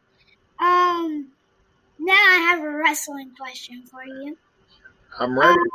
Um 0.59 1.29
now 1.99 2.11
I 2.11 2.49
have 2.51 2.59
a 2.59 2.69
wrestling 2.69 3.31
question 3.39 3.85
for 3.89 4.03
you. 4.03 4.37
I'm 5.17 5.39
ready. 5.39 5.53
Um, 5.53 5.67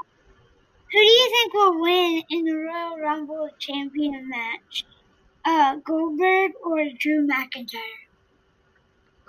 who 0.92 0.98
do 0.98 1.06
you 1.06 1.30
think 1.30 1.54
will 1.54 1.80
win 1.80 2.22
in 2.28 2.44
the 2.44 2.54
Royal 2.54 2.98
Rumble 2.98 3.48
champion 3.58 4.28
match? 4.28 4.84
Uh 5.46 5.76
Goldberg 5.76 6.52
or 6.62 6.84
Drew 6.98 7.26
McIntyre? 7.26 8.07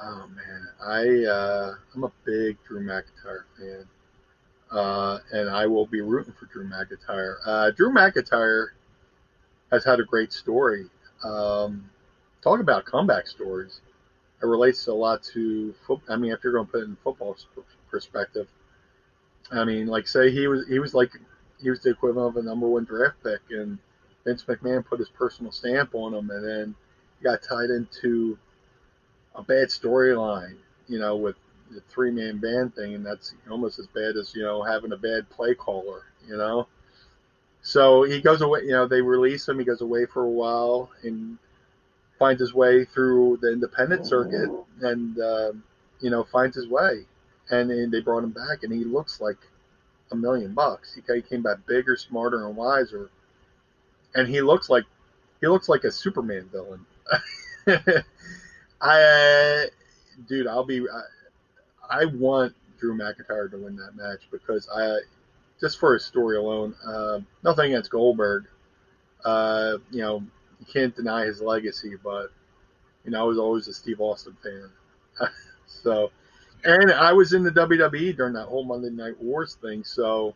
Oh 0.02 0.28
man, 0.34 0.68
I 0.82 1.26
uh, 1.30 1.76
I'm 1.94 2.04
a 2.06 2.12
big 2.26 2.58
Drew 2.66 2.82
McIntyre 2.82 3.44
fan, 3.58 3.86
uh, 4.72 5.20
and 5.32 5.50
I 5.50 5.66
will 5.68 5.86
be 5.86 6.00
rooting 6.00 6.34
for 6.40 6.46
Drew 6.46 6.66
McIntyre. 6.66 7.36
Uh, 7.46 7.72
Drew 7.72 7.92
McIntyre 7.92 8.68
has 9.72 9.84
had 9.84 10.00
a 10.00 10.04
great 10.04 10.32
story. 10.32 10.86
Um, 11.24 11.90
talk 12.42 12.62
about 12.62 12.86
comeback 12.86 13.28
stories. 13.28 13.82
It 14.42 14.46
relates 14.46 14.88
a 14.88 14.94
lot 14.94 15.22
to 15.34 15.74
foot. 15.86 16.00
I 16.08 16.16
mean, 16.16 16.32
if 16.32 16.44
you're 16.46 16.54
going 16.54 16.66
to 16.66 16.72
put 16.72 16.82
it 16.82 16.86
in 16.86 16.98
football 17.04 17.36
perspective, 17.92 18.48
I 19.52 19.66
mean, 19.66 19.88
like 19.88 20.08
say 20.08 20.32
he 20.32 20.48
was 20.48 20.66
he 20.68 20.80
was 20.80 20.94
like 20.94 21.12
he 21.62 21.70
was 21.70 21.82
the 21.82 21.90
equivalent 21.90 22.38
of 22.38 22.44
a 22.44 22.48
number 22.48 22.70
one 22.70 22.86
draft 22.86 23.18
pick, 23.22 23.42
and 23.50 23.78
Vince 24.24 24.46
McMahon 24.46 24.86
put 24.86 25.00
his 25.00 25.10
personal 25.10 25.52
stamp 25.52 25.94
on 25.94 26.14
him, 26.14 26.30
and 26.30 26.46
then 26.46 26.76
he 27.18 27.26
got 27.26 27.44
tied 27.44 27.70
into 27.70 28.38
a 29.40 29.44
bad 29.44 29.70
storyline, 29.70 30.58
you 30.88 31.00
know, 31.00 31.16
with 31.16 31.36
the 31.72 31.82
three 31.90 32.12
man 32.12 32.38
band 32.38 32.76
thing, 32.76 32.94
and 32.94 33.06
that's 33.06 33.34
almost 33.50 33.80
as 33.80 33.88
bad 33.88 34.18
as 34.18 34.36
you 34.36 34.44
know 34.44 34.62
having 34.62 34.92
a 34.92 34.98
bad 34.98 35.30
play 35.30 35.56
caller, 35.56 36.04
you 36.28 36.38
know. 36.38 36.68
So 37.62 38.04
he 38.04 38.22
goes 38.22 38.42
away. 38.42 38.62
You 38.64 38.72
know, 38.72 38.88
they 38.88 39.02
release 39.02 39.48
him. 39.48 39.60
He 39.60 39.66
goes 39.66 39.82
away 39.82 40.06
for 40.06 40.24
a 40.24 40.30
while 40.30 40.90
and 41.04 41.38
finds 42.18 42.42
his 42.42 42.54
way 42.54 42.86
through 42.86 43.40
the 43.42 43.52
independent 43.52 44.06
circuit, 44.06 44.50
and 44.82 45.20
uh, 45.20 45.54
you 46.02 46.10
know 46.10 46.24
finds 46.26 46.56
his 46.56 46.68
way. 46.68 47.06
And, 47.52 47.72
and 47.72 47.92
they 47.92 48.02
brought 48.02 48.24
him 48.24 48.30
back, 48.30 48.62
and 48.62 48.72
he 48.72 48.84
looks 48.84 49.20
like 49.20 49.38
a 50.12 50.16
million 50.16 50.54
bucks. 50.54 50.94
He 50.94 51.22
came 51.22 51.42
back 51.42 51.66
bigger, 51.66 51.96
smarter, 51.96 52.46
and 52.46 52.56
wiser. 52.56 53.10
And 54.14 54.28
he 54.28 54.42
looks 54.42 54.70
like 54.70 54.84
he 55.42 55.48
looks 55.48 55.70
like 55.70 55.84
a 55.84 55.92
Superman 55.92 56.50
villain. 56.52 56.86
I, 58.82 59.66
dude, 60.28 60.48
I'll 60.48 60.66
be. 60.66 60.82
I, 60.82 62.02
I 62.02 62.06
want 62.06 62.54
Drew 62.80 62.98
McIntyre 62.98 63.50
to 63.52 63.58
win 63.58 63.76
that 63.78 63.96
match 63.96 64.28
because 64.32 64.68
I 64.74 65.00
just 65.60 65.80
for 65.80 65.94
his 65.94 66.06
story 66.06 66.38
alone, 66.38 66.76
uh, 66.86 67.20
nothing 67.44 67.66
against 67.66 67.92
Goldberg. 67.92 68.46
Uh, 69.26 69.78
you 69.92 70.02
know, 70.02 70.24
you 70.60 70.66
can't 70.72 70.96
deny 70.96 71.26
his 71.26 71.42
legacy, 71.42 71.96
but 72.02 72.32
you 73.04 73.12
know, 73.12 73.22
I 73.22 73.24
was 73.24 73.38
always 73.38 73.68
a 73.68 73.74
Steve 73.74 74.00
Austin 74.00 74.38
fan. 74.42 74.70
so, 75.68 76.12
and 76.64 76.92
I 76.92 77.12
was 77.14 77.34
in 77.34 77.44
the 77.44 77.52
WWE 77.52 78.16
during 78.16 78.34
that 78.34 78.46
whole 78.46 78.64
Monday 78.64 78.90
Night 78.90 79.22
Wars 79.22 79.58
thing, 79.62 79.84
so 79.84 80.36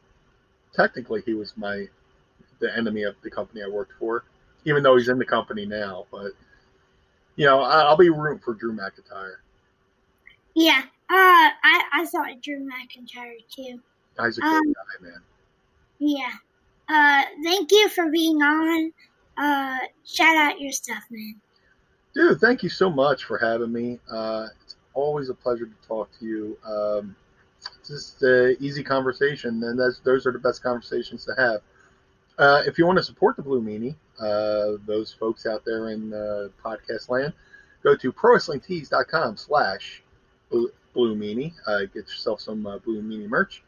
technically 0.74 1.22
he 1.26 1.34
was 1.34 1.56
my 1.56 1.88
the 2.60 2.76
enemy 2.78 3.04
of 3.04 3.16
the 3.24 3.30
company 3.30 3.62
I 3.64 3.68
worked 3.68 3.94
for, 4.00 4.24
even 4.66 4.84
though 4.84 4.98
he's 4.98 5.10
in 5.10 5.18
the 5.18 5.26
company 5.26 5.66
now. 5.66 6.06
But 6.12 6.32
you 7.36 7.46
know, 7.46 7.62
I'll 7.62 7.98
be 7.98 8.10
rooting 8.10 8.40
for 8.40 8.54
Drew 8.54 8.74
McIntyre. 8.74 9.36
Yeah, 10.56 10.82
uh, 10.82 10.86
I 11.10 11.84
I 11.94 12.06
thought 12.06 12.42
Drew 12.42 12.60
McIntyre 12.60 13.38
too. 13.50 13.80
He's 14.24 14.38
a 14.38 14.42
great 14.42 14.54
um, 14.54 14.74
guy, 14.74 15.08
man. 15.08 15.22
Yeah. 16.00 16.32
Uh, 16.90 17.24
thank 17.44 17.72
you 17.72 17.90
for 17.90 18.10
being 18.10 18.42
on. 18.42 18.92
Uh, 19.38 19.80
shout 20.06 20.36
out 20.36 20.60
your 20.60 20.72
stuff, 20.72 21.04
man. 21.10 21.36
Dude, 22.14 22.40
thank 22.40 22.62
you 22.62 22.70
so 22.70 22.90
much 22.90 23.24
for 23.24 23.38
having 23.38 23.72
me. 23.72 24.00
Uh, 24.12 24.48
it's 24.64 24.76
always 24.94 25.30
a 25.30 25.34
pleasure 25.34 25.66
to 25.66 25.88
talk 25.88 26.10
to 26.20 26.26
you. 26.26 26.58
Um, 26.66 27.16
it's 27.58 27.88
just 27.88 28.22
an 28.22 28.58
easy 28.60 28.84
conversation, 28.84 29.64
and 29.64 29.80
that's, 29.80 30.00
those 30.00 30.28
are 30.28 30.32
the 30.32 30.40
best 30.40 30.62
conversations 30.62 31.26
to 31.26 31.34
have. 31.38 31.62
Uh, 32.38 32.64
if 32.66 32.78
you 32.78 32.86
want 32.86 32.98
to 32.98 33.04
support 33.04 33.36
the 33.36 33.42
Blue 33.42 33.62
Meanie, 33.62 33.96
uh, 34.20 34.78
those 34.86 35.14
folks 35.14 35.46
out 35.46 35.64
there 35.66 35.90
in 35.90 36.14
uh, 36.14 36.48
podcast 36.64 37.10
land, 37.10 37.34
go 37.84 37.96
to 37.96 38.12
prowrestlingtees.com 38.12 39.38
slash 39.38 40.02
Blue 40.50 41.16
Meanie. 41.16 41.54
Uh, 41.68 41.82
get 41.82 42.08
yourself 42.08 42.42
some 42.42 42.66
uh, 42.66 42.78
Blue 42.80 43.02
Meanie 43.02 43.28
merch 43.28 43.64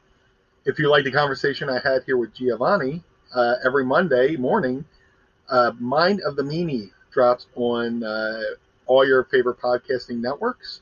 if 0.65 0.79
you 0.79 0.89
like 0.89 1.03
the 1.03 1.11
conversation 1.11 1.69
I 1.69 1.79
had 1.79 2.03
here 2.05 2.17
with 2.17 2.33
Giovanni 2.33 3.03
uh, 3.35 3.55
every 3.63 3.85
Monday 3.85 4.35
morning, 4.35 4.83
Mind 5.79 6.21
of 6.21 6.35
the 6.35 6.43
Meanie 6.43 6.89
drops 7.11 7.45
on 7.55 8.03
all 8.87 9.05
your 9.07 9.23
favorite 9.25 9.59
podcasting 9.59 10.19
networks. 10.19 10.81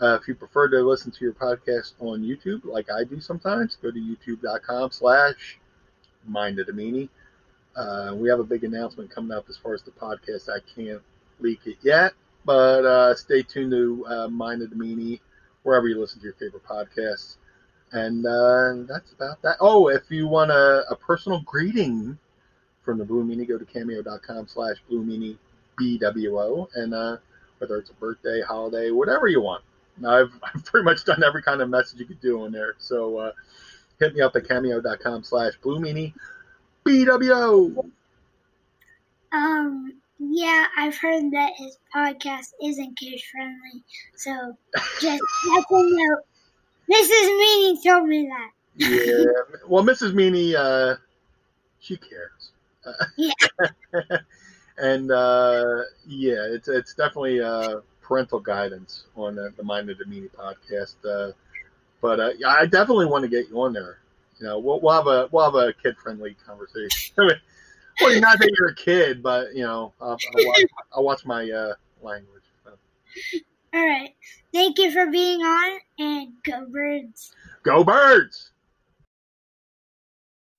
Uh, 0.00 0.18
if 0.20 0.28
you 0.28 0.34
prefer 0.34 0.68
to 0.68 0.80
listen 0.82 1.10
to 1.10 1.24
your 1.24 1.32
podcast 1.32 1.94
on 2.00 2.20
YouTube, 2.20 2.64
like 2.64 2.90
I 2.90 3.04
do 3.04 3.20
sometimes, 3.20 3.78
go 3.80 3.90
to 3.90 3.98
youtube.com 3.98 4.90
slash 4.90 5.58
Mind 6.26 6.58
of 6.58 6.66
the 6.66 6.72
Meanie. 6.72 7.08
Uh, 7.76 8.14
we 8.16 8.28
have 8.28 8.40
a 8.40 8.44
big 8.44 8.64
announcement 8.64 9.10
coming 9.10 9.36
up 9.36 9.46
as 9.48 9.56
far 9.56 9.74
as 9.74 9.82
the 9.82 9.90
podcast. 9.90 10.48
I 10.48 10.58
can't 10.74 11.02
leak 11.40 11.60
it 11.66 11.76
yet, 11.82 12.14
but 12.44 12.84
uh, 12.84 13.14
stay 13.14 13.42
tuned 13.42 13.72
to 13.72 14.28
Mind 14.30 14.62
of 14.62 14.70
the 14.70 14.76
Meanie 14.76 15.20
wherever 15.62 15.88
you 15.88 16.00
listen 16.00 16.20
to 16.20 16.24
your 16.24 16.34
favorite 16.34 16.64
podcasts. 16.64 17.36
And 17.92 18.24
uh, 18.24 18.84
that's 18.88 19.12
about 19.12 19.42
that. 19.42 19.56
Oh, 19.60 19.88
if 19.88 20.10
you 20.10 20.26
want 20.28 20.50
a, 20.50 20.84
a 20.90 20.96
personal 20.96 21.40
greeting 21.40 22.18
from 22.82 22.98
the 22.98 23.04
Blue 23.04 23.24
Meanie, 23.24 23.46
go 23.46 23.58
to 23.58 23.64
cameo.com 23.64 24.48
slash 24.48 24.76
Blue 24.88 25.04
Meanie 25.04 25.36
BWO. 25.78 26.68
And 26.74 26.94
uh, 26.94 27.16
whether 27.58 27.78
it's 27.78 27.90
a 27.90 27.94
birthday, 27.94 28.42
holiday, 28.42 28.90
whatever 28.90 29.26
you 29.26 29.40
want. 29.40 29.64
I've, 30.06 30.30
I've 30.42 30.64
pretty 30.64 30.84
much 30.84 31.04
done 31.04 31.22
every 31.24 31.42
kind 31.42 31.60
of 31.60 31.68
message 31.68 31.98
you 31.98 32.06
could 32.06 32.20
do 32.20 32.42
on 32.42 32.52
there. 32.52 32.74
So 32.78 33.18
uh, 33.18 33.32
hit 33.98 34.14
me 34.14 34.20
up 34.20 34.36
at 34.36 34.46
cameo.com 34.48 35.24
slash 35.24 35.54
Blue 35.62 35.80
Meanie 35.80 36.12
BWO. 36.86 37.90
Um, 39.32 39.92
yeah, 40.18 40.66
I've 40.76 40.96
heard 40.96 41.30
that 41.32 41.52
his 41.56 41.76
podcast 41.94 42.52
isn't 42.62 42.96
kid 42.98 43.20
friendly. 43.32 43.82
So 44.16 44.56
just 45.00 45.22
let 45.50 45.64
him 45.70 45.96
know 45.96 46.16
Mrs. 46.90 47.28
Meanie 47.40 47.82
told 47.84 48.08
me 48.08 48.28
that. 48.28 48.50
yeah. 48.76 49.24
Well, 49.68 49.84
Mrs. 49.84 50.12
Meanie, 50.12 50.54
uh, 50.54 50.96
she 51.80 51.96
cares. 51.96 52.52
Yeah. 53.16 53.32
and 54.78 55.10
uh, 55.10 55.82
yeah, 56.06 56.46
it's 56.50 56.68
it's 56.68 56.94
definitely 56.94 57.40
uh, 57.40 57.80
parental 58.00 58.38
guidance 58.38 59.04
on 59.16 59.34
the, 59.34 59.52
the 59.56 59.64
Mind 59.64 59.90
of 59.90 59.98
the 59.98 60.04
Meanie 60.04 60.30
podcast. 60.30 60.94
Uh, 61.04 61.32
but 62.00 62.20
uh, 62.20 62.30
I 62.46 62.66
definitely 62.66 63.06
want 63.06 63.22
to 63.22 63.28
get 63.28 63.48
you 63.48 63.60
on 63.60 63.72
there. 63.72 63.98
You 64.38 64.46
know, 64.46 64.58
we'll, 64.58 64.80
we'll 64.80 64.94
have 64.94 65.06
a 65.06 65.28
we'll 65.32 65.44
have 65.44 65.54
a 65.54 65.72
kid 65.72 65.96
friendly 66.02 66.36
conversation. 66.46 67.14
well, 67.18 68.20
not 68.20 68.38
that 68.38 68.52
you're 68.58 68.68
a 68.68 68.74
kid, 68.74 69.22
but 69.22 69.54
you 69.54 69.62
know, 69.62 69.92
I'll, 70.00 70.18
I'll, 70.36 70.46
watch, 70.46 70.64
I'll 70.92 71.04
watch, 71.04 71.24
my 71.24 71.50
uh, 71.50 71.74
language. 72.02 72.42
So. 72.64 72.72
All 73.74 73.86
right. 73.86 74.14
Thank 74.52 74.78
you 74.78 74.90
for 74.90 75.06
being 75.06 75.40
on 75.42 75.80
and 75.98 76.32
go 76.44 76.66
birds. 76.66 77.32
Go 77.62 77.84
birds. 77.84 78.50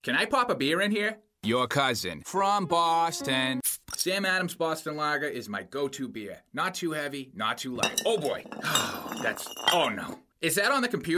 Can 0.03 0.15
I 0.15 0.25
pop 0.25 0.49
a 0.49 0.55
beer 0.55 0.81
in 0.81 0.91
here? 0.91 1.17
Your 1.43 1.67
cousin 1.67 2.21
from 2.25 2.65
Boston. 2.65 3.61
Sam 3.95 4.25
Adams 4.25 4.55
Boston 4.55 4.95
Lager 4.95 5.27
is 5.27 5.49
my 5.49 5.63
go 5.63 5.87
to 5.87 6.07
beer. 6.07 6.43
Not 6.53 6.75
too 6.75 6.91
heavy, 6.91 7.31
not 7.33 7.57
too 7.57 7.75
light. 7.75 8.01
Oh 8.05 8.17
boy. 8.17 8.43
That's. 9.21 9.47
Oh 9.71 9.89
no. 9.89 10.19
Is 10.41 10.55
that 10.55 10.71
on 10.71 10.81
the 10.81 10.87
computer? 10.87 11.17